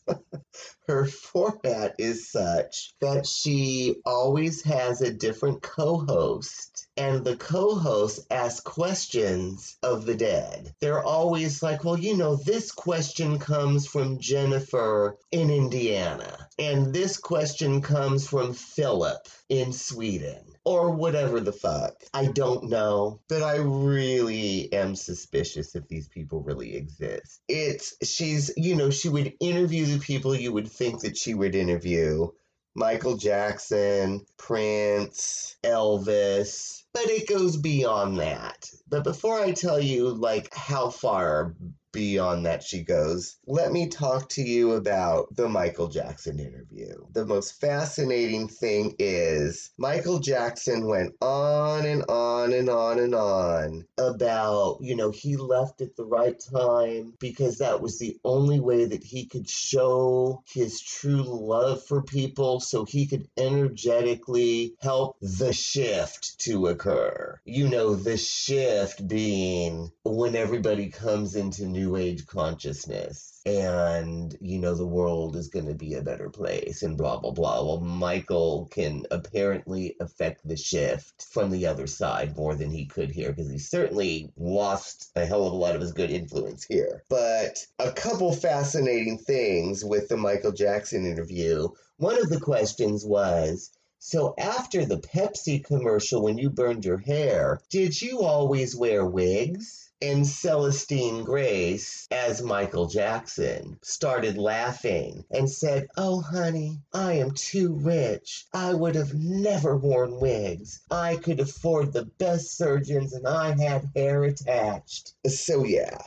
her 0.90 1.06
format 1.06 1.96
is 2.00 2.32
such 2.32 2.96
that 3.00 3.28
she 3.28 3.98
always 4.06 4.64
has 4.64 5.02
a 5.02 5.14
different 5.14 5.62
co-host 5.62 6.88
and 6.98 7.24
the 7.24 7.38
co-host 7.38 8.26
asks 8.32 8.62
questions 8.62 9.78
of 9.84 10.08
the 10.08 10.16
dead 10.16 10.74
they're 10.82 11.04
always 11.04 11.62
like 11.62 11.84
well 11.84 11.98
you 11.98 12.18
know 12.18 12.36
this 12.36 12.72
question 12.72 13.38
comes 13.38 13.86
from 13.86 14.20
jennifer 14.20 15.16
in 15.32 15.52
indiana 15.52 16.50
and 16.58 16.92
this 16.92 17.18
question 17.18 17.82
comes 17.82 18.28
from 18.28 18.54
philip 18.54 19.28
in 19.48 19.72
sweden 19.72 20.44
or 20.64 20.92
whatever 20.92 21.40
the 21.40 21.52
fuck. 21.52 22.04
I 22.14 22.26
don't 22.28 22.70
know, 22.70 23.22
but 23.28 23.42
I 23.44 23.58
really 23.58 24.72
am 24.74 24.96
suspicious 24.96 25.76
if 25.76 25.88
these 25.88 26.08
people 26.08 26.42
really 26.42 26.76
exist. 26.76 27.42
It's 27.48 27.96
she's, 28.04 28.52
you 28.58 28.76
know, 28.76 28.90
she 28.90 29.10
would 29.10 29.34
interview 29.40 29.86
the 29.86 30.00
people 30.00 30.36
you 30.36 30.54
would 30.54 30.70
think 30.70 31.02
that 31.02 31.18
she 31.18 31.34
would 31.34 31.56
interview. 31.56 32.30
Michael 32.76 33.18
Jackson, 33.18 34.26
Prince, 34.38 35.58
Elvis, 35.64 36.84
but 36.94 37.10
it 37.10 37.28
goes 37.28 37.58
beyond 37.58 38.20
that. 38.20 38.70
But 38.88 39.04
before 39.04 39.40
I 39.40 39.52
tell 39.52 39.80
you 39.80 40.10
like 40.10 40.54
how 40.54 40.90
far 40.90 41.56
beyond 41.92 42.46
that 42.46 42.64
she 42.64 42.84
goes, 42.84 43.38
let 43.48 43.72
me 43.72 43.88
talk 43.88 44.30
to 44.30 44.42
you 44.42 44.74
about 44.74 45.34
the 45.36 45.50
Michael 45.50 45.88
Jackson 45.88 46.40
interview. 46.40 46.94
The 47.14 47.26
most 47.26 47.60
fascinating 47.60 48.48
thing 48.48 48.96
is 49.00 49.72
Michael 49.78 50.20
Jackson 50.20 50.88
went 50.88 51.16
on 51.22 51.86
and 51.86 52.04
on 52.10 52.54
and 52.54 52.70
on 52.70 53.00
and 53.00 53.16
on 53.16 53.86
about, 53.98 54.78
you 54.82 54.96
know, 54.96 55.12
he 55.12 55.36
left 55.36 55.82
at 55.82 55.96
the 55.96 56.06
right 56.06 56.40
time 56.54 57.14
because 57.20 57.58
that 57.58 57.82
was 57.82 58.00
the 58.00 58.18
only 58.24 58.60
way 58.60 58.86
that 58.86 59.04
he 59.04 59.26
could 59.26 59.50
show 59.50 60.44
his 60.52 60.82
true 60.82 61.24
love 61.24 61.84
for 61.84 62.02
people 62.04 62.60
so 62.60 62.86
he 62.86 63.08
could 63.08 63.28
energetically 63.38 64.76
help 64.82 65.18
the 65.22 65.54
shift 65.54 66.40
to 66.40 66.68
occur. 66.80 67.40
You 67.46 67.68
know, 67.68 67.96
the 67.96 68.18
shift 68.18 69.08
being 69.08 69.92
when 70.04 70.36
everybody 70.36 70.90
comes 70.90 71.36
into 71.36 71.66
New 71.66 71.96
Age 71.96 72.26
consciousness 72.26 73.42
and, 73.46 74.36
you 74.40 74.60
know, 74.60 74.76
the 74.76 74.88
world 74.88 75.36
is 75.36 75.50
going 75.50 75.68
to 75.68 75.74
be 75.74 75.96
a 75.96 76.02
better 76.02 76.30
place 76.30 76.84
and 76.84 76.98
blah, 76.98 77.20
blah, 77.20 77.32
blah. 77.32 77.64
Well, 77.64 77.82
Michael 77.82 78.68
can 78.72 79.06
apparently 79.12 79.96
affect 80.00 80.48
the 80.48 80.58
shift 80.58 81.28
from 81.32 81.52
the 81.52 81.68
other 81.68 81.88
side 81.88 82.36
more 82.36 82.56
than 82.56 82.72
he 82.72 82.86
could 82.86 83.12
here 83.12 83.32
because 83.32 83.52
he 83.52 83.60
certainly 83.60 84.32
lost 84.38 85.12
a 85.16 85.26
hell 85.26 85.46
of 85.46 85.54
a 85.54 85.58
lot 85.58 85.76
of 85.76 85.82
his 85.82 85.94
good 85.94 86.12
influence 86.12 86.64
here. 86.64 87.04
But 87.10 87.66
a 87.80 87.92
couple 87.92 88.34
fascinating 88.34 89.18
things 89.18 89.84
with 89.84 90.08
the 90.08 90.18
Michael 90.18 90.52
Jackson 90.52 91.06
interview. 91.06 91.70
One 91.98 92.18
of 92.22 92.30
the 92.30 92.40
questions 92.40 93.06
was, 93.06 93.72
so 94.02 94.34
after 94.38 94.86
the 94.86 94.98
Pepsi 94.98 95.62
commercial 95.62 96.24
when 96.24 96.38
you 96.38 96.50
burned 96.50 96.86
your 96.86 97.00
hair, 97.00 97.60
did 97.70 98.02
you 98.02 98.22
always 98.22 98.74
wear 98.74 99.06
wigs? 99.06 99.92
And 100.02 100.26
Celestine 100.26 101.26
Grace, 101.26 102.08
as 102.10 102.42
Michael 102.42 102.88
Jackson, 102.88 103.78
started 103.82 104.38
laughing 104.38 105.26
and 105.30 105.52
said, 105.52 105.90
Oh, 105.98 106.22
honey, 106.22 106.80
I 106.94 107.14
am 107.16 107.32
too 107.32 107.74
rich. 107.74 108.46
I 108.54 108.74
would 108.74 108.96
have 108.96 109.14
never 109.14 109.76
worn 109.76 110.22
wigs. 110.22 110.80
I 110.90 111.18
could 111.18 111.42
afford 111.42 111.92
the 111.92 112.06
best 112.06 112.56
surgeons 112.56 113.12
and 113.12 113.28
I 113.28 113.62
had 113.62 113.92
hair 113.94 114.24
attached. 114.24 115.14
So, 115.28 115.66
yeah. 115.66 116.00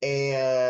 And 0.00 0.63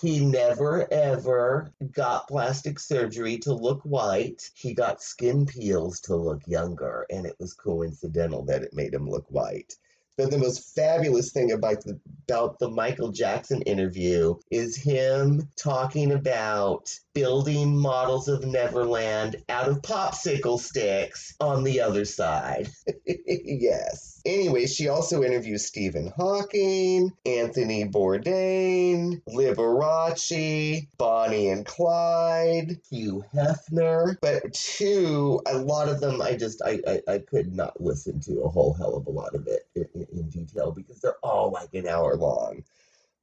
he 0.00 0.24
never 0.24 0.92
ever 0.92 1.72
got 1.92 2.28
plastic 2.28 2.78
surgery 2.78 3.38
to 3.38 3.52
look 3.52 3.82
white. 3.82 4.50
He 4.54 4.74
got 4.74 5.02
skin 5.02 5.46
peels 5.46 6.00
to 6.02 6.16
look 6.16 6.42
younger, 6.46 7.06
and 7.10 7.26
it 7.26 7.36
was 7.38 7.54
coincidental 7.54 8.44
that 8.46 8.62
it 8.62 8.74
made 8.74 8.94
him 8.94 9.08
look 9.08 9.26
white. 9.28 9.74
But 10.18 10.30
the 10.30 10.38
most 10.38 10.74
fabulous 10.74 11.32
thing 11.32 11.52
about 11.52 11.84
the, 11.84 11.98
about 12.28 12.58
the 12.58 12.68
Michael 12.68 13.12
Jackson 13.12 13.62
interview 13.62 14.34
is 14.50 14.76
him 14.76 15.48
talking 15.56 16.12
about 16.12 16.94
building 17.14 17.76
models 17.76 18.28
of 18.28 18.44
Neverland 18.44 19.36
out 19.48 19.68
of 19.68 19.80
popsicle 19.80 20.58
sticks 20.58 21.34
on 21.40 21.64
the 21.64 21.80
other 21.80 22.04
side. 22.04 22.68
yes. 23.06 24.11
Anyway, 24.24 24.66
she 24.66 24.88
also 24.88 25.22
interviews 25.22 25.66
Stephen 25.66 26.12
Hawking, 26.16 27.12
Anthony 27.26 27.84
Bourdain, 27.84 29.20
Liberace, 29.28 30.86
Bonnie 30.96 31.48
and 31.48 31.66
Clyde, 31.66 32.80
Hugh 32.88 33.24
Hefner. 33.34 34.16
But 34.20 34.52
two, 34.52 35.40
a 35.46 35.58
lot 35.58 35.88
of 35.88 36.00
them 36.00 36.22
I 36.22 36.36
just 36.36 36.62
I, 36.62 36.80
I, 36.86 37.14
I 37.14 37.18
could 37.18 37.54
not 37.54 37.80
listen 37.80 38.20
to 38.20 38.42
a 38.42 38.48
whole 38.48 38.74
hell 38.74 38.96
of 38.96 39.06
a 39.06 39.10
lot 39.10 39.34
of 39.34 39.46
it 39.46 39.68
in, 39.74 39.88
in, 39.94 40.06
in 40.12 40.28
detail 40.28 40.70
because 40.70 41.00
they're 41.00 41.16
all 41.22 41.50
like 41.50 41.74
an 41.74 41.88
hour 41.88 42.16
long. 42.16 42.62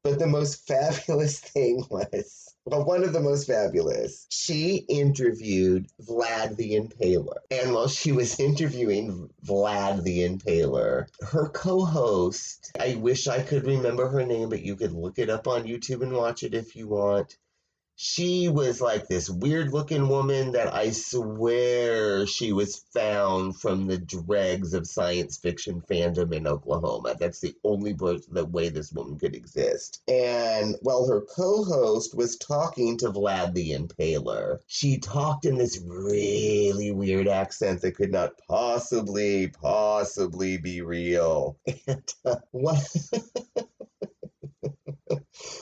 But 0.04 0.20
the 0.20 0.28
most 0.28 0.56
fabulous 0.68 1.40
thing 1.40 1.86
was, 1.90 2.49
well, 2.70 2.86
one 2.86 3.04
of 3.04 3.14
the 3.14 3.20
most 3.20 3.48
fabulous, 3.48 4.28
she 4.30 4.86
interviewed 4.88 5.88
Vlad 6.02 6.56
the 6.56 6.76
Impaler. 6.76 7.38
And 7.50 7.74
while 7.74 7.88
she 7.88 8.12
was 8.12 8.40
interviewing 8.40 9.30
Vlad 9.46 10.04
the 10.04 10.20
Impaler, 10.20 11.08
her 11.22 11.50
co 11.50 11.84
host, 11.84 12.72
I 12.80 12.96
wish 12.96 13.28
I 13.28 13.42
could 13.42 13.66
remember 13.66 14.08
her 14.08 14.26
name, 14.26 14.50
but 14.50 14.62
you 14.62 14.76
could 14.76 14.94
look 14.94 15.18
it 15.18 15.30
up 15.30 15.48
on 15.48 15.64
YouTube 15.64 16.02
and 16.02 16.14
watch 16.14 16.44
it 16.44 16.54
if 16.54 16.76
you 16.76 16.88
want. 16.88 17.38
She 18.02 18.48
was 18.48 18.80
like 18.80 19.10
this 19.10 19.30
weird 19.30 19.74
looking 19.74 20.08
woman 20.08 20.54
that 20.54 20.74
I 20.74 20.92
swear 20.92 22.26
she 22.26 22.54
was 22.54 22.78
found 22.94 23.60
from 23.60 23.88
the 23.88 23.98
dregs 23.98 24.74
of 24.74 24.88
science 24.88 25.36
fiction 25.36 25.82
fandom 25.82 26.34
in 26.34 26.48
Oklahoma. 26.48 27.18
That's 27.20 27.42
the 27.42 27.54
only 27.66 27.92
the 27.92 28.48
way 28.50 28.70
this 28.70 28.94
woman 28.94 29.20
could 29.20 29.36
exist. 29.36 30.02
And 30.08 30.78
while 30.82 31.08
her 31.08 31.20
co-host 31.20 32.16
was 32.16 32.38
talking 32.38 32.98
to 33.00 33.12
Vlad 33.12 33.54
the 33.54 33.72
Impaler, 33.72 34.60
she 34.66 34.98
talked 34.98 35.44
in 35.44 35.58
this 35.58 35.84
really 35.86 36.92
weird 36.92 37.28
accent 37.28 37.82
that 37.82 37.98
could 37.98 38.14
not 38.14 38.32
possibly, 38.48 39.50
possibly 39.50 40.56
be 40.56 40.82
real. 40.82 41.58
And 41.86 42.14
uh, 42.24 42.38
what? 42.52 42.80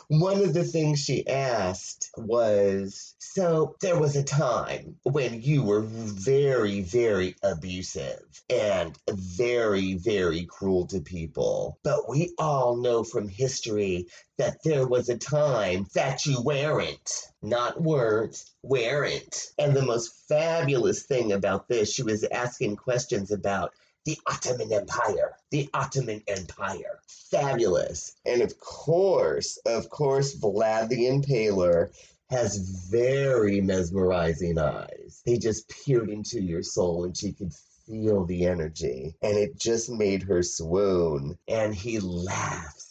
One 0.08 0.42
of 0.42 0.54
the 0.54 0.64
things 0.64 1.00
she 1.00 1.28
asked 1.28 2.10
was 2.18 3.14
So, 3.20 3.76
there 3.82 4.00
was 4.00 4.16
a 4.16 4.24
time 4.24 4.96
when 5.04 5.42
you 5.42 5.62
were 5.64 5.82
very, 5.82 6.82
very 6.82 7.36
abusive 7.44 8.24
and 8.50 8.98
very, 9.10 9.94
very 9.96 10.46
cruel 10.46 10.88
to 10.88 11.02
people. 11.02 11.78
But 11.84 12.10
we 12.10 12.34
all 12.40 12.78
know 12.78 13.04
from 13.04 13.28
history 13.28 14.08
that 14.38 14.58
there 14.64 14.88
was 14.88 15.10
a 15.10 15.18
time 15.18 15.86
that 15.94 16.26
you 16.26 16.42
weren't, 16.42 17.28
not 17.42 17.80
weren't, 17.80 18.44
weren't. 18.64 19.48
And 19.60 19.76
the 19.76 19.86
most 19.86 20.12
fabulous 20.28 21.04
thing 21.04 21.32
about 21.32 21.68
this, 21.68 21.94
she 21.94 22.04
was 22.04 22.24
asking 22.24 22.78
questions 22.78 23.32
about 23.32 23.74
the 24.08 24.18
Ottoman 24.26 24.72
Empire. 24.72 25.36
The 25.52 25.70
Ottoman 25.74 26.24
Empire. 26.30 27.02
Fabulous. 27.30 28.16
And 28.26 28.42
of 28.42 28.58
course, 28.58 29.58
of 29.66 29.90
course, 29.90 30.34
Vlad 30.38 30.88
the 30.88 31.08
Impaler 31.08 31.92
has 32.30 32.88
very 32.90 33.60
mesmerizing 33.60 34.58
eyes. 34.58 35.22
He 35.26 35.38
just 35.38 35.68
peered 35.68 36.10
into 36.10 36.42
your 36.42 36.64
soul 36.64 37.04
and 37.04 37.18
she 37.18 37.34
could 37.34 37.54
feel 37.86 38.24
the 38.24 38.46
energy. 38.46 39.14
And 39.22 39.38
it 39.38 39.60
just 39.60 39.90
made 39.90 40.24
her 40.24 40.42
swoon. 40.42 41.38
And 41.50 41.76
he 41.76 42.00
laughs 42.00 42.87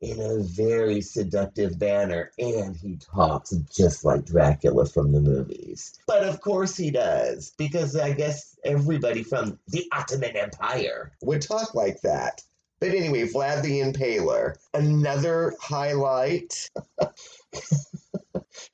in 0.00 0.20
a 0.20 0.42
very 0.42 1.00
seductive 1.02 1.78
manner, 1.78 2.30
and 2.38 2.76
he 2.76 2.96
talks 2.96 3.50
just 3.50 4.04
like 4.04 4.24
Dracula 4.24 4.86
from 4.86 5.12
the 5.12 5.20
movies. 5.20 5.98
But 6.06 6.24
of 6.24 6.40
course 6.40 6.76
he 6.76 6.90
does, 6.90 7.52
because 7.58 7.96
I 7.96 8.12
guess 8.12 8.58
everybody 8.64 9.22
from 9.22 9.58
the 9.68 9.86
Ottoman 9.92 10.36
Empire 10.36 11.12
would 11.22 11.42
talk 11.42 11.74
like 11.74 12.00
that. 12.00 12.42
But 12.80 12.90
anyway, 12.90 13.28
Vlad 13.28 13.62
the 13.62 13.80
Impaler, 13.80 14.56
another 14.72 15.54
highlight. 15.60 16.70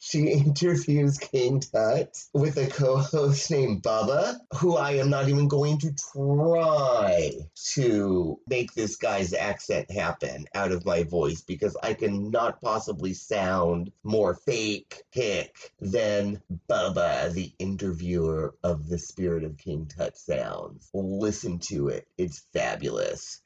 she 0.09 0.29
interviews 0.31 1.19
King 1.19 1.61
Tut 1.61 2.17
with 2.33 2.57
a 2.59 2.69
co 2.69 2.99
host 2.99 3.51
named 3.51 3.83
Bubba, 3.83 4.37
who 4.55 4.77
I 4.77 4.93
am 4.93 5.11
not 5.11 5.29
even 5.29 5.49
going 5.49 5.79
to 5.79 5.95
try 6.13 7.33
to 7.73 8.41
make 8.49 8.73
this 8.73 8.97
guy's 8.97 9.33
accent 9.33 9.91
happen 9.91 10.47
out 10.55 10.73
of 10.73 10.85
my 10.85 11.03
voice 11.03 11.41
because 11.41 11.77
I 11.83 11.95
cannot 11.95 12.61
possibly 12.61 13.15
sound 13.15 13.91
more 14.05 14.35
fake 14.35 15.03
hick 15.11 15.73
than 15.81 16.41
Bubba, 16.69 17.33
the 17.33 17.53
interviewer 17.59 18.55
of 18.63 18.89
the 18.89 18.99
Spirit 18.99 19.43
of 19.43 19.59
King 19.59 19.87
Tut 19.87 20.17
sounds. 20.17 20.89
Listen 20.95 21.59
to 21.71 21.89
it, 21.89 22.07
it's 22.17 22.47
fabulous. 22.53 23.43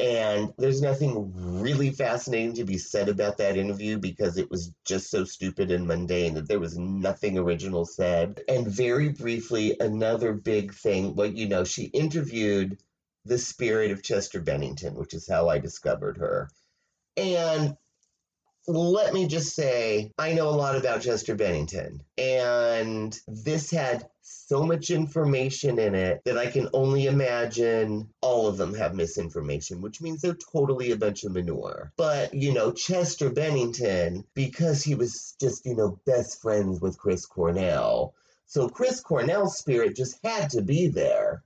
And 0.00 0.52
there's 0.58 0.80
nothing 0.80 1.32
really 1.60 1.90
fascinating 1.90 2.54
to 2.54 2.64
be 2.64 2.78
said 2.78 3.08
about 3.08 3.38
that 3.38 3.56
interview 3.56 3.98
because 3.98 4.36
it 4.36 4.50
was 4.50 4.72
just 4.84 5.10
so 5.10 5.24
stupid 5.24 5.70
and 5.70 5.86
mundane 5.86 6.34
that 6.34 6.48
there 6.48 6.58
was 6.58 6.76
nothing 6.76 7.38
original 7.38 7.84
said. 7.84 8.40
And 8.48 8.66
very 8.66 9.10
briefly, 9.10 9.76
another 9.78 10.32
big 10.32 10.74
thing 10.74 11.14
well, 11.14 11.28
you 11.28 11.48
know, 11.48 11.64
she 11.64 11.84
interviewed 11.84 12.78
the 13.24 13.38
spirit 13.38 13.90
of 13.90 14.02
Chester 14.02 14.40
Bennington, 14.40 14.94
which 14.94 15.14
is 15.14 15.28
how 15.28 15.48
I 15.48 15.58
discovered 15.58 16.18
her. 16.18 16.48
And 17.16 17.76
let 18.66 19.12
me 19.12 19.26
just 19.26 19.54
say, 19.54 20.12
I 20.18 20.32
know 20.32 20.48
a 20.48 20.50
lot 20.50 20.76
about 20.76 21.02
Chester 21.02 21.34
Bennington, 21.34 22.00
and 22.16 23.16
this 23.26 23.70
had 23.70 24.08
so 24.22 24.62
much 24.64 24.90
information 24.90 25.78
in 25.78 25.94
it 25.94 26.22
that 26.24 26.38
I 26.38 26.46
can 26.46 26.68
only 26.72 27.06
imagine 27.06 28.08
all 28.20 28.46
of 28.46 28.56
them 28.56 28.74
have 28.74 28.94
misinformation, 28.94 29.80
which 29.80 30.00
means 30.00 30.20
they're 30.20 30.34
totally 30.52 30.92
a 30.92 30.96
bunch 30.96 31.24
of 31.24 31.32
manure. 31.32 31.92
But, 31.96 32.32
you 32.32 32.52
know, 32.52 32.72
Chester 32.72 33.30
Bennington, 33.30 34.24
because 34.34 34.82
he 34.82 34.94
was 34.94 35.34
just, 35.40 35.66
you 35.66 35.74
know, 35.74 35.98
best 36.06 36.40
friends 36.40 36.80
with 36.80 36.98
Chris 36.98 37.26
Cornell, 37.26 38.14
so 38.46 38.68
Chris 38.68 39.00
Cornell's 39.00 39.56
spirit 39.56 39.96
just 39.96 40.18
had 40.22 40.50
to 40.50 40.62
be 40.62 40.88
there 40.88 41.42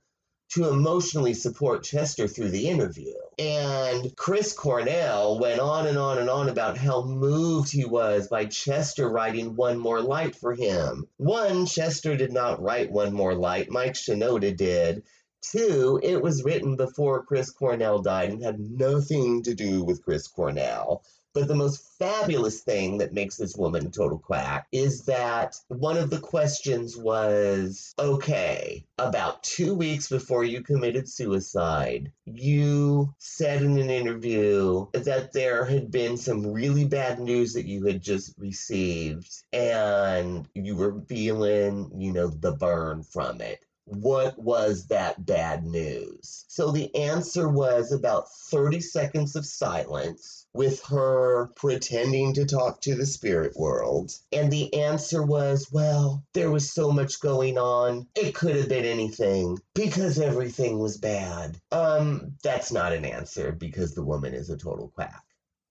to 0.49 0.69
emotionally 0.69 1.33
support 1.33 1.83
Chester 1.83 2.27
through 2.27 2.49
the 2.49 2.69
interview. 2.69 3.13
And 3.37 4.15
Chris 4.15 4.53
Cornell 4.53 5.39
went 5.39 5.59
on 5.59 5.87
and 5.87 5.97
on 5.97 6.17
and 6.17 6.29
on 6.29 6.49
about 6.49 6.77
how 6.77 7.03
moved 7.03 7.71
he 7.71 7.85
was 7.85 8.27
by 8.27 8.45
Chester 8.45 9.09
writing 9.09 9.55
One 9.55 9.77
More 9.77 10.01
Light 10.01 10.35
for 10.35 10.55
him. 10.55 11.07
One, 11.17 11.65
Chester 11.65 12.15
did 12.15 12.31
not 12.31 12.61
write 12.61 12.91
One 12.91 13.13
More 13.13 13.35
Light, 13.35 13.69
Mike 13.69 13.93
Shinoda 13.93 14.55
did. 14.55 15.03
Two, 15.41 15.99
it 16.01 16.21
was 16.21 16.43
written 16.43 16.75
before 16.75 17.23
Chris 17.23 17.51
Cornell 17.51 18.01
died 18.01 18.29
and 18.29 18.43
had 18.43 18.59
nothing 18.59 19.43
to 19.43 19.53
do 19.53 19.83
with 19.83 20.03
Chris 20.03 20.27
Cornell. 20.27 21.03
But 21.37 21.47
the 21.47 21.53
most 21.53 21.83
fabulous 21.99 22.61
thing 22.61 22.97
that 22.97 23.13
makes 23.13 23.37
this 23.37 23.55
woman 23.55 23.91
total 23.91 24.17
quack 24.17 24.65
is 24.71 25.05
that 25.05 25.55
one 25.67 25.95
of 25.95 26.09
the 26.09 26.17
questions 26.17 26.97
was 26.97 27.93
okay, 27.99 28.87
about 28.97 29.43
two 29.43 29.75
weeks 29.75 30.09
before 30.09 30.43
you 30.43 30.63
committed 30.63 31.07
suicide, 31.07 32.11
you 32.25 33.13
said 33.19 33.61
in 33.61 33.77
an 33.77 33.91
interview 33.91 34.87
that 34.93 35.31
there 35.31 35.63
had 35.63 35.91
been 35.91 36.17
some 36.17 36.47
really 36.47 36.85
bad 36.85 37.19
news 37.19 37.53
that 37.53 37.67
you 37.67 37.85
had 37.85 38.01
just 38.01 38.33
received 38.39 39.43
and 39.53 40.47
you 40.55 40.75
were 40.75 40.99
feeling, 41.07 41.91
you 41.95 42.13
know, 42.13 42.29
the 42.29 42.53
burn 42.53 43.03
from 43.03 43.41
it 43.41 43.59
what 43.87 44.37
was 44.37 44.87
that 44.87 45.25
bad 45.25 45.65
news? 45.65 46.43
So 46.49 46.71
the 46.71 46.93
answer 46.93 47.47
was 47.47 47.91
about 47.91 48.29
30 48.29 48.81
seconds 48.81 49.35
of 49.35 49.45
silence 49.45 50.45
with 50.53 50.83
her 50.85 51.47
pretending 51.55 52.33
to 52.33 52.45
talk 52.45 52.81
to 52.81 52.95
the 52.95 53.05
spirit 53.05 53.55
world. 53.55 54.11
And 54.33 54.51
the 54.51 54.73
answer 54.73 55.23
was, 55.23 55.71
well, 55.71 56.25
there 56.33 56.51
was 56.51 56.71
so 56.71 56.91
much 56.91 57.21
going 57.21 57.57
on. 57.57 58.07
It 58.15 58.35
could 58.35 58.57
have 58.57 58.67
been 58.67 58.85
anything 58.85 59.57
because 59.73 60.19
everything 60.19 60.79
was 60.79 60.97
bad. 60.97 61.57
Um, 61.71 62.33
that's 62.43 62.71
not 62.73 62.91
an 62.91 63.05
answer 63.05 63.53
because 63.53 63.95
the 63.95 64.03
woman 64.03 64.33
is 64.33 64.49
a 64.49 64.57
total 64.57 64.89
quack. 64.89 65.23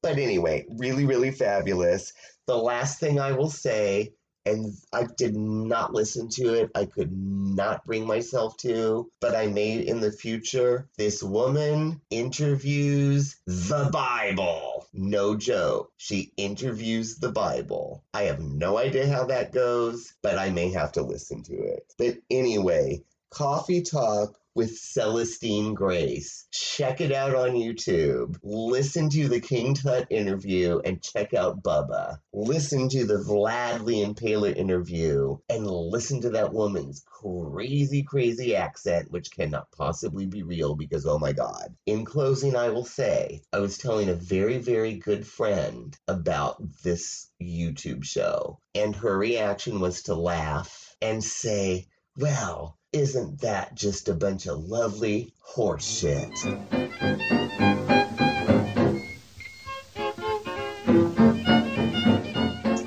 But 0.03 0.19
anyway, 0.19 0.65
really, 0.71 1.05
really 1.05 1.33
fabulous. 1.33 2.15
The 2.47 2.57
last 2.57 2.99
thing 2.99 3.21
I 3.21 3.33
will 3.33 3.51
say 3.51 4.15
and 4.47 4.75
I 4.93 5.07
did 5.17 5.37
not 5.37 5.93
listen 5.93 6.29
to 6.31 6.55
it. 6.55 6.71
I 6.75 6.87
could 6.87 7.13
not 7.13 7.85
bring 7.85 8.07
myself 8.07 8.57
to, 8.59 9.11
but 9.21 9.35
I 9.35 9.49
may 9.49 9.79
in 9.79 10.01
the 10.01 10.13
future. 10.13 10.89
This 10.97 11.23
woman 11.23 12.01
interviews 12.11 13.37
the 13.47 13.91
Bible. 13.93 14.87
No 14.93 15.37
joke. 15.37 15.93
She 15.97 16.33
interviews 16.37 17.17
the 17.17 17.33
Bible. 17.33 18.05
I 18.15 18.23
have 18.25 18.41
no 18.41 18.79
idea 18.79 19.09
how 19.09 19.25
that 19.27 19.53
goes, 19.53 20.15
but 20.23 20.39
I 20.39 20.51
may 20.51 20.71
have 20.71 20.93
to 20.93 21.03
listen 21.03 21.43
to 21.45 21.55
it. 21.55 21.93
But 21.99 22.19
anyway, 22.31 23.03
Coffee 23.31 23.83
Talk 23.83 24.39
with 24.57 24.77
Celestine 24.77 25.75
Grace. 25.75 26.47
Check 26.51 27.03
it 27.03 27.13
out 27.13 27.35
on 27.35 27.51
YouTube. 27.51 28.39
Listen 28.43 29.11
to 29.11 29.29
the 29.29 29.39
King 29.41 29.75
Tut 29.75 30.07
interview 30.11 30.81
and 30.83 31.03
check 31.03 31.35
out 31.35 31.63
Bubba. 31.63 32.17
Listen 32.33 32.89
to 32.89 33.05
the 33.05 33.19
Vlad 33.19 33.83
Lee 33.83 34.03
and 34.03 34.17
Impaler 34.17 34.57
interview 34.57 35.37
and 35.51 35.67
listen 35.67 36.23
to 36.23 36.31
that 36.31 36.55
woman's 36.55 37.05
crazy, 37.05 38.03
crazy 38.03 38.57
accent, 38.57 39.11
which 39.11 39.31
cannot 39.31 39.71
possibly 39.73 40.25
be 40.27 40.43
real 40.43 40.75
because, 40.75 41.05
oh 41.05 41.19
my 41.19 41.33
God. 41.33 41.75
In 41.85 42.07
closing, 42.07 42.57
I 42.57 42.71
will 42.71 42.87
say, 42.87 43.43
I 43.53 43.59
was 43.59 43.77
telling 43.77 44.09
a 44.09 44.15
very, 44.15 44.57
very 44.57 44.95
good 44.95 45.27
friend 45.27 45.95
about 46.09 46.63
this 46.83 47.31
YouTube 47.43 48.05
show, 48.05 48.59
and 48.75 48.97
her 48.97 49.19
reaction 49.19 49.81
was 49.81 50.05
to 50.05 50.15
laugh 50.15 50.97
and 51.03 51.23
say, 51.23 51.89
well, 52.17 52.77
isn't 52.93 53.41
that 53.43 53.75
just 53.75 54.09
a 54.09 54.15
bunch 54.15 54.47
of 54.47 54.59
lovely 54.65 55.33
horse 55.41 55.99
shit? 56.01 56.31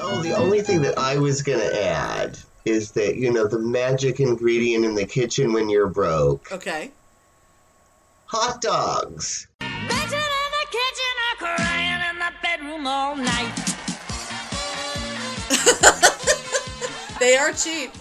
Oh, 0.02 0.22
the 0.24 0.34
only 0.38 0.62
thing 0.62 0.82
that 0.82 0.98
I 0.98 1.18
was 1.18 1.42
going 1.42 1.60
to 1.60 1.86
add 1.86 2.38
is 2.66 2.92
that, 2.92 3.16
you 3.18 3.32
know, 3.32 3.48
the 3.48 3.60
magic 3.60 4.20
ingredient 4.20 4.86
in 4.86 4.96
the 4.96 5.06
kitchen 5.06 5.54
when 5.54 5.70
you're 5.70 5.88
broke 5.88 6.52
Okay. 6.52 6.92
hot 8.26 8.62
dogs. 8.62 9.48
Bitching 9.60 10.14
in 10.14 10.52
the 10.52 10.68
kitchen 10.72 11.16
or 11.32 11.38
crying 11.38 12.02
in 12.10 12.20
the 12.20 12.32
bedroom 12.42 12.88
all 12.88 13.16
night. 13.16 13.54
They 17.20 17.36
are 17.36 17.52
cheap. 17.52 17.92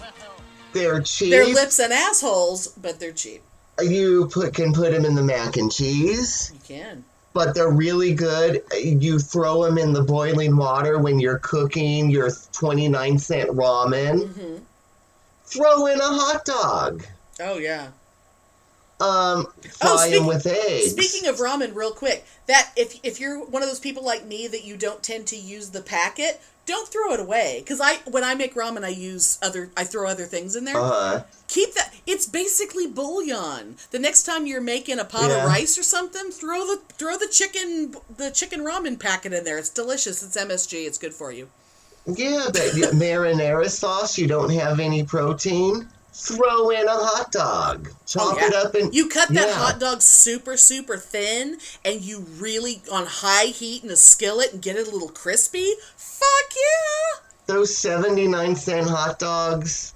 They're 0.73 1.01
cheap. 1.01 1.31
They're 1.31 1.45
lips 1.47 1.79
and 1.79 1.91
assholes, 1.93 2.67
but 2.69 2.99
they're 2.99 3.11
cheap. 3.11 3.41
You 3.81 4.27
put 4.31 4.53
can 4.53 4.73
put 4.73 4.91
them 4.91 5.05
in 5.05 5.15
the 5.15 5.23
mac 5.23 5.57
and 5.57 5.71
cheese. 5.71 6.51
You 6.53 6.59
can. 6.67 7.03
but 7.33 7.55
they're 7.55 7.71
really 7.71 8.13
good. 8.13 8.61
You 8.77 9.19
throw 9.19 9.63
them 9.63 9.77
in 9.77 9.93
the 9.93 10.01
boiling 10.03 10.57
water 10.57 10.99
when 10.99 11.19
you're 11.19 11.39
cooking 11.39 12.09
your 12.09 12.29
29 12.51 13.17
cent 13.19 13.49
ramen. 13.51 14.27
Mm-hmm. 14.27 14.55
Throw 15.45 15.85
in 15.87 15.99
a 15.99 16.03
hot 16.03 16.45
dog. 16.45 17.03
Oh 17.39 17.57
yeah. 17.57 17.87
Um, 18.99 19.47
Oh, 19.81 19.95
speak- 19.97 20.15
them 20.15 20.25
with 20.27 20.45
eggs. 20.45 20.91
Speaking 20.91 21.29
of 21.29 21.37
ramen, 21.37 21.73
real 21.73 21.93
quick, 21.93 22.25
that 22.47 22.71
if 22.75 22.99
if 23.03 23.19
you're 23.19 23.39
one 23.45 23.63
of 23.63 23.69
those 23.69 23.79
people 23.79 24.03
like 24.03 24.25
me 24.25 24.47
that 24.47 24.65
you 24.65 24.75
don't 24.75 25.01
tend 25.01 25.25
to 25.27 25.37
use 25.37 25.69
the 25.69 25.81
packet, 25.81 26.41
don't 26.69 26.87
throw 26.87 27.11
it 27.13 27.19
away. 27.19 27.57
Because 27.59 27.81
I 27.81 27.97
when 28.09 28.23
I 28.23 28.35
make 28.35 28.55
ramen, 28.55 28.83
I 28.85 28.89
use 28.89 29.37
other 29.41 29.71
I 29.75 29.83
throw 29.83 30.07
other 30.07 30.25
things 30.25 30.55
in 30.55 30.63
there. 30.65 30.77
Uh-huh. 30.77 31.23
Keep 31.47 31.73
that. 31.73 31.93
It's 32.05 32.25
basically 32.27 32.85
bouillon. 32.87 33.75
The 33.91 33.99
next 33.99 34.23
time 34.23 34.45
you're 34.45 34.61
making 34.61 34.99
a 34.99 35.05
pot 35.05 35.29
Yeah. 35.29 35.43
of 35.43 35.49
rice 35.49 35.77
or 35.77 35.83
something, 35.83 36.31
throw 36.31 36.65
the 36.65 36.79
throw 36.93 37.17
the 37.17 37.27
chicken 37.27 37.95
the 38.17 38.29
chicken 38.31 38.61
ramen 38.61 38.99
packet 38.99 39.33
in 39.33 39.43
there. 39.43 39.57
It's 39.57 39.69
delicious. 39.69 40.23
It's 40.23 40.37
MSG. 40.37 40.85
It's 40.85 40.97
good 40.97 41.13
for 41.13 41.31
you. 41.31 41.49
Yeah, 42.05 42.45
but 42.53 42.71
marinara 42.93 43.69
sauce, 43.69 44.17
you 44.17 44.27
don't 44.27 44.51
have 44.51 44.79
any 44.79 45.03
protein. 45.03 45.89
Throw 46.11 46.71
in 46.71 46.85
a 46.87 46.91
hot 46.91 47.31
dog. 47.31 47.89
Chop 48.07 48.33
Oh, 48.33 48.37
yeah. 48.39 48.47
it 48.47 48.53
up 48.55 48.73
and 48.73 48.93
You 48.93 49.07
cut 49.07 49.29
that 49.29 49.47
yeah. 49.49 49.53
hot 49.53 49.79
dog 49.79 50.01
super, 50.01 50.57
super 50.57 50.97
thin, 50.97 51.59
and 51.85 52.01
you 52.01 52.25
really 52.39 52.81
on 52.91 53.05
high 53.05 53.45
heat 53.45 53.83
in 53.83 53.89
a 53.91 53.95
skillet 53.95 54.51
and 54.51 54.61
get 54.61 54.75
it 54.75 54.87
a 54.87 54.91
little 54.91 55.09
crispy. 55.09 55.73
Fuck 56.19 56.55
yeah! 56.55 57.21
Those 57.47 57.75
79 57.77 58.55
cent 58.55 58.89
hot 58.89 59.19
dogs, 59.19 59.93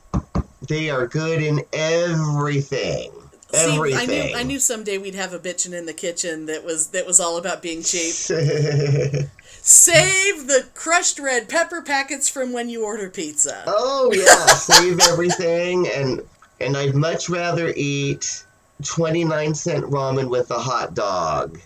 they 0.68 0.90
are 0.90 1.08
good 1.08 1.42
in 1.42 1.62
everything. 1.74 3.12
See, 3.54 3.76
Everything. 3.76 4.00
I 4.00 4.06
knew 4.06 4.36
I 4.38 4.44
knew 4.44 4.60
someday 4.60 4.98
we'd 4.98 5.14
have 5.14 5.32
a 5.34 5.38
bitchin' 5.38 5.74
in 5.74 5.86
the 5.86 5.94
kitchen 5.94 6.48
that 6.48 6.64
was 6.66 6.88
that 6.88 7.06
was 7.06 7.20
all 7.20 7.38
about 7.38 7.62
being 7.62 7.84
cheap. 7.84 8.12
Save 9.66 10.48
the 10.48 10.66
crushed 10.74 11.20
red 11.20 11.48
pepper 11.48 11.84
packets 11.84 12.28
from 12.28 12.52
when 12.52 12.68
you 12.68 12.84
order 12.84 13.12
pizza. 13.12 13.64
Oh 13.68 14.12
yeah, 14.12 14.46
save 14.56 15.00
everything 15.02 15.88
and 15.88 16.22
and 16.60 16.76
I'd 16.76 16.96
much 16.96 17.30
rather 17.30 17.72
eat 17.76 18.44
29 18.84 19.54
cent 19.54 19.86
ramen 19.86 20.30
with 20.30 20.50
a 20.50 20.60
hot 20.60 20.96
dog 20.96 21.60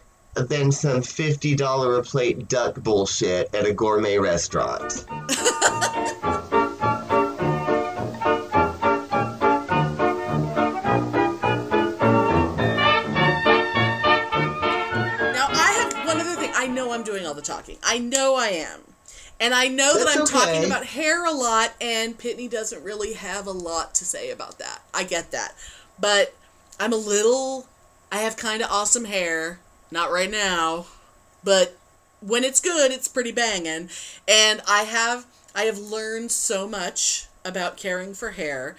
than 0.43 0.71
some 0.71 1.01
$50 1.01 1.99
a 1.99 2.03
plate 2.03 2.47
duck 2.47 2.75
bullshit 2.75 3.53
at 3.53 3.65
a 3.65 3.73
gourmet 3.73 4.17
restaurant. 4.17 5.05
Now 5.09 5.17
I 15.49 15.71
have 15.77 16.07
one 16.07 16.19
other 16.19 16.35
thing. 16.35 16.51
I 16.55 16.67
know 16.67 16.91
I'm 16.91 17.03
doing 17.03 17.25
all 17.25 17.33
the 17.33 17.41
talking. 17.41 17.77
I 17.83 17.99
know 17.99 18.35
I 18.35 18.47
am. 18.47 18.81
And 19.39 19.53
I 19.53 19.67
know 19.67 19.97
that 19.97 20.17
I'm 20.17 20.25
talking 20.25 20.65
about 20.65 20.83
hair 20.83 21.23
a 21.23 21.31
lot, 21.31 21.71
and 21.79 22.17
Pitney 22.17 22.49
doesn't 22.49 22.83
really 22.83 23.13
have 23.13 23.45
a 23.45 23.51
lot 23.51 23.93
to 23.95 24.03
say 24.03 24.31
about 24.31 24.57
that. 24.57 24.81
I 24.95 25.03
get 25.03 25.29
that. 25.31 25.53
But 25.99 26.33
I'm 26.79 26.91
a 26.91 26.97
little. 26.97 27.67
I 28.11 28.17
have 28.17 28.35
kind 28.35 28.63
of 28.63 28.71
awesome 28.71 29.05
hair. 29.05 29.59
Not 29.91 30.11
right 30.11 30.31
now. 30.31 30.87
But 31.43 31.77
when 32.21 32.43
it's 32.43 32.59
good, 32.59 32.91
it's 32.91 33.07
pretty 33.07 33.31
banging. 33.31 33.89
And 34.27 34.61
I 34.67 34.83
have. 34.83 35.25
I 35.55 35.63
have 35.63 35.79
learned 35.79 36.31
so 36.31 36.67
much 36.67 37.25
about 37.43 37.77
caring 37.77 38.13
for 38.13 38.31
hair. 38.31 38.75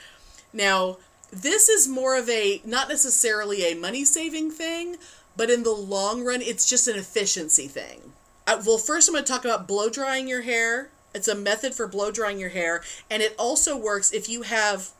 Now, 0.52 0.98
this 1.32 1.68
is 1.68 1.88
more 1.88 2.16
of 2.16 2.28
a 2.28 2.62
not 2.64 2.88
necessarily 2.88 3.64
a 3.64 3.74
money 3.74 4.04
saving 4.04 4.50
thing, 4.50 4.96
but 5.36 5.50
in 5.50 5.62
the 5.62 5.72
long 5.72 6.24
run, 6.24 6.42
it's 6.42 6.68
just 6.68 6.88
an 6.88 6.96
efficiency 6.96 7.66
thing. 7.66 8.12
Uh, 8.46 8.62
well, 8.64 8.78
first, 8.78 9.08
I'm 9.08 9.14
going 9.14 9.24
to 9.24 9.32
talk 9.32 9.44
about 9.44 9.68
blow 9.68 9.90
drying 9.90 10.28
your 10.28 10.42
hair. 10.42 10.90
It's 11.14 11.28
a 11.28 11.34
method 11.34 11.74
for 11.74 11.86
blow 11.86 12.10
drying 12.10 12.38
your 12.38 12.50
hair, 12.50 12.82
and 13.10 13.22
it 13.22 13.34
also 13.38 13.76
works 13.76 14.12
if 14.12 14.28
you 14.28 14.42
have 14.42 14.90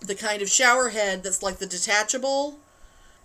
the 0.00 0.14
kind 0.14 0.42
of 0.42 0.48
shower 0.48 0.90
head 0.90 1.22
that's 1.22 1.42
like 1.42 1.58
the 1.58 1.66
detachable. 1.66 2.58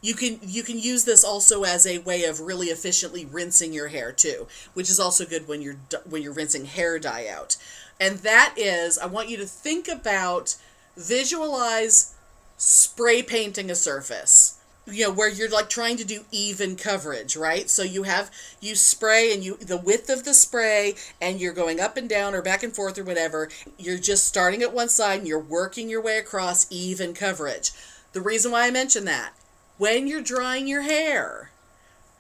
You 0.01 0.15
can 0.15 0.39
you 0.41 0.63
can 0.63 0.79
use 0.79 1.05
this 1.05 1.23
also 1.23 1.63
as 1.63 1.85
a 1.85 1.99
way 1.99 2.23
of 2.23 2.41
really 2.41 2.67
efficiently 2.67 3.25
rinsing 3.25 3.71
your 3.71 3.89
hair 3.89 4.11
too, 4.11 4.47
which 4.73 4.89
is 4.89 4.99
also 4.99 5.25
good 5.25 5.47
when 5.47 5.61
you're 5.61 5.77
when 6.09 6.23
you're 6.23 6.33
rinsing 6.33 6.65
hair 6.65 6.97
dye 6.97 7.27
out. 7.27 7.55
And 7.99 8.17
that 8.19 8.55
is, 8.57 8.97
I 8.97 9.05
want 9.05 9.29
you 9.29 9.37
to 9.37 9.45
think 9.45 9.87
about 9.87 10.55
visualize 10.97 12.15
spray 12.57 13.21
painting 13.21 13.69
a 13.69 13.75
surface. 13.75 14.57
You 14.87 15.05
know 15.05 15.11
where 15.11 15.29
you're 15.29 15.49
like 15.49 15.69
trying 15.69 15.97
to 15.97 16.03
do 16.03 16.25
even 16.31 16.75
coverage 16.75 17.37
right? 17.37 17.69
So 17.69 17.83
you 17.83 18.01
have 18.01 18.31
you 18.59 18.73
spray 18.73 19.31
and 19.31 19.43
you 19.43 19.55
the 19.57 19.77
width 19.77 20.09
of 20.09 20.23
the 20.23 20.33
spray 20.33 20.95
and 21.21 21.39
you're 21.39 21.53
going 21.53 21.79
up 21.79 21.95
and 21.95 22.09
down 22.09 22.33
or 22.33 22.41
back 22.41 22.63
and 22.63 22.75
forth 22.75 22.97
or 22.97 23.03
whatever. 23.03 23.49
You're 23.77 23.99
just 23.99 24.25
starting 24.25 24.63
at 24.63 24.73
one 24.73 24.89
side 24.89 25.19
and 25.19 25.27
you're 25.27 25.39
working 25.39 25.89
your 25.89 26.01
way 26.01 26.17
across 26.17 26.65
even 26.71 27.13
coverage. 27.13 27.71
The 28.13 28.21
reason 28.21 28.51
why 28.51 28.65
i 28.65 28.71
mention 28.71 29.05
that 29.05 29.33
when 29.81 30.05
you're 30.05 30.21
drying 30.21 30.67
your 30.67 30.83
hair 30.83 31.49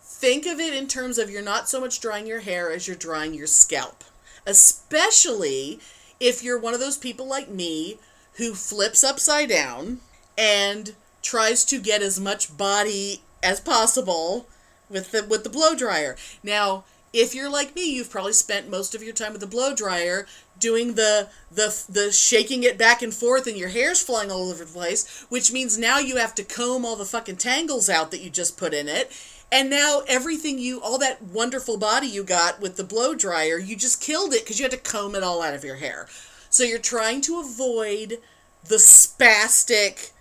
think 0.01 0.47
of 0.47 0.59
it 0.59 0.73
in 0.73 0.87
terms 0.87 1.19
of 1.19 1.29
you're 1.29 1.43
not 1.43 1.69
so 1.69 1.79
much 1.79 1.99
drying 1.99 2.25
your 2.25 2.39
hair 2.39 2.71
as 2.71 2.87
you're 2.87 2.95
drying 2.97 3.35
your 3.35 3.45
scalp 3.45 4.03
especially 4.47 5.79
if 6.19 6.43
you're 6.43 6.57
one 6.57 6.73
of 6.73 6.79
those 6.79 6.97
people 6.97 7.27
like 7.27 7.49
me 7.49 7.99
who 8.37 8.55
flips 8.55 9.03
upside 9.03 9.49
down 9.49 9.99
and 10.35 10.95
tries 11.21 11.63
to 11.65 11.79
get 11.79 12.01
as 12.01 12.19
much 12.19 12.57
body 12.57 13.21
as 13.43 13.59
possible 13.59 14.47
with 14.89 15.11
the 15.11 15.23
with 15.23 15.43
the 15.43 15.49
blow 15.49 15.75
dryer. 15.75 16.15
Now, 16.43 16.83
if 17.13 17.35
you're 17.35 17.49
like 17.49 17.75
me, 17.75 17.93
you've 17.93 18.09
probably 18.09 18.33
spent 18.33 18.69
most 18.69 18.95
of 18.95 19.03
your 19.03 19.13
time 19.13 19.33
with 19.33 19.41
the 19.41 19.47
blow 19.47 19.75
dryer 19.75 20.25
doing 20.59 20.93
the 20.93 21.27
the 21.51 21.83
the 21.89 22.11
shaking 22.11 22.63
it 22.63 22.77
back 22.77 23.01
and 23.01 23.13
forth 23.13 23.47
and 23.47 23.57
your 23.57 23.69
hair's 23.69 24.01
flying 24.01 24.31
all 24.31 24.49
over 24.49 24.63
the 24.63 24.71
place, 24.71 25.25
which 25.29 25.51
means 25.51 25.77
now 25.77 25.99
you 25.99 26.17
have 26.17 26.35
to 26.35 26.43
comb 26.43 26.85
all 26.85 26.95
the 26.95 27.05
fucking 27.05 27.37
tangles 27.37 27.89
out 27.89 28.11
that 28.11 28.21
you 28.21 28.29
just 28.29 28.57
put 28.57 28.73
in 28.73 28.87
it. 28.87 29.11
And 29.51 29.69
now 29.69 30.03
everything 30.07 30.59
you 30.59 30.79
all 30.81 30.97
that 30.99 31.21
wonderful 31.21 31.77
body 31.77 32.07
you 32.07 32.23
got 32.23 32.61
with 32.61 32.77
the 32.77 32.83
blow 32.83 33.13
dryer, 33.13 33.57
you 33.57 33.75
just 33.75 34.01
killed 34.01 34.33
it 34.33 34.45
cuz 34.45 34.59
you 34.59 34.63
had 34.63 34.71
to 34.71 34.77
comb 34.77 35.15
it 35.15 35.23
all 35.23 35.41
out 35.41 35.53
of 35.53 35.65
your 35.65 35.75
hair. 35.75 36.07
So 36.49 36.63
you're 36.63 36.79
trying 36.79 37.21
to 37.21 37.39
avoid 37.39 38.19
the 38.63 38.75
spastic 38.77 40.11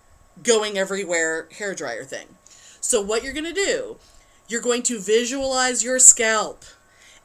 going 0.42 0.78
everywhere 0.78 1.48
hair 1.58 1.74
dryer 1.74 2.04
thing. 2.04 2.36
So 2.80 3.00
what 3.00 3.22
you're 3.22 3.34
going 3.34 3.44
to 3.44 3.52
do, 3.52 3.98
you're 4.48 4.60
going 4.60 4.82
to 4.84 4.98
visualize 4.98 5.84
your 5.84 5.98
scalp 5.98 6.64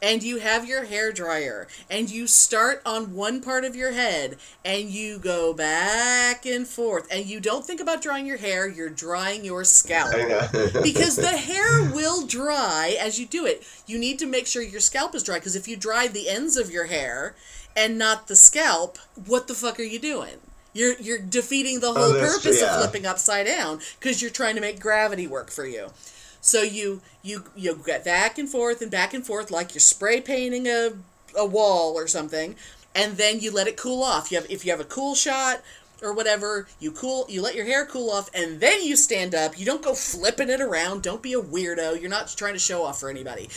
and 0.06 0.22
you 0.22 0.38
have 0.38 0.68
your 0.68 0.86
hair 0.86 1.12
dryer 1.12 1.68
and 1.90 2.12
you 2.12 2.28
start 2.28 2.80
on 2.86 3.16
one 3.16 3.42
part 3.42 3.66
of 3.66 3.76
your 3.76 3.92
head 3.92 4.38
and 4.64 4.92
you 4.92 5.18
go 5.18 5.52
back 5.52 6.46
and 6.46 6.68
forth 6.68 7.08
and 7.12 7.26
you 7.26 7.40
don't 7.40 7.66
think 7.66 7.82
about 7.82 8.04
drying 8.04 8.28
your 8.28 8.38
hair, 8.38 8.70
you're 8.70 8.88
drying 8.90 9.44
your 9.44 9.64
scalp. 9.64 10.14
Because 10.84 11.16
the 11.16 11.36
hair 11.36 11.90
will 11.92 12.28
dry 12.28 12.96
as 13.00 13.20
you 13.20 13.26
do 13.26 13.46
it. 13.48 13.66
You 13.88 13.98
need 13.98 14.20
to 14.20 14.28
make 14.28 14.46
sure 14.46 14.62
your 14.62 14.80
scalp 14.80 15.16
is 15.16 15.24
dry 15.24 15.40
because 15.40 15.56
if 15.56 15.68
you 15.68 15.76
dry 15.76 16.08
the 16.08 16.30
ends 16.30 16.56
of 16.56 16.70
your 16.70 16.86
hair 16.86 17.34
and 17.76 17.98
not 17.98 18.28
the 18.28 18.36
scalp, 18.36 19.00
what 19.26 19.48
the 19.48 19.56
fuck 19.56 19.80
are 19.80 19.84
you 19.84 19.98
doing? 20.00 20.36
You're 20.74 20.94
you're 21.00 21.18
defeating 21.20 21.80
the 21.80 21.88
Oh, 21.88 21.94
whole 21.96 22.14
that's 22.14 22.36
purpose 22.36 22.60
true, 22.60 22.68
of 22.68 22.78
flipping 22.82 23.06
upside 23.08 23.48
down 23.48 23.80
because 24.00 24.22
you're 24.22 24.30
trying 24.30 24.56
to 24.56 24.62
make 24.62 24.80
gravity 24.80 25.26
work 25.26 25.50
for 25.50 25.66
you. 25.66 25.88
So 26.46 26.62
you 26.62 27.02
you 27.24 27.46
you 27.56 27.82
get 27.84 28.06
back 28.06 28.38
and 28.38 28.48
forth 28.48 28.80
and 28.84 28.92
back 28.92 29.16
and 29.16 29.26
forth 29.26 29.50
like 29.50 29.74
you're 29.74 29.80
spray 29.80 30.22
painting 30.22 30.68
a 30.68 30.92
a 31.36 31.44
wall 31.44 31.96
or 31.96 32.06
something, 32.06 32.56
and 32.94 33.18
then 33.18 33.40
you 33.40 33.52
let 33.52 33.68
it 33.68 33.78
cool 33.78 34.04
off. 34.04 34.32
You 34.32 34.38
have 34.38 34.52
if 34.52 34.64
you 34.64 34.70
have 34.70 34.80
a 34.80 34.84
cool 34.84 35.16
shot 35.16 35.64
or 36.04 36.14
whatever, 36.14 36.68
you 36.80 36.92
cool 36.92 37.26
you 37.30 37.42
let 37.42 37.56
your 37.56 37.66
hair 37.66 37.84
cool 37.84 38.12
off 38.12 38.30
and 38.36 38.60
then 38.60 38.84
you 38.84 38.96
stand 38.96 39.34
up. 39.34 39.58
You 39.58 39.66
don't 39.66 39.82
go 39.82 39.96
flipping 39.96 40.52
it 40.52 40.62
around. 40.62 41.02
Don't 41.02 41.24
be 41.24 41.34
a 41.34 41.42
weirdo. 41.42 42.00
You're 42.00 42.12
not 42.12 42.32
trying 42.38 42.54
to 42.54 42.60
show 42.60 42.84
off 42.84 43.00
for 43.00 43.10
anybody. 43.10 43.50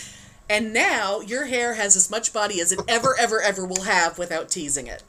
And 0.49 0.73
now 0.73 1.21
your 1.21 1.45
hair 1.45 1.75
has 1.75 1.95
as 1.95 2.11
much 2.11 2.33
body 2.33 2.59
as 2.59 2.73
it 2.73 2.81
ever 2.89 3.15
ever 3.21 3.43
ever 3.43 3.67
will 3.67 3.83
have 3.83 4.17
without 4.17 4.49
teasing 4.49 4.87
it. 4.87 5.03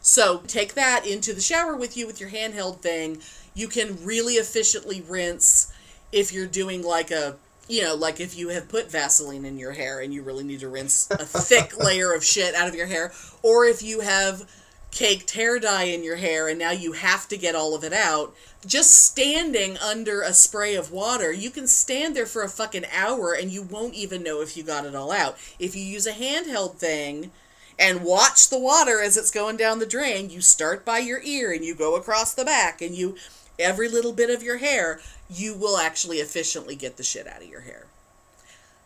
So 0.00 0.42
take 0.48 0.74
that 0.74 1.06
into 1.06 1.32
the 1.32 1.40
shower 1.40 1.76
with 1.76 1.96
you 1.96 2.04
with 2.04 2.20
your 2.20 2.30
handheld 2.30 2.80
thing. 2.80 3.22
You 3.54 3.68
can 3.68 4.04
really 4.04 4.34
efficiently 4.34 5.00
rinse 5.00 5.71
if 6.12 6.32
you're 6.32 6.46
doing 6.46 6.82
like 6.82 7.10
a, 7.10 7.36
you 7.68 7.82
know, 7.82 7.94
like 7.94 8.20
if 8.20 8.36
you 8.36 8.50
have 8.50 8.68
put 8.68 8.90
Vaseline 8.90 9.44
in 9.44 9.58
your 9.58 9.72
hair 9.72 10.00
and 10.00 10.12
you 10.12 10.22
really 10.22 10.44
need 10.44 10.60
to 10.60 10.68
rinse 10.68 11.10
a 11.10 11.24
thick 11.24 11.76
layer 11.82 12.12
of 12.12 12.24
shit 12.24 12.54
out 12.54 12.68
of 12.68 12.74
your 12.74 12.86
hair, 12.86 13.12
or 13.42 13.64
if 13.64 13.82
you 13.82 14.00
have 14.00 14.48
caked 14.90 15.30
hair 15.30 15.58
dye 15.58 15.84
in 15.84 16.04
your 16.04 16.16
hair 16.16 16.48
and 16.48 16.58
now 16.58 16.70
you 16.70 16.92
have 16.92 17.26
to 17.26 17.36
get 17.36 17.54
all 17.54 17.74
of 17.74 17.82
it 17.82 17.94
out. 17.94 18.34
Just 18.64 18.90
standing 18.90 19.78
under 19.78 20.20
a 20.22 20.34
spray 20.34 20.74
of 20.74 20.92
water, 20.92 21.32
you 21.32 21.50
can 21.50 21.66
stand 21.66 22.14
there 22.14 22.26
for 22.26 22.42
a 22.42 22.48
fucking 22.48 22.84
hour 22.94 23.32
and 23.32 23.50
you 23.50 23.62
won't 23.62 23.94
even 23.94 24.22
know 24.22 24.42
if 24.42 24.56
you 24.56 24.62
got 24.62 24.84
it 24.84 24.94
all 24.94 25.10
out. 25.10 25.36
If 25.58 25.74
you 25.74 25.82
use 25.82 26.06
a 26.06 26.12
handheld 26.12 26.76
thing, 26.76 27.32
and 27.78 28.04
watch 28.04 28.48
the 28.48 28.58
water 28.58 29.00
as 29.00 29.16
it's 29.16 29.30
going 29.30 29.56
down 29.56 29.78
the 29.78 29.86
drain. 29.86 30.30
You 30.30 30.40
start 30.40 30.84
by 30.84 30.98
your 30.98 31.20
ear 31.22 31.52
and 31.52 31.64
you 31.64 31.74
go 31.74 31.96
across 31.96 32.34
the 32.34 32.44
back 32.44 32.80
and 32.80 32.94
you 32.94 33.16
every 33.58 33.88
little 33.88 34.12
bit 34.12 34.30
of 34.30 34.42
your 34.42 34.58
hair, 34.58 35.00
you 35.34 35.54
will 35.54 35.78
actually 35.78 36.18
efficiently 36.18 36.74
get 36.76 36.96
the 36.96 37.02
shit 37.02 37.26
out 37.26 37.42
of 37.42 37.48
your 37.48 37.60
hair. 37.62 37.86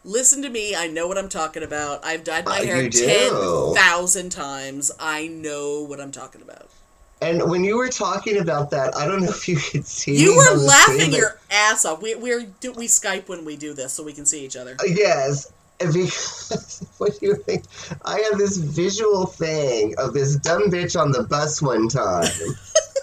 Listen 0.04 0.40
to 0.42 0.48
me, 0.48 0.74
I 0.76 0.86
know 0.86 1.08
what 1.08 1.18
I'm 1.18 1.28
talking 1.28 1.62
about. 1.64 2.04
I've 2.04 2.22
dyed 2.22 2.44
my 2.44 2.60
Uh, 2.60 2.64
hair 2.64 2.88
10,000 2.88 4.30
times. 4.30 4.90
I 5.00 5.26
know 5.26 5.82
what 5.82 6.00
I'm 6.00 6.12
talking 6.12 6.42
about. 6.42 6.68
And 7.20 7.50
when 7.50 7.64
you 7.64 7.76
were 7.76 7.88
talking 7.88 8.38
about 8.38 8.70
that, 8.70 8.94
I 8.96 9.06
don't 9.06 9.22
know 9.22 9.30
if 9.30 9.48
you 9.48 9.56
could 9.56 9.84
see. 9.86 10.16
You 10.16 10.36
were 10.36 10.54
laughing 10.56 10.94
screen, 10.94 11.10
but- 11.10 11.18
your 11.18 11.38
ass 11.50 11.84
off. 11.84 12.00
We 12.02 12.14
we're, 12.14 12.44
do- 12.60 12.72
we 12.72 12.86
Skype 12.86 13.28
when 13.28 13.44
we 13.44 13.56
do 13.56 13.72
this 13.74 13.92
so 13.94 14.04
we 14.04 14.12
can 14.12 14.26
see 14.26 14.44
each 14.44 14.54
other. 14.56 14.76
Yes, 14.86 15.50
and 15.80 15.92
because 15.92 16.86
what 16.98 17.18
do 17.18 17.26
you 17.26 17.34
think? 17.34 17.64
I 18.04 18.20
have 18.30 18.38
this 18.38 18.58
visual 18.58 19.26
thing 19.26 19.94
of 19.98 20.14
this 20.14 20.36
dumb 20.36 20.70
bitch 20.70 20.98
on 21.00 21.10
the 21.10 21.24
bus 21.24 21.60
one 21.60 21.88
time. 21.88 22.30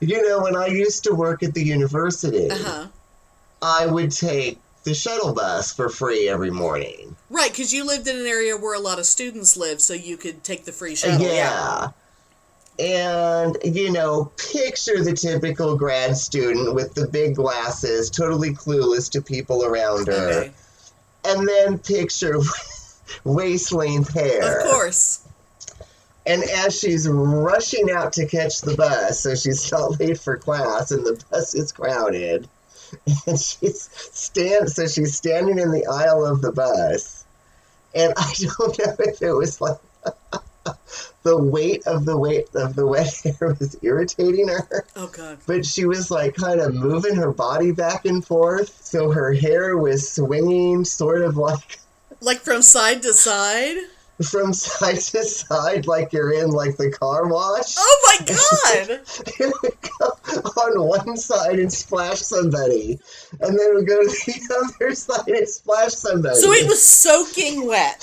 you 0.00 0.28
know, 0.28 0.40
when 0.42 0.56
I 0.56 0.66
used 0.66 1.04
to 1.04 1.14
work 1.14 1.42
at 1.42 1.54
the 1.54 1.62
university, 1.64 2.50
Uh-huh. 2.50 2.86
I 3.62 3.86
would 3.86 4.10
take 4.12 4.58
the 4.84 4.94
shuttle 4.94 5.32
bus 5.32 5.72
for 5.72 5.88
free 5.88 6.28
every 6.28 6.50
morning. 6.50 7.16
Right, 7.30 7.50
because 7.50 7.72
you 7.72 7.84
lived 7.84 8.06
in 8.06 8.16
an 8.16 8.26
area 8.26 8.56
where 8.56 8.74
a 8.74 8.78
lot 8.78 8.98
of 8.98 9.06
students 9.06 9.56
live, 9.56 9.80
so 9.80 9.94
you 9.94 10.16
could 10.16 10.44
take 10.44 10.64
the 10.64 10.72
free 10.72 10.94
shuttle. 10.94 11.20
yeah. 11.26 11.88
And, 12.78 13.56
you 13.64 13.90
know, 13.90 14.30
picture 14.52 15.02
the 15.02 15.14
typical 15.14 15.76
grad 15.76 16.16
student 16.16 16.74
with 16.74 16.92
the 16.94 17.08
big 17.08 17.34
glasses, 17.36 18.10
totally 18.10 18.52
clueless 18.52 19.10
to 19.12 19.22
people 19.22 19.64
around 19.64 20.08
her. 20.08 20.12
Okay. 20.42 20.52
And 21.24 21.48
then 21.48 21.78
picture 21.78 22.38
waist 23.24 23.72
length 23.72 24.12
hair. 24.12 24.60
Of 24.60 24.70
course. 24.70 25.25
And 26.26 26.42
as 26.42 26.76
she's 26.78 27.08
rushing 27.08 27.90
out 27.90 28.12
to 28.14 28.26
catch 28.26 28.60
the 28.60 28.74
bus, 28.74 29.20
so 29.20 29.34
she's 29.36 29.70
not 29.72 30.00
late 30.00 30.18
for 30.18 30.36
class, 30.36 30.90
and 30.90 31.04
the 31.06 31.22
bus 31.30 31.54
is 31.54 31.70
crowded, 31.72 32.48
and 33.26 33.38
she's 33.38 33.88
stand, 33.92 34.70
so 34.70 34.86
she's 34.88 35.16
standing 35.16 35.58
in 35.58 35.70
the 35.70 35.86
aisle 35.86 36.26
of 36.26 36.40
the 36.42 36.52
bus, 36.52 37.24
and 37.94 38.12
I 38.16 38.32
don't 38.40 38.78
know 38.78 38.94
if 38.98 39.22
it 39.22 39.32
was 39.32 39.60
like 39.60 39.78
the 41.22 41.36
weight 41.36 41.86
of 41.86 42.04
the 42.04 42.16
weight 42.16 42.48
of 42.54 42.74
the 42.76 42.86
wet 42.86 43.12
hair 43.24 43.56
was 43.60 43.76
irritating 43.82 44.48
her, 44.48 44.84
Oh 44.96 45.06
god. 45.08 45.38
but 45.46 45.64
she 45.64 45.84
was 45.84 46.10
like 46.10 46.34
kind 46.34 46.60
of 46.60 46.74
moving 46.74 47.14
her 47.16 47.32
body 47.32 47.70
back 47.72 48.04
and 48.04 48.24
forth, 48.24 48.84
so 48.84 49.10
her 49.12 49.32
hair 49.32 49.76
was 49.76 50.10
swinging, 50.10 50.84
sort 50.84 51.22
of 51.22 51.36
like 51.36 51.78
Like 52.20 52.40
from 52.40 52.62
side 52.62 53.02
to 53.02 53.12
side? 53.14 53.76
From 54.22 54.52
side 54.52 54.96
to 54.96 55.24
side, 55.24 55.86
like 55.86 56.12
you're 56.12 56.32
in 56.32 56.50
like 56.50 56.76
the 56.76 56.90
car 56.90 57.28
wash. 57.28 57.74
Oh 57.78 58.18
my 58.20 58.26
god! 58.26 59.00
it 59.38 59.54
would 59.62 59.76
go 59.98 60.50
on 60.62 60.88
one 60.88 61.16
side 61.16 61.58
and 61.58 61.72
splash 61.72 62.20
somebody, 62.20 62.98
and 63.40 63.58
then 63.58 63.66
it 63.70 63.74
would 63.74 63.86
go 63.86 64.02
to 64.02 64.08
the 64.08 64.74
other 64.80 64.94
side 64.94 65.28
and 65.28 65.48
splash 65.48 65.92
somebody. 65.92 66.36
So 66.36 66.52
it 66.52 66.66
was 66.66 66.82
soaking 66.82 67.66
wet. 67.66 68.02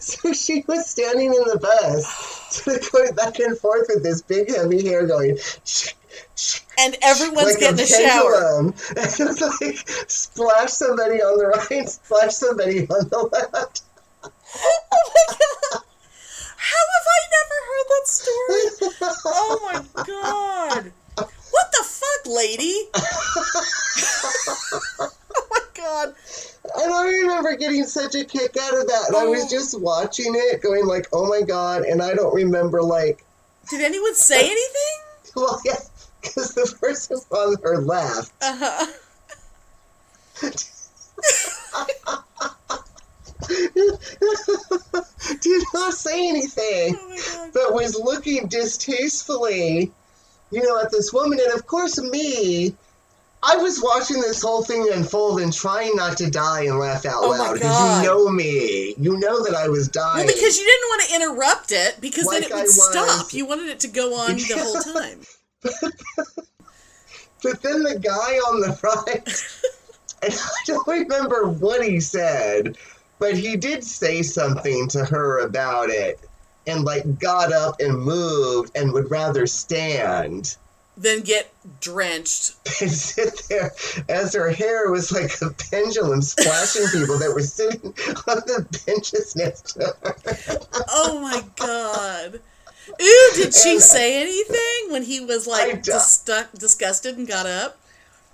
so 0.00 0.32
she 0.32 0.64
was 0.66 0.86
standing 0.88 1.26
in 1.26 1.42
the 1.44 1.58
bus, 1.58 2.06
sort 2.50 2.78
of 2.78 2.92
going 2.92 3.14
back 3.14 3.38
and 3.38 3.58
forth 3.58 3.86
with 3.88 4.02
this 4.02 4.22
big 4.22 4.54
heavy 4.54 4.86
hair 4.86 5.06
going. 5.06 5.38
And 6.78 6.96
everyone's 7.02 7.60
like 7.60 7.60
getting 7.60 7.80
a 7.80 7.82
a 7.82 7.86
shower. 7.86 8.60
And 8.60 8.74
like 9.40 9.88
splash 10.08 10.70
somebody 10.70 11.22
on 11.22 11.38
the 11.38 11.46
right, 11.46 11.88
splash 11.88 12.34
somebody 12.34 12.80
on 12.88 13.08
the 13.08 13.50
left. 13.52 13.82
Oh 14.94 15.10
my 15.14 15.24
god! 15.28 15.82
How 16.56 16.84
have 16.94 17.06
I 17.16 17.20
never 17.36 17.58
heard 17.68 17.86
that 17.88 18.06
story? 18.06 18.64
Oh 19.24 19.54
my 19.62 19.78
god! 20.04 20.92
What 21.16 21.66
the 21.72 21.84
fuck, 21.84 22.26
lady? 22.26 22.88
oh 25.00 25.46
my 25.50 25.60
god! 25.74 26.14
And 26.76 26.92
I 26.92 27.04
remember 27.04 27.56
getting 27.56 27.84
such 27.84 28.14
a 28.14 28.24
kick 28.24 28.56
out 28.60 28.78
of 28.78 28.86
that. 28.86 29.04
And 29.08 29.16
I 29.16 29.26
was 29.26 29.50
just 29.50 29.78
watching 29.80 30.34
it, 30.34 30.62
going 30.62 30.86
like, 30.86 31.08
"Oh 31.12 31.26
my 31.28 31.42
god!" 31.42 31.82
And 31.82 32.02
I 32.02 32.14
don't 32.14 32.34
remember 32.34 32.82
like, 32.82 33.24
Did 33.70 33.80
anyone 33.80 34.14
say 34.14 34.40
anything? 34.40 34.98
well, 35.36 35.60
yeah, 35.64 35.76
because 36.20 36.54
the 36.54 36.74
person 36.80 37.18
on 37.30 37.56
her 37.62 37.78
left 37.78 38.32
Uh 38.40 38.56
huh. 38.58 38.86
did 45.40 45.62
not 45.74 45.94
say 45.94 46.28
anything, 46.28 46.96
Oh 46.98 47.50
but 47.52 47.74
was 47.74 47.98
looking 47.98 48.46
distastefully, 48.48 49.90
you 50.50 50.62
know, 50.62 50.80
at 50.80 50.90
this 50.90 51.12
woman. 51.12 51.38
And 51.42 51.52
of 51.52 51.66
course, 51.66 52.00
me, 52.00 52.74
I 53.42 53.56
was 53.56 53.82
watching 53.82 54.20
this 54.20 54.40
whole 54.42 54.62
thing 54.62 54.88
unfold 54.92 55.40
and 55.40 55.52
trying 55.52 55.96
not 55.96 56.16
to 56.18 56.30
die 56.30 56.62
and 56.62 56.78
laugh 56.78 57.04
out 57.04 57.24
Oh 57.24 57.30
loud 57.30 57.54
because 57.54 57.78
you 57.80 58.08
know 58.08 58.28
me, 58.28 58.94
you 58.98 59.18
know 59.18 59.42
that 59.44 59.54
I 59.54 59.68
was 59.68 59.88
dying. 59.88 60.24
Well, 60.24 60.34
because 60.34 60.58
you 60.58 60.64
didn't 60.64 60.88
want 60.88 61.02
to 61.08 61.14
interrupt 61.16 61.72
it 61.72 62.00
because 62.00 62.28
then 62.28 62.44
it 62.44 62.50
would 62.50 62.62
was. 62.62 62.90
stop. 62.90 63.32
You 63.32 63.46
wanted 63.46 63.68
it 63.68 63.80
to 63.80 63.88
go 63.88 64.14
on 64.14 64.36
the 64.36 64.56
whole 64.56 64.80
time. 64.94 65.20
But 67.42 67.60
then 67.62 67.82
the 67.82 67.98
guy 67.98 68.36
on 68.36 68.60
the 68.60 68.78
right, 68.82 69.26
and 70.22 70.32
I 70.32 70.62
don't 70.66 70.86
remember 70.86 71.48
what 71.48 71.84
he 71.84 71.98
said, 71.98 72.76
but 73.22 73.36
he 73.36 73.56
did 73.56 73.84
say 73.84 74.20
something 74.20 74.88
to 74.88 75.04
her 75.04 75.38
about 75.46 75.88
it 75.90 76.18
and 76.66 76.84
like 76.84 77.20
got 77.20 77.52
up 77.52 77.78
and 77.78 77.96
moved 77.96 78.76
and 78.76 78.92
would 78.92 79.08
rather 79.12 79.46
stand 79.46 80.56
than 80.96 81.20
get 81.20 81.54
drenched. 81.80 82.56
and 82.82 82.90
sit 82.90 83.42
there 83.48 83.70
as 84.08 84.34
her 84.34 84.50
hair 84.50 84.90
was 84.90 85.12
like 85.12 85.40
a 85.40 85.50
pendulum 85.70 86.20
splashing 86.20 86.84
people 86.88 87.16
that 87.16 87.32
were 87.32 87.42
sitting 87.42 87.94
on 88.26 88.42
the 88.46 88.66
benches 88.86 89.36
next 89.36 89.74
to 89.74 89.94
her. 90.02 90.58
Oh 90.88 91.20
my 91.20 91.44
god. 91.54 92.40
Ooh, 93.00 93.30
did 93.36 93.54
she 93.54 93.74
And- 93.74 93.80
say 93.82 94.20
anything 94.20 94.90
when 94.90 95.04
he 95.04 95.24
was 95.24 95.46
like 95.46 95.84
dis- 95.84 96.28
disgusted 96.58 97.16
and 97.18 97.28
got 97.28 97.46
up? 97.46 97.78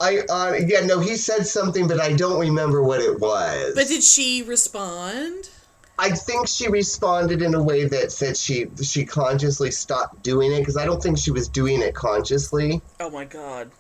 I 0.01 0.20
uh, 0.28 0.59
yeah 0.66 0.80
no 0.80 1.01
he 1.01 1.16
said 1.16 1.46
something 1.46 1.88
but 1.88 2.01
I 2.01 2.12
don't 2.12 2.40
remember 2.40 2.82
what 2.82 3.01
it 3.01 3.18
was. 3.18 3.74
But 3.74 3.88
did 3.88 4.03
she 4.03 4.42
respond? 4.42 5.51
I 5.99 6.11
think 6.11 6.46
she 6.46 6.68
responded 6.68 7.42
in 7.42 7.55
a 7.55 7.62
way 7.62 7.84
that 7.84 8.12
said 8.12 8.36
she 8.36 8.68
she 8.80 9.05
consciously 9.05 9.72
stopped 9.72 10.22
doing 10.22 10.53
it 10.53 10.61
because 10.61 10.76
I 10.76 10.86
don't 10.86 11.03
think 11.03 11.18
she 11.18 11.32
was 11.32 11.49
doing 11.49 11.82
it 11.82 11.94
consciously. 11.94 12.80
Oh 13.01 13.11
my 13.11 13.24
god. 13.24 13.72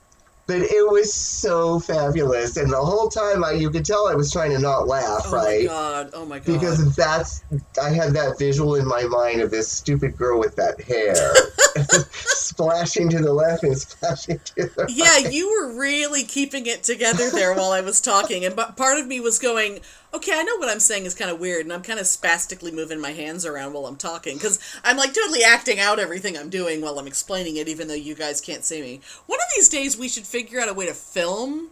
But 0.48 0.62
it 0.62 0.90
was 0.90 1.12
so 1.12 1.78
fabulous, 1.78 2.56
and 2.56 2.72
the 2.72 2.80
whole 2.80 3.08
time 3.08 3.44
I 3.44 3.52
you 3.52 3.68
could 3.70 3.84
tell 3.84 4.08
I 4.08 4.14
was 4.14 4.32
trying 4.32 4.50
to 4.52 4.58
not 4.58 4.88
laugh, 4.88 5.24
Oh 5.26 5.32
right? 5.32 5.60
my 5.60 5.66
god. 5.66 6.10
Oh 6.14 6.24
my 6.24 6.38
god. 6.38 6.46
Because 6.54 6.96
that's 6.96 7.44
I 7.80 7.90
had 7.90 8.14
that 8.14 8.38
visual 8.38 8.74
in 8.76 8.86
my 8.88 9.02
mind 9.04 9.42
of 9.42 9.50
this 9.50 9.70
stupid 9.70 10.16
girl 10.16 10.38
with 10.40 10.56
that 10.56 10.80
hair 10.80 11.32
splashing 12.12 13.10
to 13.10 13.18
the 13.20 13.32
left 13.32 13.62
and 13.62 13.76
splashing 13.78 14.38
to 14.38 14.54
the 14.54 14.72
right. 14.84 14.90
yeah, 14.90 15.18
you 15.28 15.50
were 15.50 15.78
really 15.78 16.24
keeping 16.24 16.66
it 16.66 16.82
together 16.82 17.30
there 17.30 17.54
while 17.54 17.72
I 17.72 17.82
was 17.82 18.00
talking, 18.00 18.44
and 18.44 18.56
but 18.56 18.76
part 18.76 18.98
of 18.98 19.06
me 19.06 19.20
was 19.20 19.38
going, 19.38 19.80
Okay, 20.14 20.32
I 20.34 20.42
know 20.42 20.56
what 20.56 20.70
I'm 20.70 20.80
saying 20.80 21.04
is 21.04 21.14
kind 21.14 21.30
of 21.30 21.38
weird, 21.38 21.66
and 21.66 21.72
I'm 21.72 21.82
kind 21.82 22.00
of 22.00 22.06
spastically 22.06 22.70
moving 22.70 22.98
my 23.00 23.10
hands 23.12 23.44
around 23.44 23.74
while 23.74 23.86
I'm 23.86 23.96
talking 23.96 24.36
because 24.38 24.58
I'm 24.82 24.96
like 24.96 25.12
totally 25.12 25.44
acting 25.44 25.78
out 25.78 25.98
everything 25.98 26.36
I'm 26.36 26.48
doing 26.48 26.80
while 26.80 26.98
I'm 26.98 27.06
explaining 27.06 27.56
it, 27.56 27.68
even 27.68 27.88
though 27.88 27.94
you 27.94 28.14
guys 28.14 28.40
can't 28.40 28.64
see 28.64 28.80
me. 28.80 29.00
One 29.26 29.38
of 29.38 29.46
these 29.54 29.68
days, 29.68 29.98
we 29.98 30.08
should 30.08 30.26
figure 30.26 30.60
out 30.60 30.68
a 30.68 30.74
way 30.74 30.86
to 30.86 30.94
film 30.94 31.68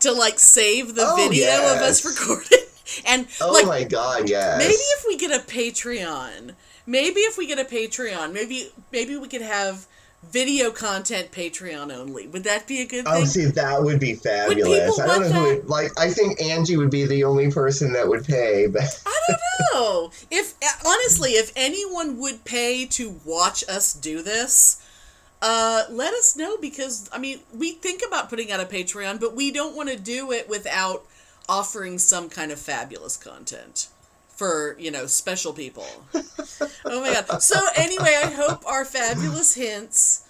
to 0.00 0.12
like 0.12 0.38
save 0.38 0.94
the 0.94 1.04
Oh, 1.06 1.16
video 1.28 1.48
of 1.74 1.82
us 1.82 2.04
recording. 2.04 2.58
And 3.06 3.28
Oh 3.40 3.52
like, 3.52 3.66
my 3.66 3.84
god, 3.84 4.28
yes. 4.28 4.58
maybe 4.58 4.72
if 4.72 5.04
we 5.06 5.16
get 5.16 5.30
a 5.30 5.44
Patreon, 5.44 6.54
maybe 6.86 7.20
if 7.20 7.38
we 7.38 7.46
get 7.46 7.60
a 7.60 7.64
Patreon, 7.64 8.32
maybe 8.32 8.72
maybe 8.90 9.16
we 9.16 9.28
could 9.28 9.42
have 9.42 9.86
video 10.22 10.70
content 10.70 11.32
Patreon 11.32 11.92
only. 11.92 12.26
Would 12.28 12.44
that 12.44 12.66
be 12.66 12.80
a 12.80 12.86
good 12.86 13.04
Oh, 13.06 13.12
thing? 13.14 13.26
see, 13.26 13.44
that 13.46 13.82
would 13.82 13.98
be 13.98 14.14
fabulous. 14.14 14.96
people 14.96 15.00
I 15.02 15.06
don't 15.06 15.22
know 15.22 15.32
who 15.32 15.56
would, 15.56 15.68
like, 15.68 15.90
I 15.98 16.10
think 16.10 16.40
Angie 16.40 16.76
would 16.76 16.90
be 16.90 17.06
the 17.06 17.24
only 17.24 17.50
person 17.50 17.92
that 17.94 18.06
would 18.06 18.24
pay, 18.24 18.66
but 18.66 18.82
I 19.06 19.20
don't 19.28 19.40
know 19.74 20.12
If 20.30 20.54
honestly, 20.86 21.32
if 21.32 21.52
anyone 21.56 22.18
would 22.18 22.44
pay 22.44 22.86
to 22.86 23.20
watch 23.24 23.64
us 23.68 23.92
do 23.92 24.22
this, 24.22 24.82
uh, 25.42 25.84
let 25.90 26.12
us 26.14 26.36
know 26.36 26.56
because 26.58 27.08
I 27.12 27.18
mean, 27.18 27.40
we 27.54 27.72
think 27.72 28.02
about 28.06 28.28
putting 28.28 28.52
out 28.52 28.60
a 28.60 28.66
Patreon, 28.66 29.20
but 29.20 29.34
we 29.34 29.50
don't 29.50 29.74
want 29.74 29.88
to 29.88 29.96
do 29.98 30.30
it 30.32 30.48
without 30.48 31.04
offering 31.48 31.98
some 31.98 32.28
kind 32.28 32.52
of 32.52 32.58
fabulous 32.60 33.16
content 33.16 33.88
for 34.40 34.74
you 34.78 34.90
know 34.90 35.04
special 35.04 35.52
people. 35.52 35.86
oh 36.14 37.00
my 37.02 37.12
god! 37.12 37.42
So 37.42 37.56
anyway, 37.76 38.14
I 38.24 38.30
hope 38.30 38.66
our 38.66 38.86
fabulous 38.86 39.54
hints, 39.54 40.26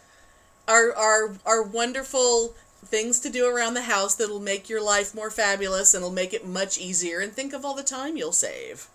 our 0.67 0.93
our 0.97 1.35
our 1.47 1.63
wonderful 1.63 2.57
things 2.85 3.21
to 3.21 3.31
do 3.31 3.47
around 3.47 3.75
the 3.75 3.83
house 3.83 4.17
that'll 4.17 4.41
make 4.41 4.69
your 4.69 4.83
life 4.83 5.15
more 5.15 5.31
fabulous 5.31 5.95
and 5.95 6.03
will 6.03 6.11
make 6.11 6.35
it 6.35 6.45
much 6.45 6.77
easier. 6.77 7.21
And 7.21 7.33
think 7.33 7.53
of 7.53 7.65
all 7.65 7.77
the 7.77 7.85
time 7.85 8.17
you'll 8.17 8.33
save 8.33 8.89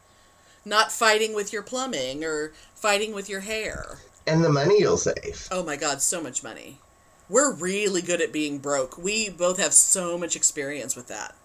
not 0.66 0.92
fighting 0.92 1.34
with 1.34 1.54
your 1.54 1.62
plumbing 1.62 2.26
or 2.26 2.52
fighting 2.76 3.14
with 3.14 3.30
your 3.30 3.42
hair. 3.42 4.00
and 4.28 4.44
the 4.44 4.50
money 4.50 4.80
you'll 4.80 4.98
save. 4.98 5.48
Oh 5.52 5.64
my 5.64 5.78
god, 5.78 6.02
so 6.02 6.22
much 6.22 6.44
money. 6.44 6.80
We're 7.30 7.54
really 7.54 8.02
good 8.02 8.20
at 8.20 8.34
being 8.34 8.58
broke. 8.58 8.98
We 8.98 9.30
both 9.30 9.60
have 9.60 9.74
so 9.74 10.18
much 10.18 10.36
experience 10.36 10.96
with 10.96 11.08
that. 11.08 11.36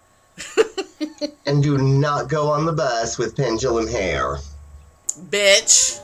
And 1.47 1.63
do 1.63 1.79
not 1.79 2.29
go 2.29 2.51
on 2.51 2.67
the 2.67 2.73
bus 2.73 3.19
with 3.19 3.37
pendulum 3.37 3.89
hair. 3.89 4.39
Bitch. 5.31 6.01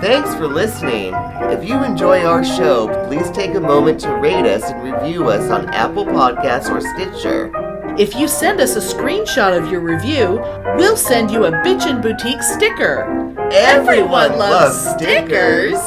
Thanks 0.00 0.34
for 0.34 0.48
listening. 0.48 1.12
If 1.52 1.68
you 1.68 1.84
enjoy 1.84 2.24
our 2.24 2.42
show, 2.42 2.88
please 3.06 3.30
take 3.30 3.54
a 3.54 3.60
moment 3.60 4.00
to 4.00 4.14
rate 4.14 4.46
us 4.46 4.62
and 4.70 4.82
review 4.82 5.28
us 5.28 5.50
on 5.50 5.68
Apple 5.68 6.06
Podcasts 6.06 6.70
or 6.70 6.80
Stitcher. 6.80 7.52
If 7.98 8.16
you 8.16 8.26
send 8.26 8.58
us 8.58 8.74
a 8.74 8.78
screenshot 8.78 9.62
of 9.62 9.70
your 9.70 9.80
review, 9.80 10.40
we'll 10.78 10.96
send 10.96 11.30
you 11.30 11.44
a 11.44 11.52
Bitchin' 11.52 12.00
Boutique 12.00 12.42
sticker. 12.42 13.04
Everyone 13.52 14.38
loves 14.38 14.92
stickers. 14.92 15.78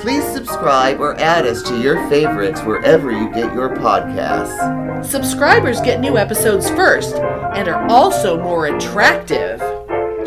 Please 0.00 0.24
subscribe 0.32 1.00
or 1.00 1.18
add 1.18 1.44
us 1.44 1.60
to 1.64 1.80
your 1.80 2.08
favorites 2.08 2.60
wherever 2.62 3.10
you 3.10 3.32
get 3.34 3.52
your 3.52 3.70
podcasts. 3.70 5.04
Subscribers 5.04 5.80
get 5.80 5.98
new 5.98 6.18
episodes 6.18 6.70
first 6.70 7.16
and 7.16 7.66
are 7.66 7.84
also 7.90 8.40
more 8.40 8.66
attractive. 8.66 9.60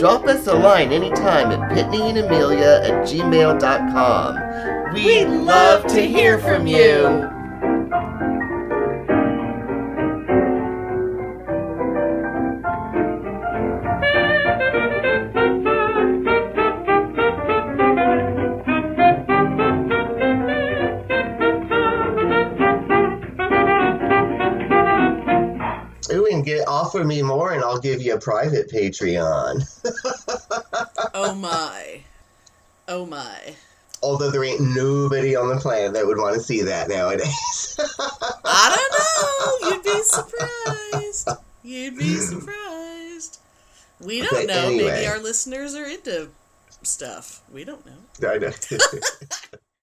Drop 0.04 0.26
us 0.26 0.46
a 0.48 0.54
line 0.54 0.92
anytime 0.92 1.50
at 1.50 1.72
pitneyandamelia 1.72 2.84
at 2.84 3.08
gmail.com. 3.08 4.94
We'd 4.94 5.30
love 5.30 5.88
to 5.94 6.06
hear 6.06 6.38
from 6.40 6.68
you. 6.68 7.33
Me 27.06 27.22
more, 27.22 27.54
and 27.54 27.64
I'll 27.64 27.80
give 27.80 28.02
you 28.02 28.16
a 28.16 28.20
private 28.20 28.70
Patreon. 28.70 29.64
Oh 31.16 31.36
my. 31.36 32.02
Oh 32.88 33.06
my. 33.06 33.56
Although 34.02 34.32
there 34.32 34.44
ain't 34.44 34.62
nobody 34.62 35.36
on 35.36 35.48
the 35.50 35.58
planet 35.58 35.94
that 35.94 36.08
would 36.08 36.18
want 36.18 36.34
to 36.34 36.42
see 36.42 36.62
that 36.64 36.90
nowadays. 36.90 37.80
I 38.44 38.76
don't 39.62 39.70
know. 39.70 39.70
You'd 39.70 39.84
be 39.84 40.04
surprised. 40.04 41.30
You'd 41.64 41.98
be 41.98 42.16
surprised. 42.16 43.40
We 44.02 44.22
don't 44.22 44.34
But 44.34 44.48
know. 44.48 44.70
Maybe 44.70 45.06
our 45.06 45.20
listeners 45.20 45.76
are 45.76 45.86
into 45.86 46.30
stuff. 46.82 47.42
We 47.54 47.64
don't 47.64 47.86
know. 47.86 48.28
I 48.30 48.38
know. 48.40 48.52